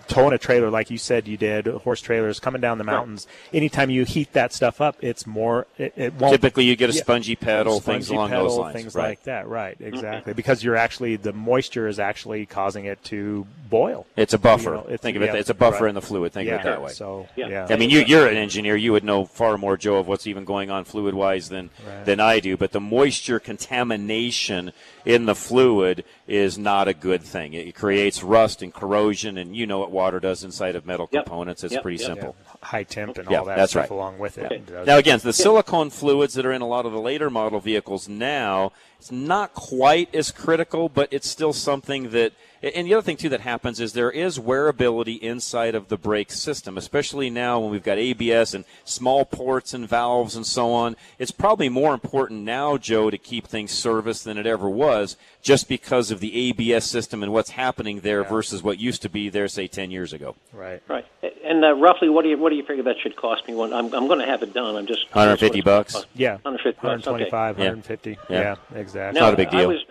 towing 0.08 0.34
a 0.34 0.38
trailer 0.38 0.69
like 0.69 0.89
you 0.89 0.97
said 0.97 1.27
you 1.27 1.38
did, 1.38 1.67
horse 1.67 2.01
trailers 2.01 2.39
coming 2.39 2.62
down 2.62 2.77
the 2.77 2.84
mountains. 2.84 3.27
Anytime 3.53 3.89
you 3.89 4.03
heat 4.06 4.34
that 4.34 4.53
stuff 4.53 4.82
up, 4.82 4.95
it's 5.01 5.25
more. 5.27 5.65
It, 5.77 5.93
it 5.95 6.13
won't. 6.15 6.34
Typically, 6.34 6.65
you 6.65 6.75
get 6.75 6.89
a 6.89 6.93
Yeah. 6.93 7.01
spongy 7.01 7.36
pedal, 7.36 7.79
Spongy 7.79 7.97
things 7.99 8.10
along 8.10 8.29
pedal, 8.29 8.47
those 8.49 8.58
lines. 8.58 8.75
things 8.75 8.95
right. 8.95 9.10
like 9.10 9.23
that. 9.23 9.47
Right, 9.47 9.77
exactly. 9.79 10.34
Because 10.34 10.63
you're 10.63 10.75
actually 10.75 11.15
the 11.15 11.32
moisture 11.34 11.88
is 11.88 11.99
actually 11.99 12.45
causing 12.45 12.86
it 12.86 13.03
to 13.06 13.45
boil. 13.69 14.06
It's 14.17 14.33
a 14.33 14.37
buffer. 14.39 14.69
You 14.69 14.75
know, 14.75 14.81
it's- 14.83 15.00
Think 15.02 15.17
of 15.17 15.23
it. 15.23 15.27
yeah, 15.33 15.35
It's 15.35 15.50
a 15.50 15.54
buffer 15.54 15.83
right. 15.85 15.89
in 15.89 15.96
the 15.96 16.02
fluid. 16.02 16.31
Think 16.33 16.48
yeah, 16.48 16.56
of 16.56 16.62
it 16.62 16.63
that 16.65 16.81
way. 16.81 16.91
So 16.91 17.27
Yeah. 17.35 17.48
yeah, 17.50 17.67
I 17.69 17.75
mean, 17.75 17.83
you, 17.92 18.02
you're 18.02 18.27
an 18.27 18.38
engineer. 18.38 18.75
You 18.75 18.92
would 18.92 19.04
know 19.04 19.25
far 19.25 19.58
more, 19.58 19.77
Joe, 19.77 19.98
of 19.98 20.08
what's 20.08 20.27
even 20.27 20.46
going 20.46 20.69
on 20.69 20.86
fluid 20.86 21.13
wise 21.13 21.50
than 21.50 21.69
Right. 21.86 22.06
than 22.06 22.19
I 22.19 22.40
do. 22.40 22.58
But 22.58 22.71
the 22.71 22.79
moisture 22.79 23.40
contamination 23.40 24.71
in 25.06 25.25
the 25.25 25.35
fluid 25.35 26.04
is 26.27 26.58
not 26.58 26.87
a 26.87 26.93
good 26.93 27.21
thing. 27.21 27.54
It 27.54 27.75
creates 27.75 28.23
rust 28.23 28.62
and 28.62 28.73
corrosion, 28.73 29.37
and 29.37 29.56
you 29.56 29.67
know 29.67 29.79
what 29.79 29.91
water 29.91 30.19
does 30.19 30.43
inside 30.43 30.75
of 30.75 30.85
metal 30.85 31.10
Yep. 31.12 31.25
components. 31.25 31.63
It's 31.63 31.73
Yep, 31.73 31.81
pretty 31.83 31.97
yep. 32.04 32.08
simple. 32.08 32.35
High 32.62 32.83
temp 32.83 33.17
and 33.17 33.29
Yeah, 33.29 33.39
all 33.39 33.45
that 33.45 33.58
that's 33.58 33.71
stuff 33.71 33.81
right. 33.83 33.89
along 33.91 34.19
with 34.19 34.37
it. 34.37 34.45
Okay. 34.51 34.83
Now, 34.85 34.97
again, 34.97 35.19
the 35.21 35.33
silicone 35.33 35.89
fluids 35.89 36.33
that 36.35 36.45
are 36.45 36.51
in 36.54 36.62
a 36.62 36.67
lot 36.67 36.85
of 36.85 36.91
the 36.93 36.99
later 37.01 37.29
model 37.29 37.60
vehicles 37.60 38.08
now, 38.08 38.71
it's 38.99 39.12
not 39.12 39.54
quite 39.54 40.13
as 40.15 40.31
critical, 40.31 40.87
but 40.87 41.10
it's 41.12 41.29
still 41.29 41.54
something 41.54 42.12
that. 42.12 42.33
And 42.63 42.87
the 42.87 42.93
other 42.93 43.01
thing 43.01 43.17
too 43.17 43.27
that 43.27 43.41
happens 43.41 43.81
is 43.81 43.91
there 43.91 44.10
is 44.10 44.39
wearability 44.39 45.19
inside 45.19 45.75
of 45.75 45.89
the 45.89 45.97
brake 45.97 46.31
system, 46.31 46.77
especially 46.77 47.29
now 47.29 47.60
when 47.60 47.71
we've 47.71 47.83
got 47.83 47.97
ABS 47.97 48.54
and 48.54 48.63
small 48.85 49.25
ports 49.25 49.73
and 49.73 49.85
valves 49.85 50.37
and 50.37 50.47
so 50.47 50.71
on. 50.71 50.95
It's 51.19 51.31
probably 51.31 51.67
more 51.67 51.93
important 51.93 52.43
now, 52.43 52.77
Joe, 52.77 53.10
to 53.10 53.17
keep 53.17 53.47
things 53.47 53.71
serviced 53.71 54.23
than 54.23 54.37
it 54.37 54.45
ever 54.47 54.69
was, 54.69 54.92
just 55.41 55.67
because 55.67 56.12
of 56.12 56.19
the 56.19 56.50
ABS 56.50 56.85
system 56.85 57.21
and 57.23 57.31
what's 57.33 57.52
happening 57.52 58.00
there 58.02 58.23
versus 58.23 58.63
what 58.63 58.79
used 58.79 59.02
to 59.02 59.10
be 59.10 59.29
there, 59.29 59.48
say, 59.48 59.67
ten 59.67 59.91
years 59.91 60.13
ago. 60.13 60.35
Right. 60.54 60.81
Right. 60.87 61.06
And 61.46 61.63
uh, 61.63 61.73
roughly, 61.75 62.10
what 62.10 62.23
do 62.23 62.29
you 62.29 62.37
what 62.37 62.50
do 62.50 62.56
you 62.56 62.63
figure 62.65 62.83
that 62.83 62.96
should 63.02 63.15
cost 63.15 63.48
me? 63.48 63.54
When 63.56 63.73
I'm 63.73 63.94
I'm 63.94 64.08
going 64.08 64.19
to 64.19 64.25
have 64.25 64.41
it 64.44 64.54
done. 64.54 64.75
I'm 64.75 64.87
just 64.87 65.06
150 65.13 65.62
bucks. 65.62 66.06
Yeah. 66.15 66.33
150 66.44 66.77
125, 66.85 67.56
Okay. 67.56 67.60
150. 67.63 68.17
Yeah. 68.29 68.39
Yeah, 68.73 68.79
exactly. 68.79 69.19
Now, 69.19 69.27
not 69.27 69.33
a 69.33 69.37
big 69.37 69.48
I 69.50 69.60
deal. 69.60 69.69
was 69.69 69.83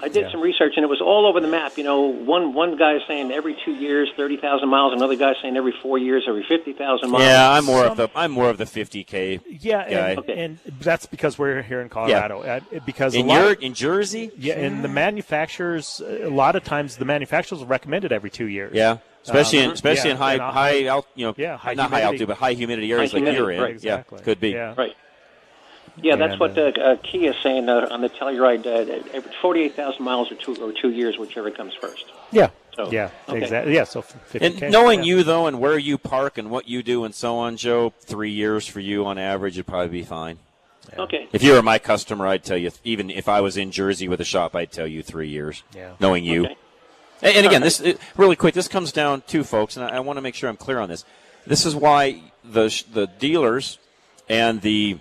I 0.00 0.08
did 0.08 0.24
Yeah. 0.24 0.30
some 0.30 0.40
research 0.40 0.74
and 0.76 0.84
it 0.84 0.88
was 0.88 1.00
all 1.00 1.26
over 1.26 1.40
the 1.40 1.48
map. 1.48 1.76
You 1.76 1.84
know, 1.84 2.00
one 2.02 2.54
one 2.54 2.76
guy 2.76 2.98
saying 3.08 3.32
every 3.32 3.56
two 3.64 3.72
years, 3.72 4.08
thirty 4.16 4.36
thousand 4.36 4.68
miles. 4.68 4.92
Another 4.92 5.16
guy 5.16 5.34
saying 5.42 5.56
every 5.56 5.72
four 5.82 5.98
years, 5.98 6.24
every 6.28 6.44
fifty 6.48 6.72
thousand 6.72 7.10
miles. 7.10 7.24
Yeah, 7.24 7.50
I'm 7.50 7.64
more 7.64 7.84
of 7.84 7.96
the 7.96 8.08
I'm 8.14 8.30
more 8.30 8.48
of 8.48 8.58
the 8.58 8.64
50k 8.64 9.40
Yeah, 9.60 9.88
guy. 9.90 10.10
and, 10.12 10.28
and 10.30 10.58
that's 10.80 11.06
because 11.06 11.38
we're 11.38 11.62
here 11.62 11.80
in 11.80 11.88
Colorado. 11.88 12.42
Uh, 12.42 12.60
because 12.86 13.14
In 13.14 13.26
lot 13.26 13.40
your 13.40 13.52
of- 13.52 13.62
in 13.62 13.74
Jersey, 13.74 14.30
yeah, 14.38 14.54
and 14.54 14.84
the 14.84 14.88
manufacturers, 14.88 16.00
a 16.06 16.28
lot 16.30 16.56
of 16.56 16.64
times 16.64 16.96
the 16.96 17.04
manufacturers 17.04 17.62
recommend 17.64 18.04
it 18.04 18.12
every 18.12 18.30
two 18.30 18.46
years. 18.46 18.72
Yeah, 18.74 18.98
especially 19.24 19.58
in 19.60 19.66
Um, 19.66 19.72
especially 19.72 20.08
yeah, 20.10 20.14
in 20.14 20.16
high 20.18 20.32
and 20.34 20.42
a 20.42 20.52
high 20.52 20.72
you 21.16 21.26
know 21.26 21.34
yeah, 21.36 21.56
high 21.56 21.74
not 21.74 21.90
high 21.90 22.02
altitude 22.02 22.28
but 22.28 22.36
high 22.38 22.52
humidity 22.54 22.92
areas 22.92 23.12
High 23.12 23.18
like 23.18 23.34
you're 23.34 23.50
in. 23.50 23.56
humidity, 23.58 23.88
right. 23.88 24.04
Yeah, 24.12 24.18
could 24.22 24.40
be. 24.40 24.50
Yeah. 24.50 24.74
Right. 24.76 24.94
Yeah, 26.02 26.16
that's 26.16 26.32
And, 26.32 26.40
what 26.40 26.58
uh, 26.58 26.72
uh, 26.80 26.96
Kia 27.02 27.30
is 27.30 27.36
saying 27.42 27.68
uh, 27.68 27.88
on 27.90 28.00
the 28.00 28.08
Telluride. 28.08 28.66
Uh, 28.66 29.20
Forty-eight 29.42 29.74
thousand 29.74 30.04
miles 30.04 30.30
or 30.30 30.36
two 30.36 30.54
or 30.56 30.72
two 30.72 30.90
years, 30.90 31.18
whichever 31.18 31.50
comes 31.50 31.74
first. 31.74 32.06
Yeah. 32.30 32.50
So, 32.74 32.90
yeah. 32.92 33.10
okay. 33.28 33.42
Exactly. 33.42 33.74
Yeah. 33.74 33.84
So 33.84 34.02
50K. 34.02 34.62
And 34.62 34.72
knowing 34.72 35.00
yeah. 35.00 35.06
you 35.16 35.24
though, 35.24 35.46
and 35.46 35.58
where 35.58 35.78
you 35.78 35.98
park 35.98 36.38
and 36.38 36.50
what 36.50 36.68
you 36.68 36.82
do 36.82 37.04
and 37.04 37.12
so 37.12 37.36
on, 37.36 37.56
Joe, 37.56 37.92
three 38.00 38.30
years 38.30 38.66
for 38.66 38.78
you 38.78 39.04
on 39.04 39.18
average 39.18 39.56
would 39.56 39.66
probably 39.66 39.88
be 39.88 40.04
fine. 40.04 40.38
Okay. 40.96 41.28
If 41.32 41.42
you 41.42 41.52
were 41.52 41.62
my 41.62 41.78
customer, 41.78 42.26
I'd 42.26 42.44
tell 42.44 42.56
you. 42.56 42.70
Even 42.84 43.10
if 43.10 43.28
I 43.28 43.40
was 43.40 43.56
in 43.56 43.72
Jersey 43.72 44.08
with 44.08 44.20
a 44.20 44.24
shop, 44.24 44.54
I'd 44.54 44.72
tell 44.72 44.86
you 44.86 45.02
three 45.02 45.28
years. 45.28 45.62
Yeah. 45.74 45.94
Knowing 46.00 46.24
you. 46.24 46.44
Okay. 46.44 46.56
And, 47.20 47.36
and 47.36 47.46
again, 47.46 47.62
this 47.62 47.80
it, 47.80 47.98
really 48.16 48.36
quick. 48.36 48.54
This 48.54 48.68
comes 48.68 48.92
down 48.92 49.22
to 49.28 49.42
folks, 49.44 49.76
and 49.76 49.84
I, 49.84 49.96
I 49.96 50.00
want 50.00 50.16
to 50.16 50.20
make 50.20 50.34
sure 50.34 50.48
I'm 50.48 50.56
clear 50.56 50.78
on 50.78 50.88
this. 50.88 51.04
This 51.46 51.66
is 51.66 51.74
why 51.74 52.22
the 52.44 52.84
the 52.92 53.06
dealers 53.06 53.78
and 54.28 54.60
the 54.60 54.98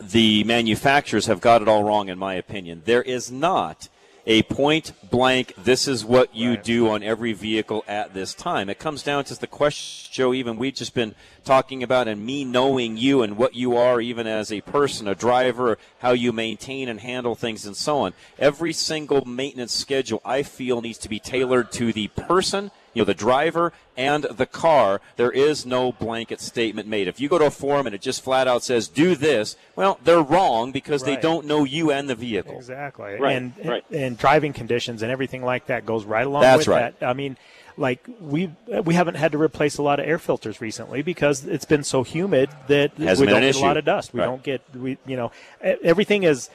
the 0.00 0.44
manufacturers 0.44 1.26
have 1.26 1.40
got 1.40 1.62
it 1.62 1.68
all 1.68 1.84
wrong, 1.84 2.08
in 2.08 2.18
my 2.18 2.34
opinion. 2.34 2.82
There 2.84 3.02
is 3.02 3.30
not 3.30 3.88
a 4.26 4.42
point 4.42 4.92
blank. 5.10 5.54
This 5.56 5.88
is 5.88 6.04
what 6.04 6.34
you 6.34 6.56
do 6.56 6.90
on 6.90 7.02
every 7.02 7.32
vehicle 7.32 7.82
at 7.88 8.12
this 8.12 8.34
time. 8.34 8.68
It 8.68 8.78
comes 8.78 9.02
down 9.02 9.24
to 9.24 9.40
the 9.40 9.46
question, 9.46 10.10
Joe. 10.12 10.34
Even 10.34 10.58
we've 10.58 10.74
just 10.74 10.94
been 10.94 11.14
talking 11.44 11.82
about, 11.82 12.08
and 12.08 12.24
me 12.24 12.44
knowing 12.44 12.98
you 12.98 13.22
and 13.22 13.38
what 13.38 13.54
you 13.54 13.76
are, 13.76 14.00
even 14.00 14.26
as 14.26 14.52
a 14.52 14.60
person, 14.60 15.08
a 15.08 15.14
driver, 15.14 15.78
how 16.00 16.12
you 16.12 16.30
maintain 16.32 16.88
and 16.88 17.00
handle 17.00 17.34
things, 17.34 17.64
and 17.64 17.76
so 17.76 18.00
on. 18.00 18.12
Every 18.38 18.74
single 18.74 19.24
maintenance 19.24 19.72
schedule, 19.72 20.20
I 20.24 20.42
feel, 20.42 20.82
needs 20.82 20.98
to 20.98 21.08
be 21.08 21.18
tailored 21.18 21.72
to 21.72 21.92
the 21.92 22.08
person 22.08 22.70
you 22.94 23.00
know, 23.02 23.04
the 23.04 23.14
driver 23.14 23.72
and 23.96 24.24
the 24.24 24.46
car, 24.46 25.00
there 25.16 25.30
is 25.30 25.66
no 25.66 25.92
blanket 25.92 26.40
statement 26.40 26.88
made. 26.88 27.08
If 27.08 27.20
you 27.20 27.28
go 27.28 27.38
to 27.38 27.46
a 27.46 27.50
forum 27.50 27.86
and 27.86 27.94
it 27.94 28.00
just 28.00 28.22
flat 28.22 28.48
out 28.48 28.62
says, 28.62 28.88
do 28.88 29.14
this, 29.14 29.56
well, 29.76 29.98
they're 30.04 30.22
wrong 30.22 30.72
because 30.72 31.02
they 31.04 31.16
don't 31.16 31.46
know 31.46 31.64
you 31.64 31.90
and 31.90 32.08
the 32.08 32.14
vehicle. 32.14 32.56
Exactly. 32.56 33.14
Right, 33.18 33.36
And, 33.36 33.52
right. 33.64 33.84
and 33.90 34.16
driving 34.16 34.52
conditions 34.52 35.02
and 35.02 35.10
everything 35.12 35.42
like 35.44 35.66
that 35.66 35.84
goes 35.86 36.04
right 36.04 36.26
along 36.26 36.42
That's 36.42 36.60
with 36.66 36.68
right. 36.68 36.98
that. 37.00 37.06
I 37.08 37.12
mean, 37.12 37.36
like 37.76 38.04
we 38.20 38.50
we 38.82 38.94
haven't 38.94 39.14
had 39.14 39.30
to 39.32 39.38
replace 39.38 39.78
a 39.78 39.82
lot 39.82 40.00
of 40.00 40.06
air 40.08 40.18
filters 40.18 40.60
recently 40.60 41.00
because 41.00 41.44
it's 41.44 41.64
been 41.64 41.84
so 41.84 42.02
humid 42.02 42.50
that 42.66 42.92
Hasn't 42.94 43.24
we 43.28 43.32
don't 43.32 43.42
an 43.44 43.48
get 43.52 43.54
a 43.54 43.60
lot 43.60 43.76
of 43.76 43.84
dust. 43.84 44.12
We 44.12 44.18
Right. 44.18 44.26
don't 44.26 44.42
get 44.42 44.62
we 44.74 44.98
you 45.06 45.16
know 45.16 45.30
e- 45.64 45.76
everything 45.84 46.24
is 46.24 46.50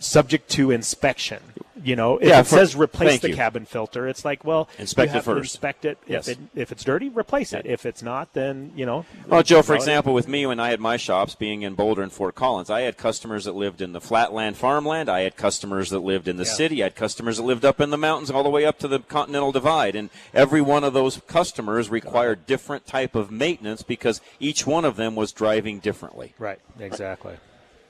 subject 0.00 0.50
to 0.50 0.72
inspection. 0.72 1.40
You 1.86 1.94
know, 1.94 2.18
if 2.18 2.26
Yeah, 2.26 2.40
it 2.40 2.48
for- 2.48 2.56
says 2.56 2.74
replace 2.74 3.20
the 3.20 3.28
you. 3.28 3.36
cabin 3.36 3.64
filter, 3.64 4.08
it's 4.08 4.24
like, 4.24 4.44
well, 4.44 4.68
Inspect 4.76 5.14
it 5.14 5.22
first. 5.22 5.54
Inspect 5.54 5.84
it. 5.84 5.98
Yes. 6.08 6.26
If, 6.26 6.36
it. 6.36 6.42
if 6.56 6.72
it's 6.72 6.82
dirty, 6.82 7.08
replace 7.08 7.52
it. 7.52 7.64
If 7.64 7.86
it's 7.86 8.02
not, 8.02 8.32
then 8.32 8.72
you 8.74 8.84
know. 8.84 9.06
Well, 9.28 9.44
Joe, 9.44 9.62
for 9.62 9.66
throw 9.66 9.74
it 9.76 9.78
example, 9.78 10.12
with 10.12 10.26
me 10.26 10.46
when 10.46 10.58
I 10.58 10.70
had 10.70 10.80
my 10.80 10.96
shops 10.96 11.36
being 11.36 11.62
in 11.62 11.74
Boulder 11.74 12.02
and 12.02 12.10
Fort 12.12 12.34
Collins, 12.34 12.70
I 12.70 12.80
had 12.80 12.96
customers 12.96 13.44
that 13.44 13.54
lived 13.54 13.80
in 13.80 13.92
the 13.92 14.00
flatland 14.00 14.56
farmland. 14.56 15.08
I 15.08 15.20
had 15.20 15.36
customers 15.36 15.90
that 15.90 16.00
lived 16.00 16.26
in 16.26 16.38
the 16.38 16.44
Yeah. 16.44 16.54
city. 16.54 16.82
I 16.82 16.86
had 16.86 16.96
customers 16.96 17.36
that 17.36 17.44
lived 17.44 17.64
up 17.64 17.80
in 17.80 17.90
the 17.90 17.96
mountains 17.96 18.32
all 18.32 18.42
the 18.42 18.50
way 18.50 18.64
up 18.64 18.80
to 18.80 18.88
the 18.88 18.98
Continental 18.98 19.52
Divide. 19.52 19.94
And 19.94 20.10
every 20.34 20.60
one 20.60 20.82
of 20.82 20.92
those 20.92 21.20
customers 21.28 21.88
required 21.88 22.46
different 22.46 22.88
type 22.88 23.14
of 23.14 23.30
maintenance 23.30 23.84
because 23.84 24.20
each 24.40 24.66
one 24.66 24.84
of 24.84 24.96
them 24.96 25.14
was 25.14 25.30
driving 25.30 25.78
differently. 25.78 26.34
Right. 26.36 26.58
Exactly. 26.80 27.34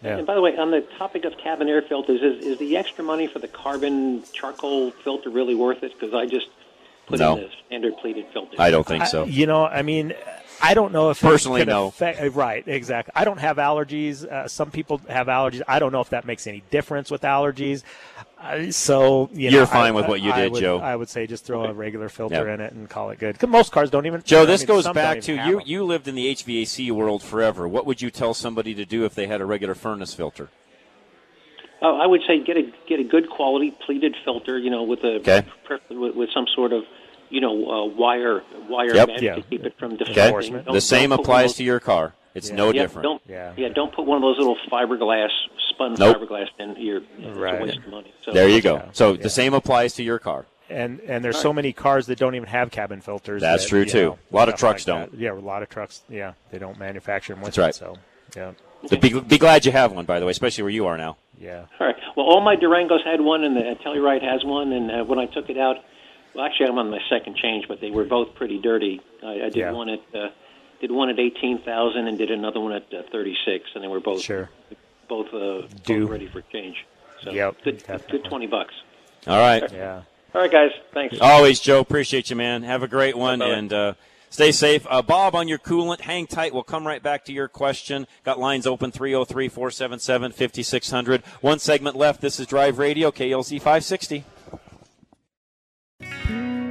Yeah. 0.03 0.19
And 0.19 0.27
by 0.27 0.35
the 0.35 0.41
way, 0.41 0.57
on 0.57 0.71
the 0.71 0.83
topic 0.99 1.25
of 1.25 1.37
cabin 1.39 1.69
air 1.69 1.83
filters, 1.83 2.21
is, 2.23 2.45
is 2.45 2.59
the 2.59 2.77
extra 2.77 3.03
money 3.03 3.27
for 3.27 3.39
the 3.39 3.49
carbon 3.49 4.23
charcoal 4.33 4.91
filter 4.91 5.31
really 5.31 5.55
worth 5.55 5.83
it? 5.83 5.93
Because 5.99 6.15
I 6.15 6.27
just 6.27 6.47
put 7.07 7.19
No. 7.21 7.37
in 7.37 7.41
the 7.45 7.51
standard 7.67 7.97
pleated 7.99 8.27
filter. 8.33 8.57
I 8.59 8.71
don't 8.71 8.87
think 8.87 9.05
I- 9.05 9.07
so. 9.07 9.25
you 9.25 9.47
know, 9.47 9.65
I 9.67 9.83
mean, 9.83 10.13
I 10.63 10.75
don't 10.75 10.93
know 10.93 11.11
if 11.11 11.21
Personally, 11.21 11.61
it 11.63 11.69
no. 11.69 11.89
affect- 11.89 12.21
uh, 12.21 12.31
right, 12.31 12.65
exactly. 12.67 13.13
I 13.15 13.25
don't 13.25 13.39
have 13.39 13.59
allergies. 13.59 14.25
Uh, 14.25 14.49
some 14.49 14.71
people 14.71 15.01
have 15.09 15.27
allergies. 15.27 15.63
I 15.69 15.79
don't 15.79 15.93
know 15.93 16.01
if 16.01 16.11
that 16.11 16.25
makes 16.25 16.47
any 16.47 16.63
difference 16.71 17.11
with 17.11 17.23
allergies. 17.23 17.83
Uh, 18.41 18.71
so 18.71 19.29
you 19.33 19.51
you're 19.51 19.67
fine 19.67 19.89
I- 19.89 19.91
with 19.93 20.09
what 20.09 20.21
you 20.21 20.33
I 20.33 20.43
did, 20.43 20.53
would- 20.53 20.61
Joe. 20.61 20.79
I 20.79 20.97
would 20.97 21.09
say 21.09 21.27
just 21.27 21.45
throw 21.45 21.65
a 21.65 21.73
regular 21.73 22.09
filter 22.09 22.47
Yeah. 22.49 22.55
in 22.55 22.61
it 22.61 22.73
and 22.73 22.89
call 22.89 23.11
it 23.11 23.19
good. 23.19 23.37
most 23.49 23.71
cars 23.73 23.91
don't 23.91 24.07
even. 24.07 24.23
Joe, 24.25 24.43
I 24.43 24.47
this 24.47 24.63
mean, 24.63 24.69
goes 24.69 24.89
back 24.89 25.21
to 25.23 25.33
you. 25.33 25.57
them. 25.59 25.63
You 25.67 25.85
lived 25.85 26.09
in 26.09 26.15
the 26.15 26.27
HVAC 26.35 26.91
world 26.91 27.23
forever. 27.23 27.69
What 27.69 27.87
would 27.87 28.01
you 28.03 28.11
tell 28.11 28.33
somebody 28.35 28.75
to 28.75 28.85
do 28.85 29.05
if 29.05 29.15
they 29.15 29.27
had 29.27 29.41
a 29.41 29.45
regular 29.47 29.75
furnace 29.75 30.15
filter? 30.15 30.49
Oh, 31.83 31.99
I 31.99 32.07
would 32.07 32.23
say 32.27 32.43
get 32.43 32.57
a 32.57 32.63
get 32.89 33.01
a 33.01 33.05
good 33.05 33.29
quality 33.29 33.71
pleated 33.85 34.17
filter. 34.25 34.59
You 34.59 34.71
know, 34.71 34.83
with 34.83 35.01
a 35.05 35.17
Okay. 35.17 35.43
with, 35.91 36.15
with 36.17 36.31
some 36.33 36.47
sort 36.55 36.73
of 36.73 36.85
you 37.31 37.41
know 37.41 37.71
uh, 37.71 37.85
wire 37.87 38.43
wire 38.69 38.95
Yep. 38.95 39.09
mesh 39.09 39.23
Yeah. 39.23 39.35
to 39.37 39.43
keep 39.43 39.65
it 39.65 39.75
from 39.79 39.93
Okay. 39.95 40.05
deflecting. 40.05 40.53
Don't- 40.63 40.73
The 40.75 40.81
same 40.81 41.11
don't 41.11 41.11
put 41.11 41.11
one 41.11 41.21
of 41.21 41.25
applies 41.25 41.51
those- 41.51 41.57
to 41.57 41.65
your 41.65 41.81
car. 41.81 42.15
It's 42.35 42.51
no 42.51 42.67
yeah, 42.67 42.83
different. 42.83 43.03
Don't, 43.05 43.23
Yeah. 43.27 43.53
yeah, 43.57 43.69
don't 43.69 43.95
put 43.95 44.05
one 44.05 44.17
of 44.17 44.23
those 44.23 44.37
little 44.37 44.59
fiberglass 44.71 45.31
spun 45.71 45.95
Nope. 45.99 46.19
fiberglass 46.19 46.49
in 46.59 46.77
your. 46.77 47.01
Right. 47.35 47.63
waste 47.63 47.79
of 47.79 47.87
money. 47.89 48.13
So, 48.23 48.33
There 48.33 48.47
you 48.49 48.61
go. 48.61 48.75
Yeah. 48.75 48.83
So 48.93 49.13
Yeah. 49.13 49.23
the 49.23 49.31
same 49.31 49.55
applies 49.55 49.95
to 49.95 50.03
your 50.03 50.19
car. 50.19 50.45
and 50.69 50.99
and 51.07 51.25
there's 51.25 51.39
so 51.39 51.53
many 51.53 51.73
cars 51.73 52.07
that 52.09 52.19
don't 52.19 52.35
even 52.35 52.49
have 52.49 52.73
cabin 52.73 53.01
filters. 53.01 53.41
That's 53.41 53.63
that, 53.63 53.69
true, 53.71 53.85
too. 53.85 54.03
know, 54.03 54.19
A 54.33 54.37
lot 54.37 54.49
of 54.49 54.57
trucks 54.57 54.87
like 54.87 54.97
don't. 54.99 55.13
that. 55.13 55.19
Yeah, 55.21 55.31
a 55.33 55.35
lot 55.35 55.63
of 55.63 55.69
trucks. 55.69 56.03
Yeah, 56.11 56.33
they 56.51 56.59
don't 56.59 56.77
manufacture 56.77 57.35
them 57.35 57.43
with 57.43 57.55
That's 57.55 57.59
right. 57.59 57.69
it. 57.69 57.75
So 57.77 57.97
yeah, 58.37 58.51
So 58.87 58.97
be, 58.97 59.19
be 59.21 59.39
glad 59.39 59.65
you 59.65 59.71
have 59.71 59.93
one, 59.93 60.07
by 60.07 60.19
the 60.19 60.27
way, 60.27 60.33
especially 60.33 60.63
where 60.65 60.73
you 60.73 60.87
are 60.87 60.99
now. 60.99 61.17
yeah. 61.41 61.67
All 61.81 61.87
right. 61.87 61.95
Well, 62.17 62.27
all 62.27 62.41
my 62.41 62.57
Durangos 62.57 63.05
had 63.05 63.21
one, 63.21 63.45
and 63.45 63.57
the 63.57 63.77
Telluride 63.85 64.23
has 64.23 64.45
one. 64.45 64.73
And 64.73 64.91
uh, 64.91 65.05
when 65.05 65.21
I 65.21 65.27
took 65.27 65.49
it 65.51 65.57
out, 65.57 65.77
well, 66.37 66.45
actually, 66.47 66.67
I'm 66.67 66.79
on 66.79 66.91
my 66.91 67.01
second 67.11 67.37
change, 67.37 67.67
but 67.69 67.81
they 67.81 67.91
were 67.91 68.05
both 68.05 68.35
pretty 68.35 68.59
dirty. 68.61 69.01
I, 69.25 69.33
I 69.33 69.37
did 69.51 69.57
Yeah. 69.57 69.73
one 69.73 69.89
at 69.89 70.01
uh, 70.15 70.29
did 70.81 70.91
one 70.93 71.09
at 71.11 71.19
eighteen 71.19 71.59
thousand, 71.63 72.07
and 72.07 72.19
did 72.19 72.31
another 72.31 72.61
one 72.61 72.73
at 72.73 72.93
uh, 72.93 73.03
thirty 73.11 73.35
six, 73.45 73.65
and 73.75 73.83
they 73.83 73.89
were 73.89 74.01
both 74.01 74.21
Sure. 74.23 74.51
both 75.09 75.27
uh, 75.35 75.67
Due. 75.85 76.03
both 76.03 76.11
ready 76.11 76.27
for 76.29 76.43
change. 76.53 76.77
So 77.23 77.31
Yep, 77.31 77.57
good, 77.65 77.79
definitely. 77.79 78.19
good 78.19 78.29
twenty 78.29 78.47
bucks. 78.47 78.75
All 79.27 79.39
right. 79.39 79.63
Yeah. 79.73 80.03
All 80.35 80.43
right, 80.43 80.53
guys. 80.53 80.71
Thanks. 80.93 81.17
Always, 81.21 81.59
Joe. 81.61 81.81
Appreciate 81.81 82.29
you, 82.29 82.37
man. 82.37 82.63
Have 82.63 82.83
a 82.83 82.89
great 82.89 83.17
one, 83.17 83.39
Bye-bye. 83.39 83.53
and 83.55 83.73
uh, 83.73 83.95
stay 84.29 84.53
safe. 84.53 84.87
Uh, 84.91 85.01
Bob, 85.01 85.35
on 85.35 85.49
your 85.49 85.59
coolant, 85.59 86.01
hang 86.03 86.27
tight. 86.27 86.53
We'll 86.53 86.63
come 86.63 86.87
right 86.87 87.03
back 87.03 87.25
to 87.25 87.33
your 87.33 87.49
question. 87.49 88.07
Got 88.23 88.39
lines 88.39 88.67
open 88.67 88.93
303 88.93 89.49
477 89.49 90.33
5600. 90.33 91.23
One 91.41 91.59
segment 91.59 91.97
left. 91.97 92.21
This 92.21 92.39
is 92.39 92.47
Drive 92.47 92.79
Radio, 92.79 93.11
KLZ 93.11 93.57
560. 93.59 94.25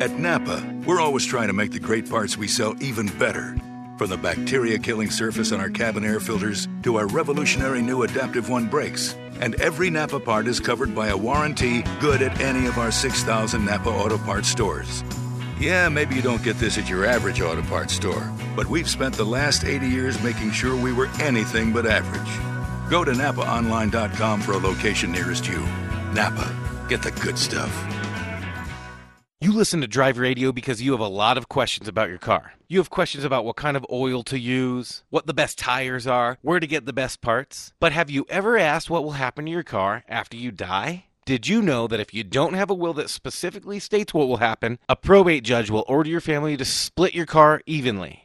At 0.01 0.19
Napa, 0.19 0.61
we're 0.85 0.99
always 0.99 1.25
trying 1.25 1.47
to 1.47 1.53
make 1.53 1.71
the 1.71 1.79
great 1.79 2.09
parts 2.09 2.37
we 2.37 2.49
sell 2.49 2.75
even 2.83 3.07
better. 3.17 3.55
From 3.97 4.09
the 4.09 4.17
bacteria 4.17 4.77
killing 4.77 5.09
surface 5.09 5.53
on 5.53 5.61
our 5.61 5.69
cabin 5.69 6.03
air 6.03 6.19
filters 6.19 6.67
to 6.83 6.97
our 6.97 7.07
revolutionary 7.07 7.81
new 7.81 8.03
Adaptive 8.03 8.49
One 8.49 8.67
brakes. 8.67 9.15
And 9.39 9.55
every 9.55 9.89
Napa 9.89 10.19
part 10.19 10.47
is 10.47 10.59
covered 10.59 10.93
by 10.93 11.07
a 11.07 11.17
warranty 11.17 11.83
good 12.01 12.21
at 12.21 12.41
any 12.41 12.65
of 12.65 12.77
our 12.77 12.91
6,000 12.91 13.63
Napa 13.63 13.89
Auto 13.89 14.17
Parts 14.17 14.49
stores. 14.49 15.01
Yeah, 15.61 15.87
maybe 15.87 16.15
you 16.15 16.21
don't 16.21 16.43
get 16.43 16.59
this 16.59 16.77
at 16.77 16.89
your 16.89 17.05
average 17.05 17.39
auto 17.39 17.61
parts 17.61 17.93
store, 17.93 18.29
but 18.53 18.67
we've 18.67 18.89
spent 18.89 19.15
the 19.15 19.23
last 19.23 19.63
80 19.63 19.87
years 19.87 20.21
making 20.21 20.51
sure 20.51 20.75
we 20.75 20.91
were 20.91 21.07
anything 21.21 21.71
but 21.71 21.85
average. 21.85 22.91
Go 22.91 23.05
to 23.05 23.11
NapaOnline.com 23.11 24.41
for 24.41 24.51
a 24.51 24.57
location 24.57 25.13
nearest 25.13 25.47
you. 25.47 25.65
Napa, 26.11 26.53
get 26.89 27.01
the 27.01 27.11
good 27.11 27.39
stuff. 27.39 27.71
You 29.41 29.51
listen 29.51 29.81
to 29.81 29.87
Drive 29.87 30.17
Radio 30.17 30.53
because 30.53 30.81
you 30.81 30.93
have 30.93 31.01
a 31.01 31.07
lot 31.07 31.37
of 31.37 31.49
questions 31.49 31.89
about 31.89 32.07
your 32.07 32.17
car. 32.17 32.53
You 32.69 32.77
have 32.77 32.89
questions 32.89 33.25
about 33.25 33.43
what 33.43 33.57
kind 33.57 33.75
of 33.75 33.85
oil 33.91 34.23
to 34.23 34.39
use, 34.39 35.03
what 35.09 35.27
the 35.27 35.33
best 35.33 35.59
tires 35.59 36.07
are, 36.07 36.37
where 36.41 36.61
to 36.61 36.65
get 36.65 36.85
the 36.85 36.93
best 36.93 37.19
parts. 37.19 37.73
But 37.81 37.91
have 37.91 38.09
you 38.09 38.25
ever 38.29 38.57
asked 38.57 38.89
what 38.89 39.03
will 39.03 39.11
happen 39.11 39.43
to 39.43 39.51
your 39.51 39.61
car 39.61 40.05
after 40.07 40.37
you 40.37 40.51
die? 40.51 41.07
Did 41.25 41.49
you 41.49 41.61
know 41.61 41.85
that 41.85 41.99
if 41.99 42.13
you 42.13 42.23
don't 42.23 42.53
have 42.53 42.69
a 42.69 42.73
will 42.73 42.93
that 42.93 43.09
specifically 43.09 43.77
states 43.79 44.13
what 44.13 44.29
will 44.29 44.37
happen, 44.37 44.79
a 44.87 44.95
probate 44.95 45.43
judge 45.43 45.69
will 45.69 45.83
order 45.85 46.09
your 46.09 46.21
family 46.21 46.55
to 46.55 46.63
split 46.63 47.13
your 47.13 47.25
car 47.25 47.61
evenly? 47.65 48.24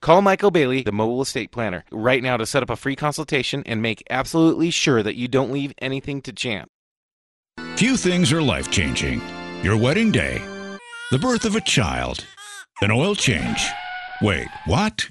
Call 0.00 0.22
Michael 0.22 0.50
Bailey, 0.50 0.82
the 0.82 0.92
mobile 0.92 1.22
estate 1.22 1.50
planner, 1.50 1.84
right 1.90 2.22
now 2.22 2.36
to 2.36 2.46
set 2.46 2.62
up 2.62 2.70
a 2.70 2.76
free 2.76 2.96
consultation 2.96 3.62
and 3.66 3.82
make 3.82 4.02
absolutely 4.10 4.70
sure 4.70 5.02
that 5.02 5.16
you 5.16 5.28
don't 5.28 5.52
leave 5.52 5.72
anything 5.78 6.22
to 6.22 6.32
chance. 6.32 6.70
Few 7.76 7.96
things 7.96 8.32
are 8.32 8.42
life 8.42 8.70
changing 8.70 9.20
your 9.62 9.76
wedding 9.76 10.12
day, 10.12 10.40
the 11.10 11.18
birth 11.18 11.44
of 11.44 11.56
a 11.56 11.60
child, 11.60 12.24
an 12.80 12.90
oil 12.90 13.14
change. 13.14 13.66
Wait, 14.22 14.46
what? 14.66 15.10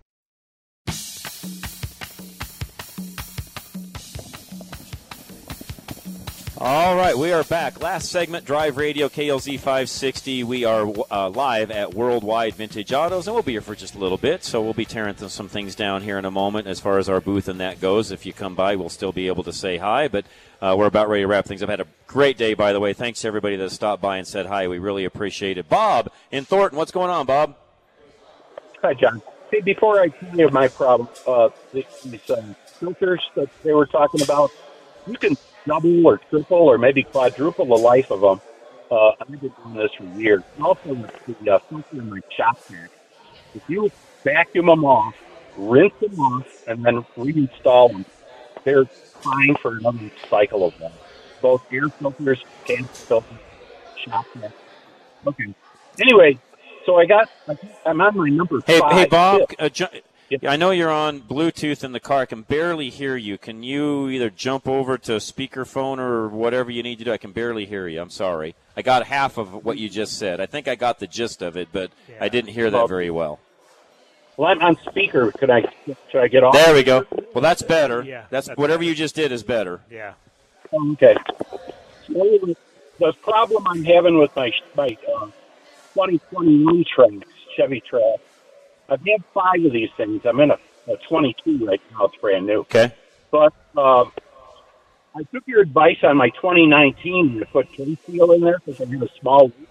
All 6.63 6.95
right, 6.95 7.17
we 7.17 7.31
are 7.31 7.43
back. 7.43 7.81
Last 7.81 8.09
segment, 8.09 8.45
Drive 8.45 8.77
Radio, 8.77 9.09
KLZ 9.09 9.55
560. 9.55 10.43
We 10.43 10.63
are 10.63 10.93
uh, 11.09 11.27
live 11.31 11.71
at 11.71 11.95
Worldwide 11.95 12.53
Vintage 12.53 12.93
Autos, 12.93 13.25
and 13.25 13.33
we'll 13.33 13.41
be 13.41 13.53
here 13.53 13.61
for 13.61 13.73
just 13.73 13.95
a 13.95 13.97
little 13.97 14.19
bit. 14.19 14.43
So 14.43 14.61
we'll 14.61 14.75
be 14.75 14.85
tearing 14.85 15.17
some 15.17 15.47
things 15.47 15.73
down 15.73 16.03
here 16.03 16.19
in 16.19 16.25
a 16.25 16.29
moment 16.29 16.67
as 16.67 16.79
far 16.79 16.99
as 16.99 17.09
our 17.09 17.19
booth 17.19 17.47
and 17.47 17.59
that 17.59 17.81
goes. 17.81 18.11
If 18.11 18.27
you 18.27 18.33
come 18.33 18.53
by, 18.53 18.75
we'll 18.75 18.89
still 18.89 19.11
be 19.11 19.25
able 19.25 19.43
to 19.45 19.51
say 19.51 19.77
hi, 19.77 20.07
but 20.07 20.27
uh, 20.61 20.75
we're 20.77 20.85
about 20.85 21.09
ready 21.09 21.23
to 21.23 21.27
wrap 21.27 21.45
things 21.45 21.63
up. 21.63 21.69
Had 21.69 21.79
a 21.79 21.87
great 22.05 22.37
day, 22.37 22.53
by 22.53 22.73
the 22.73 22.79
way. 22.79 22.93
Thanks 22.93 23.21
to 23.21 23.27
everybody 23.27 23.55
that 23.55 23.71
stopped 23.71 24.03
by 24.03 24.17
and 24.17 24.27
said 24.27 24.45
hi. 24.45 24.67
We 24.67 24.77
really 24.77 25.05
appreciate 25.05 25.57
it. 25.57 25.67
Bob 25.67 26.11
in 26.29 26.45
Thornton, 26.45 26.77
what's 26.77 26.91
going 26.91 27.09
on, 27.09 27.25
Bob? 27.25 27.55
Hi, 28.83 28.93
John. 28.93 29.23
Hey, 29.49 29.61
before 29.61 29.99
I 29.99 30.13
you 30.35 30.47
my 30.49 30.67
problem, 30.67 31.09
uh, 31.25 31.49
these 31.73 31.85
uh, 32.29 32.53
filters 32.79 33.27
that 33.33 33.49
they 33.63 33.73
were 33.73 33.87
talking 33.87 34.21
about, 34.21 34.51
you 35.07 35.17
can 35.17 35.35
double 35.67 36.05
or 36.05 36.19
triple 36.29 36.57
or 36.57 36.77
maybe 36.77 37.03
quadruple 37.03 37.65
the 37.65 37.75
life 37.75 38.05
of 38.09 38.21
them. 38.21 38.41
Uh, 38.89 39.11
I've 39.19 39.27
been 39.27 39.39
doing 39.39 39.75
this 39.75 39.91
for 39.97 40.05
years. 40.19 40.43
Also, 40.61 40.95
the 41.27 41.51
uh, 41.51 41.59
filter 41.69 41.85
in 41.93 42.09
my 42.09 42.19
shop 42.37 42.57
vac. 42.69 42.89
If 43.55 43.63
you 43.67 43.89
vacuum 44.23 44.67
them 44.67 44.83
off, 44.83 45.13
rinse 45.57 45.93
them 46.01 46.19
off, 46.19 46.45
and 46.67 46.83
then 46.83 47.05
reinstall 47.17 47.91
them, 47.91 48.05
they're 48.65 48.85
fine 49.23 49.55
for 49.61 49.77
another 49.77 50.09
cycle 50.29 50.67
of 50.67 50.77
them. 50.79 50.91
Both 51.41 51.61
air 51.71 51.89
filters, 51.99 52.43
can 52.65 52.87
filters, 53.07 53.37
shop 54.05 54.25
vac. 54.35 54.51
Okay. 55.27 55.53
Anyway, 55.99 56.37
so 56.85 56.97
I 56.97 57.05
got, 57.05 57.29
I'm 57.85 58.01
on 58.01 58.17
my 58.17 58.29
number 58.29 58.61
Hey, 58.65 58.79
five. 58.79 58.91
hey, 58.91 59.05
Bob. 59.05 59.49
tip. 59.49 60.03
Uh, 60.31 60.37
ju- 60.37 60.47
I 60.47 60.55
know 60.55 60.71
you're 60.71 60.91
on 60.91 61.21
Bluetooth 61.21 61.83
in 61.83 61.91
the 61.91 61.99
car. 61.99 62.21
I 62.21 62.25
can 62.25 62.41
barely 62.43 62.89
hear 62.89 63.15
you. 63.15 63.37
Can 63.37 63.63
you 63.63 64.09
either 64.09 64.29
jump 64.29 64.67
over 64.67 64.97
to 64.99 65.13
speakerphone 65.13 65.99
or 65.99 66.27
whatever 66.27 66.71
you 66.71 66.83
need 66.83 66.99
to 66.99 67.05
do? 67.05 67.11
I 67.11 67.17
can 67.17 67.31
barely 67.31 67.65
hear 67.65 67.87
you. 67.87 68.01
I'm 68.01 68.09
sorry. 68.09 68.55
I 68.75 68.81
got 68.81 69.05
half 69.07 69.37
of 69.37 69.65
what 69.65 69.77
you 69.77 69.89
just 69.89 70.17
said. 70.17 70.39
I 70.39 70.45
think 70.45 70.67
I 70.67 70.75
got 70.75 70.99
the 70.99 71.07
gist 71.07 71.41
of 71.41 71.57
it, 71.57 71.69
but 71.71 71.91
I 72.19 72.29
didn't 72.29 72.51
hear 72.51 72.69
that 72.69 72.87
very 72.87 73.09
well. 73.09 73.39
Well, 74.37 74.49
I'm 74.49 74.61
on 74.61 74.77
speaker. 74.89 75.31
Could 75.33 75.49
I, 75.49 75.63
should 76.09 76.21
I 76.21 76.27
get 76.27 76.43
off? 76.43 76.53
There 76.53 76.73
we 76.73 76.83
go. 76.83 77.05
Well, 77.33 77.41
that's 77.41 77.61
better. 77.61 78.01
Yeah, 78.01 78.25
that's, 78.29 78.47
that's 78.47 78.57
whatever 78.57 78.79
better. 78.79 78.89
you 78.89 78.95
just 78.95 79.13
did 79.13 79.31
is 79.31 79.43
better. 79.43 79.81
Yeah. 79.91 80.13
Okay. 80.73 81.15
So 82.07 82.55
the 82.97 83.13
problem 83.21 83.67
I'm 83.67 83.83
having 83.83 84.17
with 84.17 84.33
my 84.35 84.51
my 84.75 84.97
uh, 85.15 85.25
2021 85.93 86.85
tracks, 86.95 87.27
Chevy 87.55 87.83
Trax, 87.91 88.19
I've 88.91 89.01
had 89.07 89.23
five 89.33 89.63
of 89.63 89.71
these 89.71 89.89
things. 89.95 90.25
I'm 90.25 90.39
in 90.41 90.51
a, 90.51 90.59
a 90.87 90.97
22 91.07 91.65
right 91.65 91.81
now. 91.91 92.05
It's 92.05 92.15
brand 92.17 92.45
new. 92.45 92.59
Okay. 92.59 92.91
But 93.31 93.53
um, 93.77 94.11
I 95.15 95.23
took 95.33 95.47
your 95.47 95.61
advice 95.61 95.99
on 96.03 96.17
my 96.17 96.29
2019 96.29 97.39
to 97.39 97.45
put 97.45 97.71
K 97.71 97.97
seal 98.05 98.33
in 98.33 98.41
there 98.41 98.59
because 98.59 98.81
I 98.81 98.91
had 98.91 99.01
a 99.01 99.09
small 99.19 99.45
leak. 99.45 99.69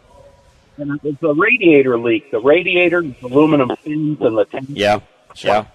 And 0.78 0.92
it 0.96 1.02
was 1.04 1.16
the 1.20 1.34
radiator 1.34 1.98
leak. 1.98 2.30
The 2.30 2.40
radiator, 2.40 3.02
the 3.02 3.14
aluminum 3.22 3.76
fins, 3.76 4.22
and 4.22 4.38
the 4.38 4.46
tank 4.46 4.66
Yeah. 4.70 5.00
Yeah. 5.36 5.66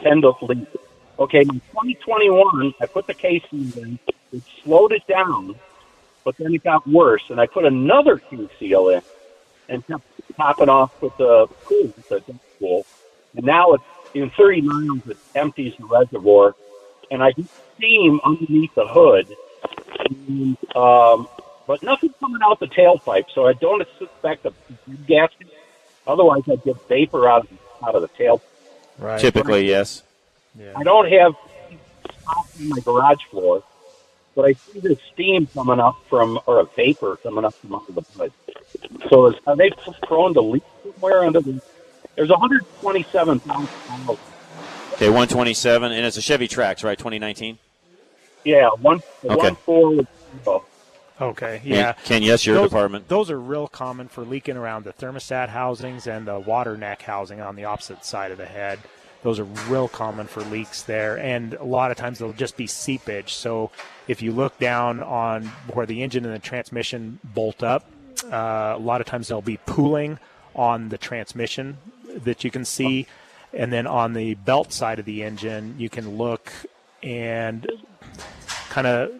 tend 0.00 0.24
leak. 0.42 0.68
Okay, 1.18 1.40
in 1.40 1.48
2021, 1.48 2.74
I 2.80 2.86
put 2.86 3.08
the 3.08 3.14
casing 3.14 3.72
in. 3.76 3.98
It 4.32 4.42
slowed 4.62 4.92
it 4.92 5.06
down, 5.08 5.56
but 6.24 6.36
then 6.36 6.54
it 6.54 6.62
got 6.62 6.86
worse, 6.88 7.22
and 7.28 7.40
I 7.40 7.46
put 7.46 7.64
another 7.64 8.18
Q 8.18 8.48
seal 8.58 8.88
in 8.88 9.02
and 9.68 9.86
kept 9.86 10.04
topping 10.36 10.68
off 10.68 11.00
with 11.00 11.16
the 11.16 11.46
cool, 11.64 11.92
the 12.08 12.20
dump 12.20 12.42
pool. 12.58 12.86
And 13.34 13.46
now 13.46 13.72
it's 13.72 13.84
in 14.14 14.30
30 14.30 14.60
miles, 14.62 15.06
it 15.08 15.16
empties 15.34 15.74
the 15.78 15.86
reservoir, 15.86 16.54
and 17.10 17.22
I 17.22 17.32
get 17.32 17.46
steam 17.76 18.20
underneath 18.24 18.74
the 18.74 18.86
hood, 18.86 19.34
and, 20.08 20.56
um, 20.76 21.28
but 21.66 21.82
nothing 21.82 22.12
coming 22.20 22.40
out 22.42 22.60
the 22.60 22.66
tailpipe. 22.66 23.26
So 23.34 23.46
I 23.46 23.52
don't 23.54 23.86
suspect 23.98 24.44
a 24.46 24.52
gasket. 25.06 25.48
Otherwise, 26.06 26.42
I'd 26.50 26.62
get 26.64 26.76
vapor 26.88 27.28
out 27.28 27.44
of, 27.44 27.58
out 27.86 27.94
of 27.94 28.02
the 28.02 28.08
tailpipe. 28.08 28.40
Right. 28.98 29.20
Typically, 29.20 29.68
yes. 29.68 30.02
I 30.76 30.82
don't 30.82 31.10
have 31.10 31.34
spots 32.20 32.60
on 32.60 32.68
my 32.68 32.78
garage 32.80 33.22
floor, 33.30 33.64
but 34.34 34.44
I 34.46 34.52
see 34.52 34.80
the 34.80 34.98
steam 35.12 35.46
coming 35.48 35.80
up 35.80 35.96
from, 36.08 36.38
or 36.46 36.60
a 36.60 36.64
vapor 36.64 37.16
coming 37.22 37.44
up 37.44 37.54
from 37.54 37.74
under 37.74 37.92
the 37.92 38.02
hood. 38.16 38.32
So 39.10 39.26
is, 39.26 39.34
are 39.46 39.56
they 39.56 39.70
prone 40.02 40.34
to 40.34 40.40
leak 40.40 40.62
somewhere 40.82 41.24
under 41.24 41.40
the? 41.40 41.60
There's 42.16 42.28
127,000 42.30 43.46
miles. 43.46 44.18
Okay, 44.94 45.08
127, 45.08 45.92
and 45.92 46.06
it's 46.06 46.16
a 46.16 46.22
Chevy 46.22 46.46
Trax, 46.48 46.84
right? 46.84 46.98
2019. 46.98 47.58
Yeah, 48.44 48.70
one 48.80 49.00
Okay. 49.24 49.34
one 49.36 49.54
four. 49.56 50.00
oh, 50.46 50.64
Okay, 51.20 51.60
Ken- 51.62 51.72
yeah. 51.72 51.92
Ken, 52.04 52.22
yes, 52.22 52.44
your 52.44 52.56
those, 52.56 52.70
department. 52.70 53.08
Those 53.08 53.30
are 53.30 53.38
real 53.40 53.68
common 53.68 54.08
for 54.08 54.24
leaking 54.24 54.56
around 54.56 54.84
the 54.84 54.92
thermostat 54.92 55.48
housings 55.50 56.06
and 56.06 56.26
the 56.26 56.38
water 56.40 56.76
neck 56.76 57.02
housing 57.02 57.40
on 57.40 57.54
the 57.56 57.64
opposite 57.64 58.04
side 58.04 58.32
of 58.32 58.38
the 58.38 58.46
head. 58.46 58.80
Those 59.22 59.38
are 59.38 59.44
real 59.44 59.88
common 59.88 60.26
for 60.26 60.42
leaks 60.42 60.82
there, 60.82 61.16
and 61.18 61.54
a 61.54 61.64
lot 61.64 61.90
of 61.90 61.96
times 61.96 62.18
they'll 62.18 62.32
just 62.32 62.56
be 62.56 62.66
seepage. 62.66 63.34
So 63.34 63.70
if 64.08 64.20
you 64.20 64.32
look 64.32 64.58
down 64.58 65.00
on 65.00 65.46
where 65.72 65.86
the 65.86 66.02
engine 66.02 66.24
and 66.24 66.34
the 66.34 66.40
transmission 66.40 67.20
bolt 67.22 67.62
up, 67.62 67.84
uh, 68.24 68.74
a 68.76 68.80
lot 68.80 69.00
of 69.00 69.06
times 69.06 69.28
there'll 69.28 69.42
be 69.42 69.58
pooling 69.64 70.18
on 70.54 70.88
the 70.88 70.98
transmission 70.98 71.78
that 72.24 72.42
you 72.44 72.50
can 72.50 72.64
see, 72.64 73.06
and 73.52 73.72
then 73.72 73.86
on 73.86 74.12
the 74.12 74.34
belt 74.34 74.72
side 74.72 74.98
of 74.98 75.04
the 75.04 75.22
engine, 75.22 75.76
you 75.78 75.88
can 75.88 76.18
look 76.18 76.52
and 77.02 77.70
kind 78.68 78.86
of 78.86 79.12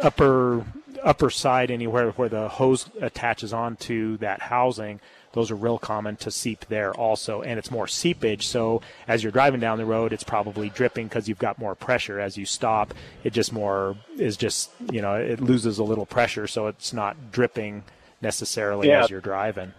upper 0.00 0.64
upper 1.02 1.30
side 1.30 1.70
anywhere 1.70 2.10
where 2.12 2.28
the 2.28 2.48
hose 2.48 2.88
attaches 3.00 3.52
onto 3.52 4.16
that 4.18 4.40
housing 4.40 5.00
those 5.32 5.50
are 5.50 5.54
real 5.54 5.78
common 5.78 6.14
to 6.16 6.30
seep 6.30 6.64
there 6.68 6.92
also 6.94 7.42
and 7.42 7.58
it's 7.58 7.70
more 7.70 7.86
seepage 7.86 8.46
so 8.46 8.80
as 9.08 9.22
you're 9.22 9.32
driving 9.32 9.60
down 9.60 9.78
the 9.78 9.84
road 9.84 10.12
it's 10.12 10.24
probably 10.24 10.68
dripping 10.70 11.06
because 11.08 11.28
you've 11.28 11.38
got 11.38 11.58
more 11.58 11.74
pressure 11.74 12.20
as 12.20 12.36
you 12.36 12.44
stop 12.44 12.92
it 13.24 13.32
just 13.32 13.52
more 13.52 13.96
is 14.18 14.36
just 14.36 14.70
you 14.92 15.00
know 15.02 15.14
it 15.14 15.40
loses 15.40 15.78
a 15.78 15.84
little 15.84 16.06
pressure 16.06 16.46
so 16.46 16.66
it's 16.66 16.92
not 16.92 17.16
dripping 17.32 17.82
necessarily 18.20 18.88
Yeah. 18.88 19.02
as 19.04 19.10
you're 19.10 19.20
driving 19.20 19.72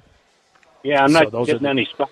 Yeah, 0.84 1.04
I'm 1.04 1.12
So 1.12 1.20
not 1.22 1.32
those 1.32 1.50
are 1.50 1.54
getting 1.54 1.64
the- 1.64 1.70
any 1.70 1.86
spots. 1.86 2.12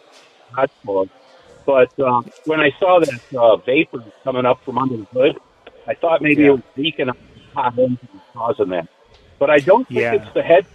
But 1.65 1.97
um, 1.99 2.29
when 2.45 2.59
I 2.59 2.71
saw 2.79 2.99
that 2.99 3.35
uh, 3.37 3.55
vapor 3.57 4.03
coming 4.23 4.45
up 4.45 4.63
from 4.65 4.77
under 4.77 4.97
the 4.97 5.03
hood, 5.05 5.37
I 5.87 5.93
thought 5.93 6.21
maybe 6.21 6.45
it 6.45 6.51
was 6.51 6.61
leaking 6.75 7.09
hot 7.53 7.77
engine 7.77 7.97
causing 8.33 8.69
that. 8.69 8.87
But 9.39 9.49
I 9.49 9.59
don't 9.59 9.87
think 9.87 9.99
Yeah. 10.01 10.13
it's 10.13 10.33
the 10.33 10.41
head 10.41 10.65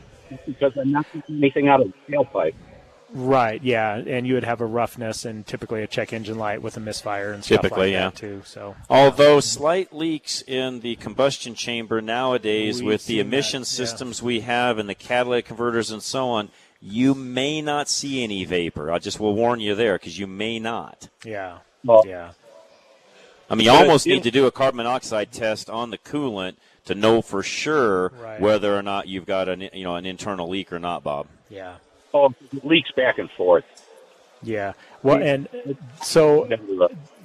because 0.46 0.72
I'm 0.76 0.92
not 0.92 1.06
seeing 1.12 1.24
anything 1.28 1.68
out 1.68 1.80
of 1.80 1.92
the 1.92 2.12
tailpipe. 2.16 2.54
right 3.12 3.62
yeah 3.62 3.94
and 3.96 4.26
you 4.26 4.34
would 4.34 4.42
have 4.44 4.60
a 4.60 4.66
roughness 4.66 5.24
and 5.24 5.46
typically 5.46 5.82
a 5.82 5.86
check 5.86 6.12
engine 6.12 6.36
light 6.38 6.60
with 6.60 6.76
a 6.76 6.80
misfire 6.80 7.32
and 7.32 7.44
stuff 7.44 7.62
Typically, 7.62 7.86
like 7.86 7.92
yeah. 7.92 8.10
that 8.10 8.16
too 8.16 8.42
so 8.44 8.74
Although 8.90 9.38
slight 9.40 9.92
leaks 9.94 10.42
in 10.42 10.80
the 10.80 10.96
combustion 10.96 11.54
chamber 11.54 12.00
nowadays, 12.02 12.78
We've 12.82 12.86
with 12.88 13.06
the 13.06 13.14
seen 13.14 13.16
that, 13.18 13.26
emission 13.26 13.60
yeah. 13.60 13.64
systems 13.66 14.22
we 14.22 14.40
have 14.40 14.78
and 14.78 14.88
the 14.88 14.94
catalytic 14.96 15.44
converters 15.46 15.90
and 15.92 16.02
so 16.02 16.28
on, 16.28 16.48
you 16.80 17.14
may 17.14 17.62
not 17.62 17.88
see 17.88 18.22
any 18.24 18.44
vapor. 18.44 18.90
I 18.90 18.98
just 18.98 19.18
will 19.20 19.34
warn 19.34 19.60
you 19.60 19.74
there 19.74 19.94
because 19.94 20.18
you 20.18 20.26
may 20.26 20.58
not. 20.58 21.08
yeah 21.24 21.58
yeah 22.04 22.32
I 23.48 23.54
mean, 23.54 23.66
you 23.66 23.70
almost 23.70 24.06
need 24.08 24.24
to 24.24 24.32
do 24.32 24.46
a 24.46 24.50
carbon 24.50 24.78
monoxide 24.78 25.30
test 25.30 25.70
on 25.70 25.90
the 25.90 25.98
coolant 25.98 26.56
to 26.86 26.94
know 26.94 27.22
for 27.22 27.42
sure 27.42 28.12
Right. 28.20 28.40
whether 28.40 28.74
or 28.76 28.82
not 28.82 29.06
you've 29.08 29.26
got 29.26 29.48
an 29.48 29.68
you 29.72 29.84
know 29.84 29.96
an 29.96 30.06
internal 30.06 30.48
leak 30.48 30.72
or 30.72 30.78
not, 30.78 31.04
Bob. 31.04 31.26
yeah 31.50 31.74
Oh, 32.14 32.32
leaks 32.64 32.90
back 32.92 33.18
and 33.18 33.30
forth. 33.32 33.64
Yeah. 34.42 34.72
Well, 35.02 35.20
and 35.22 35.48
so 36.02 36.48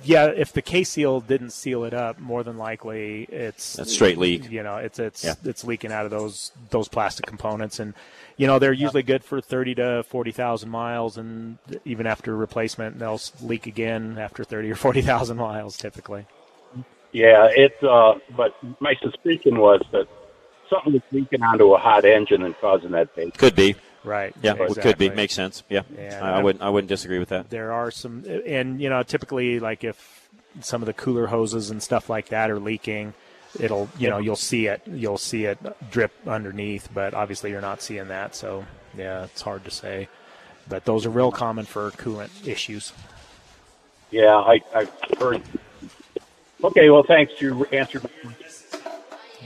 yeah, 0.04 0.26
if 0.28 0.52
the 0.54 0.62
K 0.62 0.84
seal 0.84 1.20
didn't 1.22 1.52
seal 1.52 1.84
it 1.84 1.94
up, 1.94 2.20
more 2.20 2.44
than 2.44 2.58
likely 2.58 3.24
it's 3.26 3.78
a 3.78 3.86
straight 3.86 4.18
leak. 4.18 4.50
You 4.52 4.64
know, 4.64 4.78
it's 4.78 4.98
it's 5.00 5.24
Yeah. 5.24 5.36
it's 5.46 5.64
leaking 5.64 5.92
out 5.92 6.06
of 6.06 6.12
those 6.12 6.52
those 6.72 6.88
plastic 6.88 7.26
components, 7.26 7.80
and 7.80 7.94
you 8.38 8.48
know 8.48 8.60
they're 8.60 8.74
usually 8.74 9.04
good 9.04 9.24
for 9.24 9.40
thirty 9.40 9.76
to 9.76 10.04
forty 10.04 10.32
thousand 10.32 10.70
miles, 10.70 11.18
and 11.18 11.58
even 11.86 12.06
after 12.08 12.36
replacement, 12.36 13.00
they'll 13.00 13.22
leak 13.42 13.68
again 13.68 14.18
after 14.20 14.44
thirty 14.44 14.72
or 14.72 14.76
forty 14.76 15.02
thousand 15.02 15.38
miles, 15.38 15.78
typically. 15.78 16.26
Yeah, 17.12 17.50
it's. 17.52 17.82
Uh, 17.84 18.20
but 18.36 18.56
my 18.80 18.96
suspicion 19.02 19.60
was 19.60 19.82
that 19.92 20.08
something 20.70 20.94
was 20.94 21.02
leaking 21.12 21.44
onto 21.44 21.74
a 21.74 21.78
hot 21.78 22.06
engine 22.06 22.44
and 22.44 22.56
causing 22.60 22.92
that 22.92 23.14
vapor. 23.16 23.38
Could 23.38 23.56
be. 23.56 23.76
Right. 24.04 24.34
Yeah, 24.42 24.54
it 24.54 24.58
could 24.58 24.98
be. 24.98 25.06
exactly. 25.06 25.10
Makes 25.12 25.34
sense. 25.36 25.64
Yeah, 25.70 25.82
And 25.98 26.26
I, 26.26 26.40
I 26.40 26.44
wouldn't. 26.44 26.64
I 26.64 26.70
wouldn't 26.70 26.90
disagree 26.90 27.20
with 27.20 27.30
that. 27.30 27.50
There 27.50 27.72
are 27.72 27.92
some, 27.92 28.26
and 28.48 28.82
you 28.82 28.90
know, 28.90 29.04
typically 29.04 29.60
like 29.60 29.84
if 29.84 30.30
some 30.60 30.82
of 30.82 30.86
the 30.86 30.94
cooler 30.94 31.28
hoses 31.28 31.70
and 31.70 31.82
stuff 31.82 32.10
like 32.10 32.30
that 32.30 32.50
are 32.50 32.60
leaking, 32.60 33.14
it'll, 33.60 33.90
you 33.98 34.10
know, 34.10 34.18
you'll 34.18 34.36
see 34.36 34.68
it, 34.68 34.82
you'll 34.86 35.18
see 35.18 35.46
it 35.46 35.58
drip 35.92 36.12
underneath, 36.28 36.90
but 36.94 37.14
obviously 37.14 37.52
you're 37.52 37.62
not 37.62 37.82
seeing 37.82 38.08
that, 38.10 38.36
so 38.36 38.66
yeah, 38.98 39.24
it's 39.26 39.42
hard 39.42 39.64
to 39.66 39.72
say. 39.72 40.10
But 40.68 40.86
those 40.86 41.06
are 41.06 41.10
real 41.10 41.32
common 41.32 41.66
for 41.66 41.92
coolant 41.92 42.48
issues. 42.48 42.94
Yeah, 44.12 44.36
I, 44.36 44.62
I've 44.76 44.92
heard. 45.18 45.42
Okay, 46.64 46.90
well, 46.90 47.04
thanks. 47.04 47.34
You 47.42 47.66
answered 47.72 48.04
my 48.04 48.10
question. 48.34 48.80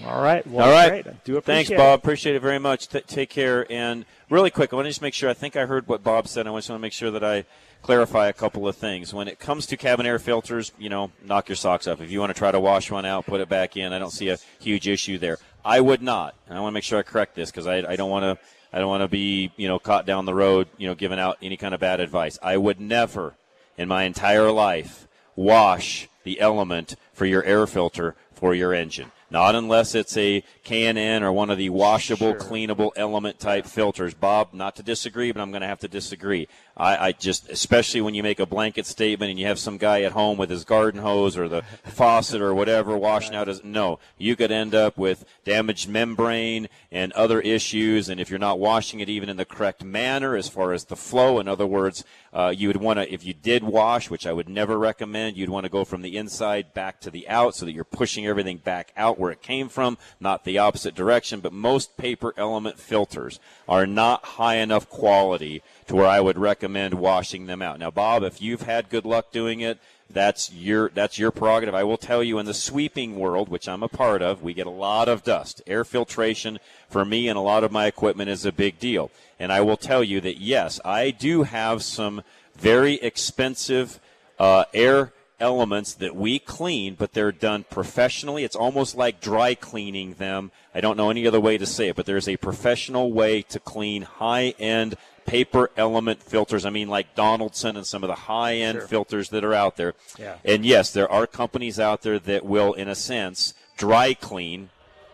All 0.06 0.22
right. 0.22 0.46
Well, 0.46 0.66
All 0.66 0.72
right. 0.72 1.04
great. 1.04 1.08
I 1.08 1.18
do 1.24 1.40
Thanks, 1.42 1.70
Bob. 1.70 2.00
it. 2.00 2.04
Appreciate 2.04 2.36
it 2.36 2.42
very 2.42 2.60
much. 2.60 2.90
T- 2.90 3.00
take 3.02 3.30
care. 3.30 3.66
And 3.72 4.06
really 4.30 4.52
quick, 4.52 4.74
I 4.74 4.76
want 4.76 4.86
to 4.86 4.90
just 4.90 5.02
make 5.02 5.14
sure. 5.14 5.30
I 5.30 5.34
think 5.34 5.56
I 5.56 5.66
heard 5.66 5.88
what 5.88 6.04
Bob 6.04 6.28
said. 6.28 6.48
I 6.48 6.56
just 6.56 6.70
want 6.70 6.80
to 6.80 6.82
make 6.82 6.94
sure 6.94 7.12
that 7.12 7.24
I 7.24 7.46
clarify 7.82 8.28
a 8.28 8.34
couple 8.34 8.68
of 8.68 8.76
things. 8.76 9.14
When 9.14 9.28
it 9.28 9.40
comes 9.40 9.66
to 9.68 9.78
cabin 9.78 10.06
air 10.06 10.20
filters, 10.20 10.74
you 10.78 10.90
know, 10.90 11.12
knock 11.24 11.48
your 11.48 11.56
socks 11.56 11.88
off. 11.88 12.02
If 12.02 12.12
you 12.12 12.20
want 12.20 12.32
to 12.32 12.38
try 12.38 12.52
to 12.52 12.60
wash 12.60 12.92
one 12.92 13.06
out, 13.06 13.26
put 13.26 13.40
it 13.42 13.48
back 13.50 13.78
in. 13.78 13.94
I 13.94 14.00
don't 14.00 14.12
see 14.12 14.30
a 14.30 14.38
huge 14.60 14.88
issue 14.88 15.18
there. 15.18 15.38
I 15.64 15.80
would 15.80 16.02
not. 16.02 16.36
And 16.48 16.58
I 16.58 16.62
want 16.62 16.74
to 16.74 16.76
make 16.76 16.84
sure 16.84 17.00
I 17.00 17.04
correct 17.04 17.34
this 17.36 17.50
because 17.50 17.66
I, 17.66 17.78
I 17.78 17.96
don't 17.96 18.10
want 18.10 18.24
to. 18.40 18.46
I 18.74 18.80
don't 18.80 18.90
want 18.90 19.04
to 19.04 19.08
be, 19.08 19.52
you 19.56 19.70
know, 19.70 19.80
caught 19.80 20.06
down 20.06 20.26
the 20.26 20.34
road, 20.34 20.68
you 20.78 20.86
know, 20.88 20.96
giving 20.96 21.18
out 21.18 21.38
any 21.42 21.56
kind 21.56 21.74
of 21.74 21.80
bad 21.80 22.02
advice. 22.02 22.38
I 22.44 22.58
would 22.58 22.82
never, 22.82 23.36
in 23.78 23.88
my 23.88 24.04
entire 24.04 24.52
life, 24.52 25.08
wash 25.38 26.10
the 26.26 26.42
element 26.42 26.96
for 27.16 27.26
your 27.26 27.44
air 27.44 27.66
filter 27.66 28.16
for 28.34 28.54
your 28.54 28.74
engine. 28.74 29.12
Not 29.32 29.56
unless 29.56 29.96
it's 29.96 30.16
a 30.18 30.44
K&N 30.64 31.24
or 31.24 31.32
one 31.32 31.50
of 31.50 31.58
the 31.58 31.70
washable, 31.70 32.36
cleanable 32.36 32.92
element 32.96 33.40
type 33.40 33.66
filters. 33.66 34.14
Bob, 34.14 34.54
not 34.54 34.76
to 34.76 34.84
disagree, 34.84 35.32
but 35.32 35.42
I'm 35.42 35.50
going 35.50 35.62
to 35.62 35.68
have 35.68 35.80
to 35.80 35.88
disagree. 35.88 36.48
I, 36.78 37.08
I 37.08 37.12
just, 37.14 37.50
especially 37.50 38.02
when 38.02 38.16
you 38.16 38.24
make 38.24 38.40
a 38.40 38.46
blanket 38.46 38.86
statement 38.86 39.30
and 39.30 39.40
you 39.40 39.46
have 39.46 39.60
some 39.60 39.78
guy 39.78 40.02
at 40.02 40.12
home 40.12 40.38
with 40.38 40.50
his 40.50 40.66
garden 40.66 41.02
hose 41.02 41.38
or 41.38 41.48
the 41.48 41.62
faucet 41.86 42.42
or 42.42 42.54
whatever 42.54 42.98
washing 43.06 43.34
out 43.34 43.48
his, 43.48 43.64
no, 43.64 44.00
you 44.18 44.36
could 44.36 44.52
end 44.52 44.76
up 44.76 44.98
with 44.98 45.24
damaged 45.46 45.88
membrane 45.88 46.68
and 46.92 47.14
other 47.14 47.40
issues. 47.40 48.10
And 48.10 48.20
if 48.20 48.30
you're 48.30 48.40
not 48.40 48.60
washing 48.60 49.00
it 49.00 49.08
even 49.08 49.30
in 49.30 49.38
the 49.38 49.46
correct 49.46 49.84
manner 49.86 50.36
as 50.36 50.50
far 50.50 50.74
as 50.74 50.86
the 50.86 50.98
flow, 50.98 51.40
in 51.40 51.48
other 51.48 51.66
words, 51.66 52.04
uh, 52.34 52.54
you 52.56 52.68
would 52.68 52.78
want 52.78 53.00
to, 53.00 53.14
if 53.14 53.26
you 53.26 53.34
did 53.34 53.64
wash, 53.64 54.10
which 54.10 54.28
I 54.28 54.34
would 54.34 54.50
never 54.50 54.78
recommend, 54.78 55.38
you'd 55.38 55.50
want 55.50 55.64
to 55.64 55.70
go 55.70 55.86
from 55.86 56.02
the 56.02 56.18
inside 56.18 56.74
back 56.74 57.00
to 57.02 57.10
the 57.10 57.28
out 57.30 57.56
so 57.56 57.66
that 57.66 57.72
you're 57.72 57.86
pushing 57.86 58.28
everything 58.28 58.58
back 58.58 58.92
out 58.98 59.18
where 59.18 59.32
it 59.32 59.42
came 59.42 59.70
from, 59.70 59.98
not 60.20 60.44
the 60.44 60.58
opposite 60.58 60.94
direction. 60.94 61.40
But 61.40 61.54
most 61.54 61.96
paper 61.96 62.34
element 62.36 62.78
filters 62.78 63.40
are 63.70 63.88
not 63.88 64.26
high 64.26 64.56
enough 64.56 64.90
quality 64.90 65.64
to 65.88 65.96
where 65.96 66.08
I 66.08 66.20
would 66.20 66.38
recommend 66.38 66.96
washing 66.96 67.46
them 67.46 67.62
out. 67.62 67.80
Now, 67.80 67.92
Bob, 67.92 68.24
if 68.24 68.42
you've 68.42 68.64
had 68.64 68.90
good 68.90 69.06
luck 69.06 69.32
doing 69.32 69.62
it, 69.62 69.80
that's 70.10 70.52
your 70.52 70.90
that's 70.90 71.18
your 71.18 71.32
prerogative. 71.32 71.74
I 71.74 71.84
will 71.84 71.98
tell 71.98 72.24
you 72.24 72.38
in 72.38 72.46
the 72.46 72.54
sweeping 72.54 73.16
world, 73.16 73.50
which 73.50 73.68
I'm 73.68 73.84
a 73.84 73.88
part 73.88 74.22
of, 74.22 74.44
we 74.44 74.54
get 74.54 74.68
a 74.68 74.72
lot 74.72 75.08
of 75.10 75.24
dust. 75.24 75.62
Air 75.66 75.84
filtration 75.84 76.60
for 76.90 77.04
me 77.04 77.28
and 77.28 77.38
a 77.38 77.42
lot 77.42 77.64
of 77.64 77.72
my 77.72 77.88
equipment 77.88 78.30
is 78.30 78.46
a 78.46 78.52
big 78.52 78.80
deal. 78.80 79.10
And 79.40 79.52
I 79.52 79.62
will 79.62 79.78
tell 79.78 80.04
you 80.04 80.22
that 80.22 80.38
yes, 80.38 80.80
I 80.86 81.12
do 81.12 81.44
have 81.44 81.84
some 81.84 82.22
very 82.56 82.96
expensive 82.96 84.00
uh, 84.40 84.66
air 84.74 85.12
elements 85.40 85.94
that 85.96 86.16
we 86.16 86.40
clean, 86.40 86.96
but 86.96 87.14
they're 87.14 87.32
done 87.32 87.66
professionally. 87.70 88.44
It's 88.44 88.56
almost 88.56 88.96
like 88.96 89.22
dry 89.22 89.56
cleaning 89.56 90.14
them. 90.16 90.52
I 90.74 90.82
don't 90.82 90.98
know 90.98 91.10
any 91.10 91.28
other 91.28 91.40
way 91.40 91.58
to 91.58 91.66
say 91.66 91.90
it, 91.90 91.96
but 91.96 92.06
there's 92.06 92.28
a 92.28 92.38
professional 92.38 93.12
way 93.12 93.42
to 93.44 93.60
clean 93.60 94.04
high 94.04 94.54
end 94.60 94.96
paper 95.26 95.72
element 95.76 96.22
filters. 96.22 96.66
I 96.66 96.70
mean, 96.70 96.88
like 96.88 97.16
Donaldson 97.16 97.76
and 97.76 97.86
some 97.86 98.04
of 98.04 98.08
the 98.08 98.16
high 98.16 98.56
end 98.56 98.78
Sure. 98.80 98.88
filters 98.88 99.30
that 99.30 99.44
are 99.44 99.54
out 99.54 99.76
there. 99.76 99.94
Yeah. 100.20 100.36
And 100.46 100.66
yes, 100.66 100.92
there 100.92 101.12
are 101.12 101.26
companies 101.28 101.80
out 101.80 102.04
there 102.04 102.20
that 102.20 102.46
will, 102.46 102.74
in 102.74 102.88
a 102.88 102.96
sense, 102.96 103.54
dry 103.78 104.14
clean. 104.14 104.70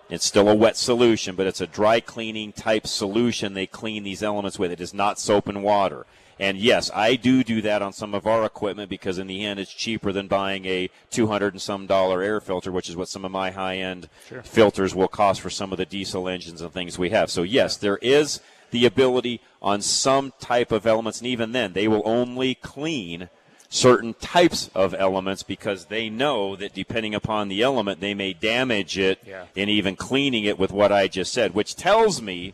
It's 0.09 0.25
still 0.25 0.49
a 0.49 0.55
wet 0.55 0.75
solution, 0.75 1.35
but 1.35 1.47
it's 1.47 1.61
a 1.61 1.67
dry 1.67 2.01
cleaning 2.01 2.51
type 2.51 2.85
solution 2.85 3.53
they 3.53 3.65
clean 3.65 4.03
these 4.03 4.21
elements 4.21 4.59
with. 4.59 4.71
It 4.71 4.81
is 4.81 4.93
not 4.93 5.17
soap 5.17 5.47
and 5.47 5.63
water. 5.63 6.05
And 6.41 6.57
yes, 6.57 6.89
I 6.95 7.17
do 7.17 7.43
do 7.43 7.61
that 7.61 7.83
on 7.83 7.93
some 7.93 8.15
of 8.15 8.25
our 8.25 8.43
equipment 8.43 8.89
because 8.89 9.19
in 9.19 9.27
the 9.27 9.45
end 9.45 9.59
it's 9.59 9.71
cheaper 9.71 10.11
than 10.11 10.27
buying 10.27 10.65
a 10.65 10.89
200 11.11 11.53
and 11.53 11.61
some 11.61 11.85
dollar 11.85 12.23
air 12.23 12.41
filter, 12.41 12.71
which 12.71 12.89
is 12.89 12.95
what 12.95 13.07
some 13.09 13.23
of 13.23 13.31
my 13.31 13.51
high 13.51 13.77
end 13.77 14.09
Sure. 14.27 14.41
filters 14.41 14.95
will 14.95 15.07
cost 15.07 15.39
for 15.39 15.51
some 15.51 15.71
of 15.71 15.77
the 15.77 15.85
diesel 15.85 16.27
engines 16.27 16.59
and 16.61 16.73
things 16.73 16.97
we 16.97 17.11
have. 17.11 17.29
So 17.29 17.43
yes, 17.43 17.77
there 17.77 17.97
is 17.97 18.41
the 18.71 18.87
ability 18.87 19.39
on 19.61 19.81
some 19.81 20.33
type 20.39 20.71
of 20.71 20.87
elements, 20.87 21.19
and 21.19 21.27
even 21.27 21.51
then, 21.51 21.73
they 21.73 21.87
will 21.87 22.01
only 22.05 22.55
clean 22.55 23.29
certain 23.69 24.15
types 24.15 24.71
of 24.73 24.95
elements 24.95 25.43
because 25.43 25.85
they 25.85 26.09
know 26.09 26.55
that 26.55 26.73
depending 26.73 27.13
upon 27.13 27.49
the 27.49 27.61
element, 27.61 27.99
they 28.01 28.13
may 28.15 28.33
damage 28.33 28.97
it 28.97 29.19
Yeah. 29.27 29.43
in 29.55 29.69
even 29.69 29.95
cleaning 29.95 30.43
it 30.45 30.57
with 30.57 30.71
what 30.71 30.91
I 30.91 31.07
just 31.07 31.31
said, 31.31 31.53
which 31.53 31.75
tells 31.75 32.19
me 32.21 32.53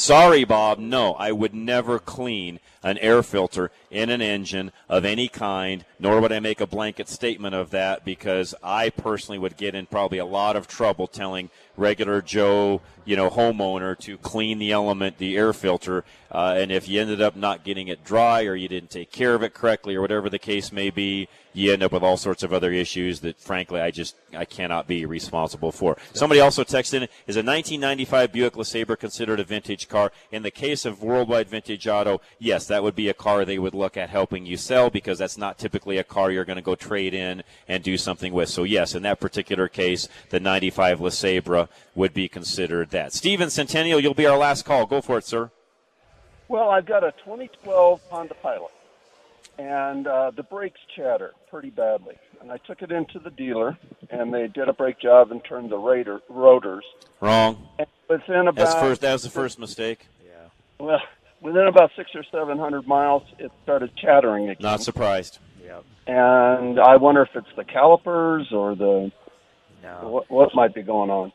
Sorry, 0.00 0.44
Bob. 0.44 0.78
No, 0.78 1.12
I 1.16 1.30
would 1.30 1.52
never 1.52 1.98
clean 1.98 2.58
an 2.82 2.96
air 2.96 3.22
filter 3.22 3.70
in 3.90 4.08
an 4.08 4.22
engine 4.22 4.72
of 4.88 5.04
any 5.04 5.28
kind, 5.28 5.84
nor 5.98 6.22
would 6.22 6.32
I 6.32 6.40
make 6.40 6.62
a 6.62 6.66
blanket 6.66 7.06
statement 7.06 7.54
of 7.54 7.68
that 7.72 8.02
because 8.02 8.54
I 8.62 8.88
personally 8.88 9.38
would 9.38 9.58
get 9.58 9.74
in 9.74 9.84
probably 9.84 10.16
a 10.16 10.24
lot 10.24 10.56
of 10.56 10.66
trouble 10.66 11.06
telling 11.06 11.50
regular 11.80 12.22
Joe, 12.22 12.80
you 13.04 13.16
know, 13.16 13.30
homeowner 13.30 13.98
to 14.00 14.18
clean 14.18 14.58
the 14.58 14.70
element, 14.70 15.18
the 15.18 15.36
air 15.36 15.52
filter, 15.52 16.04
uh, 16.30 16.54
and 16.56 16.70
if 16.70 16.88
you 16.88 17.00
ended 17.00 17.20
up 17.20 17.34
not 17.34 17.64
getting 17.64 17.88
it 17.88 18.04
dry 18.04 18.44
or 18.44 18.54
you 18.54 18.68
didn't 18.68 18.90
take 18.90 19.10
care 19.10 19.34
of 19.34 19.42
it 19.42 19.54
correctly 19.54 19.96
or 19.96 20.00
whatever 20.00 20.30
the 20.30 20.38
case 20.38 20.70
may 20.70 20.90
be, 20.90 21.28
you 21.52 21.72
end 21.72 21.82
up 21.82 21.90
with 21.90 22.02
all 22.02 22.16
sorts 22.16 22.42
of 22.42 22.52
other 22.52 22.70
issues 22.72 23.20
that, 23.20 23.40
frankly, 23.40 23.80
I 23.80 23.90
just 23.90 24.14
I 24.36 24.44
cannot 24.44 24.86
be 24.86 25.04
responsible 25.04 25.72
for. 25.72 25.96
Somebody 26.12 26.40
also 26.40 26.62
texted 26.62 26.94
in: 26.94 27.02
Is 27.26 27.36
a 27.36 27.42
1995 27.42 28.32
Buick 28.32 28.54
LeSabre 28.54 28.98
considered 28.98 29.40
a 29.40 29.44
vintage 29.44 29.88
car? 29.88 30.12
In 30.30 30.42
the 30.42 30.50
case 30.52 30.84
of 30.84 31.02
Worldwide 31.02 31.48
Vintage 31.48 31.88
Auto, 31.88 32.20
yes, 32.38 32.66
that 32.66 32.84
would 32.84 32.94
be 32.94 33.08
a 33.08 33.14
car 33.14 33.44
they 33.44 33.58
would 33.58 33.74
look 33.74 33.96
at 33.96 34.10
helping 34.10 34.46
you 34.46 34.56
sell 34.56 34.90
because 34.90 35.18
that's 35.18 35.36
not 35.36 35.58
typically 35.58 35.98
a 35.98 36.04
car 36.04 36.30
you're 36.30 36.44
going 36.44 36.56
to 36.56 36.62
go 36.62 36.76
trade 36.76 37.14
in 37.14 37.42
and 37.66 37.82
do 37.82 37.96
something 37.96 38.32
with. 38.32 38.48
So 38.48 38.62
yes, 38.62 38.94
in 38.94 39.02
that 39.02 39.18
particular 39.18 39.66
case, 39.66 40.08
the 40.28 40.38
95 40.38 41.00
LeSabre 41.00 41.68
would 41.94 42.12
be 42.12 42.28
considered 42.28 42.90
that. 42.90 43.12
Steven 43.12 43.50
Centennial, 43.50 44.00
you'll 44.00 44.14
be 44.14 44.26
our 44.26 44.38
last 44.38 44.64
call. 44.64 44.86
Go 44.86 45.00
for 45.00 45.18
it, 45.18 45.24
sir. 45.24 45.50
Well, 46.48 46.70
I've 46.70 46.86
got 46.86 47.04
a 47.04 47.12
2012 47.24 48.00
Honda 48.10 48.34
Pilot, 48.34 48.72
and 49.58 50.06
uh, 50.06 50.32
the 50.34 50.42
brakes 50.42 50.80
chatter 50.96 51.32
pretty 51.48 51.70
badly. 51.70 52.16
And 52.40 52.50
I 52.50 52.56
took 52.56 52.82
it 52.82 52.90
into 52.90 53.18
the 53.18 53.30
dealer, 53.30 53.78
and 54.10 54.32
they 54.32 54.48
did 54.48 54.68
a 54.68 54.72
brake 54.72 54.98
job 54.98 55.30
and 55.30 55.44
turned 55.44 55.70
the 55.70 55.78
rater, 55.78 56.20
rotors. 56.28 56.84
Wrong. 57.20 57.68
And 57.78 57.86
within 58.08 58.48
about 58.48 58.56
That's 58.56 58.74
first. 58.74 59.00
That 59.02 59.12
was 59.12 59.22
the 59.22 59.30
first 59.30 59.58
mistake. 59.58 60.06
Yeah. 60.24 60.84
Well, 60.84 61.00
within 61.40 61.66
about 61.66 61.90
six 61.96 62.10
or 62.14 62.24
seven 62.32 62.58
hundred 62.58 62.86
miles, 62.86 63.22
it 63.38 63.52
started 63.62 63.94
chattering 63.96 64.48
again. 64.48 64.62
Not 64.62 64.82
surprised. 64.82 65.38
And 66.10 66.80
I 66.80 66.96
wonder 66.96 67.22
if 67.22 67.28
it's 67.36 67.54
the 67.56 67.62
calipers 67.64 68.48
or 68.52 68.74
the 68.74 69.12
No. 69.82 70.08
what, 70.08 70.30
what 70.30 70.54
might 70.56 70.74
be 70.74 70.82
going 70.82 71.08
on. 71.08 71.32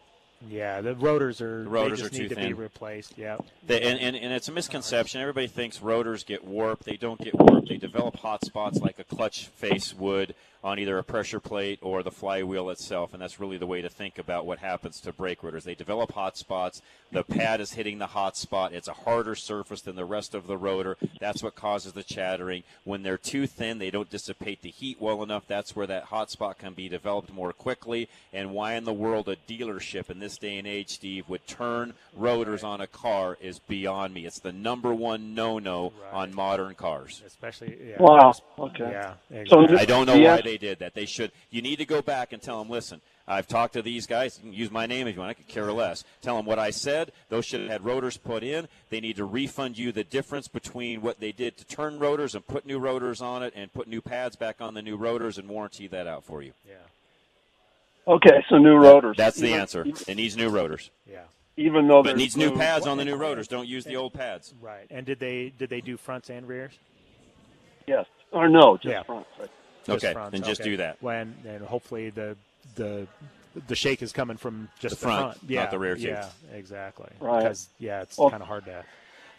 Yeah, 0.50 0.82
the 0.82 0.96
rotors 0.96 1.42
are 1.42 1.64
The 1.64 1.70
rotors 1.70 2.00
they 2.00 2.04
just 2.04 2.14
are 2.14 2.18
too 2.18 2.24
need 2.24 2.30
to 2.30 2.36
be 2.36 2.54
replaced. 2.54 3.18
Yeah. 3.18 3.38
They, 3.66 3.82
and, 3.82 4.00
and, 4.00 4.16
and 4.16 4.34
it's 4.34 4.48
a 4.48 4.52
misconception. 4.52 5.22
Everybody 5.22 5.48
thinks 5.48 5.82
rotors 5.82 6.24
get 6.24 6.46
warped. 6.46 6.86
They 6.86 6.98
don't 6.98 7.20
get 7.20 7.34
warped. 7.38 7.70
They 7.70 7.78
develop 7.78 8.18
hot 8.18 8.46
spots 8.46 8.80
like 8.80 9.00
a 9.00 9.04
clutch 9.04 9.48
face 9.48 9.94
would 9.94 10.36
on 10.66 10.80
either 10.80 10.98
a 10.98 11.04
pressure 11.04 11.40
plate 11.40 11.78
or 11.84 12.02
the 12.02 12.10
flywheel 12.10 12.72
itself. 12.72 13.14
And 13.14 13.22
that's 13.22 13.40
really 13.40 13.60
the 13.60 13.68
way 13.68 13.84
to 13.84 13.90
think 13.90 14.18
about 14.18 14.48
what 14.48 14.58
happens 14.58 15.00
to 15.02 15.14
brake 15.14 15.44
rotors. 15.44 15.64
They 15.64 15.76
develop 15.76 16.14
hot 16.14 16.38
spots. 16.38 16.82
The 17.12 17.24
pad 17.24 17.62
is 17.62 17.74
hitting 17.74 18.00
the 18.00 18.08
hot 18.08 18.36
spot. 18.36 18.74
It's 18.74 18.88
a 18.88 18.94
harder 18.94 19.36
surface 19.36 19.82
than 19.82 19.96
the 19.96 20.06
rest 20.06 20.34
of 20.34 20.48
the 20.48 20.58
rotor. 20.58 20.98
That's 21.20 21.44
what 21.44 21.54
causes 21.54 21.94
the 21.94 22.02
chattering. 22.02 22.64
When 22.84 23.04
they're 23.04 23.16
too 23.18 23.46
thin, 23.46 23.78
they 23.78 23.92
don't 23.92 24.10
dissipate 24.10 24.64
the 24.64 24.72
heat 24.72 25.00
well 25.00 25.22
enough. 25.22 25.44
That's 25.48 25.76
where 25.76 25.86
that 25.86 26.06
hot 26.06 26.32
spot 26.32 26.58
can 26.58 26.74
be 26.74 26.90
developed 26.90 27.32
more 27.32 27.54
quickly. 27.54 28.10
And 28.34 28.52
why 28.52 28.74
in 28.74 28.86
the 28.86 28.92
world 28.94 29.30
a 29.30 29.36
dealership 29.36 30.10
in 30.10 30.18
this 30.18 30.40
day 30.40 30.58
and 30.58 30.66
age, 30.66 30.90
Steve, 30.90 31.30
would 31.30 31.46
turn 31.46 31.94
rotors 32.16 32.64
on 32.64 32.82
a 32.82 32.88
car 32.88 33.38
is 33.40 33.60
beyond 33.60 34.16
me. 34.16 34.26
It's 34.26 34.40
the 34.40 34.52
number 34.52 34.96
one 34.96 35.36
no-no 35.36 35.94
on 36.12 36.34
modern 36.34 36.74
cars. 36.74 37.22
Especially. 37.24 37.78
Yeah, 37.90 37.98
Wow, 38.00 38.34
okay. 38.58 38.90
Yeah. 38.90 39.14
So 39.48 39.62
exactly. 39.62 39.78
I 39.78 39.86
don't 39.86 40.08
know 40.08 40.16
Yeah. 40.16 40.36
why 40.38 40.42
they 40.42 40.55
did 40.58 40.80
that. 40.80 40.94
They 40.94 41.06
should. 41.06 41.32
You 41.50 41.62
need 41.62 41.78
to 41.78 41.86
go 41.86 42.02
back 42.02 42.34
and 42.34 42.42
tell 42.42 42.60
them, 42.60 42.70
listen. 42.70 43.02
I've 43.28 43.48
talked 43.48 43.74
to 43.74 43.82
these 43.82 44.06
guys. 44.06 44.38
You 44.38 44.52
can 44.52 44.54
use 44.54 44.70
my 44.72 44.86
name 44.86 45.08
if 45.08 45.16
you 45.16 45.20
want. 45.20 45.32
I 45.32 45.34
could 45.34 45.48
care 45.48 45.72
less. 45.74 46.04
Tell 46.22 46.36
them 46.38 46.46
what 46.46 46.60
I 46.60 46.70
said. 46.70 47.12
Those 47.30 47.44
should 47.44 47.62
have 47.62 47.70
had 47.70 47.84
rotors 47.84 48.18
put 48.18 48.44
in. 48.44 48.68
They 48.92 49.00
need 49.00 49.16
to 49.16 49.26
refund 49.26 49.80
you 49.80 49.92
the 49.92 50.04
difference 50.04 50.48
between 50.48 51.02
what 51.02 51.20
they 51.20 51.32
did 51.32 51.58
to 51.58 51.66
turn 51.66 51.98
rotors 51.98 52.36
and 52.36 52.46
put 52.46 52.68
new 52.68 52.78
rotors 52.78 53.22
on 53.24 53.42
it 53.42 53.54
and 53.56 53.74
put 53.74 53.88
new 53.88 54.00
pads 54.02 54.36
back 54.36 54.62
on 54.62 54.76
the 54.76 54.84
new 54.84 54.96
rotors 54.96 55.40
and 55.40 55.50
warranty 55.50 55.88
that 55.88 56.06
out 56.06 56.24
for 56.24 56.44
you. 56.44 56.52
Yeah. 56.68 56.76
Okay, 58.08 58.46
so 58.50 58.58
new 58.60 58.76
rotors. 58.76 59.18
That's 59.18 59.38
the 59.38 59.48
Even- 59.48 59.60
answer. 59.60 59.86
It 60.08 60.16
needs 60.16 60.38
new 60.38 60.50
rotors. 60.50 60.92
Yeah. 61.10 61.24
Even 61.58 61.88
though 61.88 62.04
But 62.04 62.12
it 62.12 62.18
needs 62.18 62.38
new 62.38 62.52
no- 62.52 62.58
pads 62.58 62.86
on 62.86 62.98
the 62.98 63.06
new 63.06 63.16
rotors. 63.16 63.48
Don't 63.48 63.68
use 63.68 63.86
the 63.86 63.96
old 63.96 64.14
pads. 64.14 64.54
Right. 64.62 64.86
And 64.92 65.04
did 65.06 65.20
they 65.20 65.52
did 65.58 65.70
they 65.72 65.82
do 65.82 65.98
fronts 65.98 66.30
and 66.30 66.48
rears? 66.48 66.74
Yes. 67.88 68.06
Or 68.32 68.48
no, 68.50 68.76
just 68.78 68.86
Yeah. 68.88 69.02
front. 69.04 69.26
Right. 69.40 69.50
Just 69.86 70.04
Okay, 70.04 70.14
fronts, 70.14 70.32
then 70.32 70.44
just 70.44 70.62
okay. 70.62 70.72
do 70.72 70.78
that. 70.78 70.98
When 71.02 71.36
and 71.48 71.64
hopefully 71.64 72.10
the 72.10 72.36
the 72.76 73.08
the 73.68 73.76
shake 73.76 74.02
is 74.02 74.12
coming 74.12 74.38
from 74.38 74.68
just 74.80 75.00
The 75.00 75.06
front, 75.06 75.26
not 75.28 75.38
Yeah, 75.50 75.68
the 75.68 75.80
rear 75.80 75.96
tube. 75.96 76.06
Yeah, 76.08 76.28
exactly. 76.54 77.08
Right. 77.20 77.40
Because 77.44 77.68
yeah, 77.80 78.02
it's 78.02 78.18
Well- 78.18 78.30
kind 78.30 78.42
of 78.42 78.48
hard 78.48 78.66
to 78.66 78.84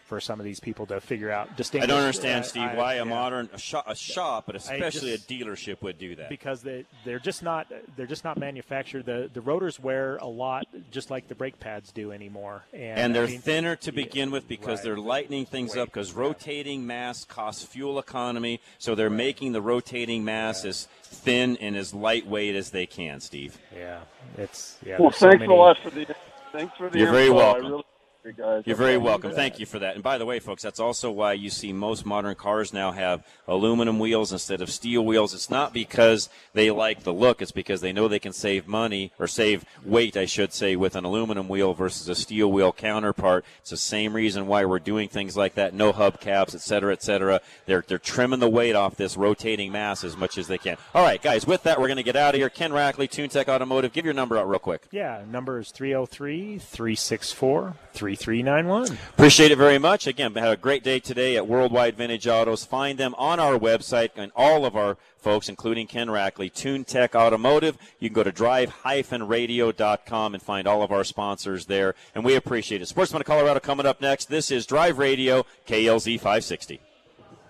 for 0.07 0.19
some 0.21 0.39
of 0.39 0.45
these 0.45 0.59
people 0.59 0.85
to 0.87 0.99
figure 1.01 1.29
out 1.29 1.55
distinct. 1.57 1.83
I 1.83 1.87
don't 1.87 1.99
understand, 1.99 2.45
uh, 2.45 2.47
Steve, 2.47 2.63
I- 2.63 2.75
why 2.75 2.93
a 2.93 2.97
yeah. 2.97 3.03
modern 3.03 3.49
a 3.53 3.59
shop, 3.59 3.83
a 3.87 3.95
shop, 3.95 4.45
but 4.47 4.55
especially 4.55 5.11
just- 5.11 5.29
a 5.29 5.33
dealership 5.33 5.81
would 5.81 5.99
do 5.99 6.15
that. 6.15 6.29
because 6.29 6.61
they 6.61 6.85
they're 7.05 7.19
just 7.19 7.43
not 7.43 7.67
they're 7.95 8.07
just 8.07 8.23
not 8.23 8.37
manufactured. 8.37 9.05
The 9.05 9.29
the 9.33 9.41
rotors 9.41 9.79
wear 9.79 10.15
a 10.17 10.25
lot, 10.27 10.65
just 10.91 11.11
like 11.11 11.27
the 11.27 11.35
brake 11.35 11.59
pads 11.59 11.91
do 11.91 12.11
anymore. 12.11 12.63
And, 12.73 12.81
and 12.99 13.15
they're 13.15 13.25
I 13.25 13.27
mean, 13.27 13.41
thinner 13.41 13.75
to 13.75 13.91
begin 13.91 14.31
with 14.31 14.47
because 14.47 14.79
right. 14.79 14.83
they're 14.85 14.97
lightening 14.97 15.45
things 15.45 15.75
up 15.75 15.89
because 15.89 16.13
rotating 16.13 16.87
mass 16.87 17.25
costs 17.25 17.63
fuel 17.65 17.99
economy 17.99 18.61
so 18.77 18.95
they're 18.95 19.09
making 19.09 19.51
the 19.51 19.61
rotating 19.61 20.23
mass 20.23 20.63
as 20.63 20.87
thin 21.03 21.57
and 21.57 21.75
as 21.75 21.93
lightweight 21.93 22.55
as 22.55 22.71
they 22.71 22.85
can 22.85 23.19
steve 23.19 23.57
Yeah, 23.75 23.99
it's 24.37 24.77
yeah. 24.85 24.97
Well, 24.99 25.09
there's 25.09 25.17
so 25.19 25.29
thanks 25.29 25.41
many- 25.41 25.53
a 25.53 25.57
lot 25.57 25.77
for 25.83 25.89
the 25.89 26.05
thanks 26.53 26.75
for 26.77 26.89
the 26.89 26.97
You're 26.99 27.11
very 27.11 27.27
info. 27.27 27.35
welcome. 27.37 27.81
I 28.27 28.29
really 28.29 28.39
appreciate 28.39 28.53
it, 28.53 28.57
guys. 28.57 28.67
You're 28.67 28.75
very 28.75 28.97
welcome. 28.97 29.31
Thank 29.31 29.59
you 29.59 29.65
for 29.65 29.79
that. 29.79 29.95
And 29.95 30.03
by 30.03 30.17
the 30.17 30.25
way, 30.25 30.39
folks, 30.39 30.63
that's 30.63 30.79
also 30.79 31.11
why 31.11 31.33
you 31.33 31.49
see 31.49 31.71
most 31.71 32.05
modern 32.05 32.35
cars 32.35 32.73
now 32.73 32.91
have 32.91 33.25
aluminum 33.47 33.99
wheels 33.99 34.31
instead 34.31 34.61
of 34.61 34.69
steel 34.69 35.05
wheels. 35.05 35.33
It's 35.33 35.49
not 35.49 35.73
because 35.73 36.29
they 36.53 36.71
like 36.71 37.03
the 37.03 37.13
look, 37.13 37.41
it's 37.41 37.51
because 37.51 37.81
they 37.81 37.93
know 37.93 38.07
they 38.07 38.19
can 38.19 38.33
save 38.33 38.67
money 38.67 39.11
or 39.19 39.27
save 39.27 39.65
weight, 39.85 40.17
I 40.17 40.25
should 40.25 40.53
say, 40.53 40.75
with 40.75 40.95
an 40.95 41.05
aluminum 41.05 41.47
wheel 41.47 41.73
versus 41.73 42.09
a 42.09 42.15
steel 42.15 42.51
wheel 42.51 42.73
counterpart. 42.73 43.45
It's 43.61 43.69
the 43.69 43.77
same 43.77 44.13
reason 44.13 44.47
why 44.47 44.65
we're 44.65 44.79
doing 44.79 45.09
things 45.09 45.37
like 45.37 45.55
that. 45.55 45.73
No 45.73 45.93
hubcaps, 45.93 46.53
et 46.53 46.61
cetera, 46.61 46.93
et 46.93 47.03
cetera. 47.03 47.41
They're, 47.65 47.83
they're 47.87 47.97
trimming 47.97 48.39
the 48.39 48.49
weight 48.49 48.75
off 48.75 48.95
this 48.95 49.15
rotating 49.15 49.71
mass 49.71 50.03
as 50.03 50.17
much 50.17 50.37
as 50.37 50.47
they 50.47 50.57
can. 50.57 50.77
All 50.93 51.03
right, 51.03 51.21
guys, 51.21 51.47
with 51.47 51.63
that, 51.63 51.79
we're 51.79 51.87
going 51.87 51.97
to 51.97 52.03
get 52.03 52.15
out 52.15 52.33
of 52.35 52.39
here. 52.39 52.49
Ken 52.49 52.71
Rackley, 52.71 53.07
TuneTech 53.07 53.47
Automotive. 53.47 53.93
Give 53.93 54.05
your 54.05 54.13
number 54.13 54.37
out 54.37 54.49
real 54.49 54.59
quick. 54.59 54.87
Yeah, 54.91 55.23
number 55.29 55.59
is 55.59 55.71
303 55.71 56.57
364 56.57 57.75
3391. 58.17 58.97
Appreciate 59.13 59.51
it 59.51 59.57
very 59.57 59.77
much. 59.77 60.07
Again, 60.07 60.33
have 60.35 60.51
a 60.51 60.57
great 60.57 60.83
day 60.83 60.99
today 60.99 61.37
at 61.37 61.47
Worldwide 61.47 61.95
Vintage 61.95 62.27
Autos. 62.27 62.65
Find 62.65 62.97
them 62.97 63.15
on 63.17 63.39
our 63.39 63.57
website 63.57 64.09
and 64.15 64.31
all 64.35 64.65
of 64.65 64.75
our 64.75 64.97
folks, 65.17 65.49
including 65.49 65.87
Ken 65.87 66.07
Rackley, 66.07 66.51
TuneTech 66.51 67.15
Automotive. 67.15 67.77
You 67.99 68.09
can 68.09 68.15
go 68.15 68.23
to 68.23 68.31
drive-radio.com 68.31 70.33
and 70.33 70.43
find 70.43 70.67
all 70.67 70.83
of 70.83 70.91
our 70.91 71.03
sponsors 71.03 71.67
there, 71.67 71.95
and 72.13 72.23
we 72.23 72.35
appreciate 72.35 72.81
it. 72.81 72.87
Sportsman 72.87 73.21
of 73.21 73.27
Colorado 73.27 73.59
coming 73.59 73.85
up 73.85 74.01
next. 74.01 74.25
This 74.25 74.51
is 74.51 74.65
Drive 74.65 74.97
Radio, 74.97 75.45
KLZ 75.67 76.17
560. 76.17 76.81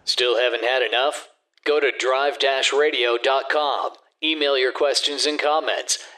Still 0.05 0.39
haven't 0.39 0.63
had 0.63 0.81
enough? 0.81 1.29
Go 1.65 1.79
to 1.79 1.91
drive-radio.com. 1.97 3.91
Email 4.23 4.57
your 4.57 4.71
questions 4.71 5.25
and 5.25 5.39
comments. 5.39 5.99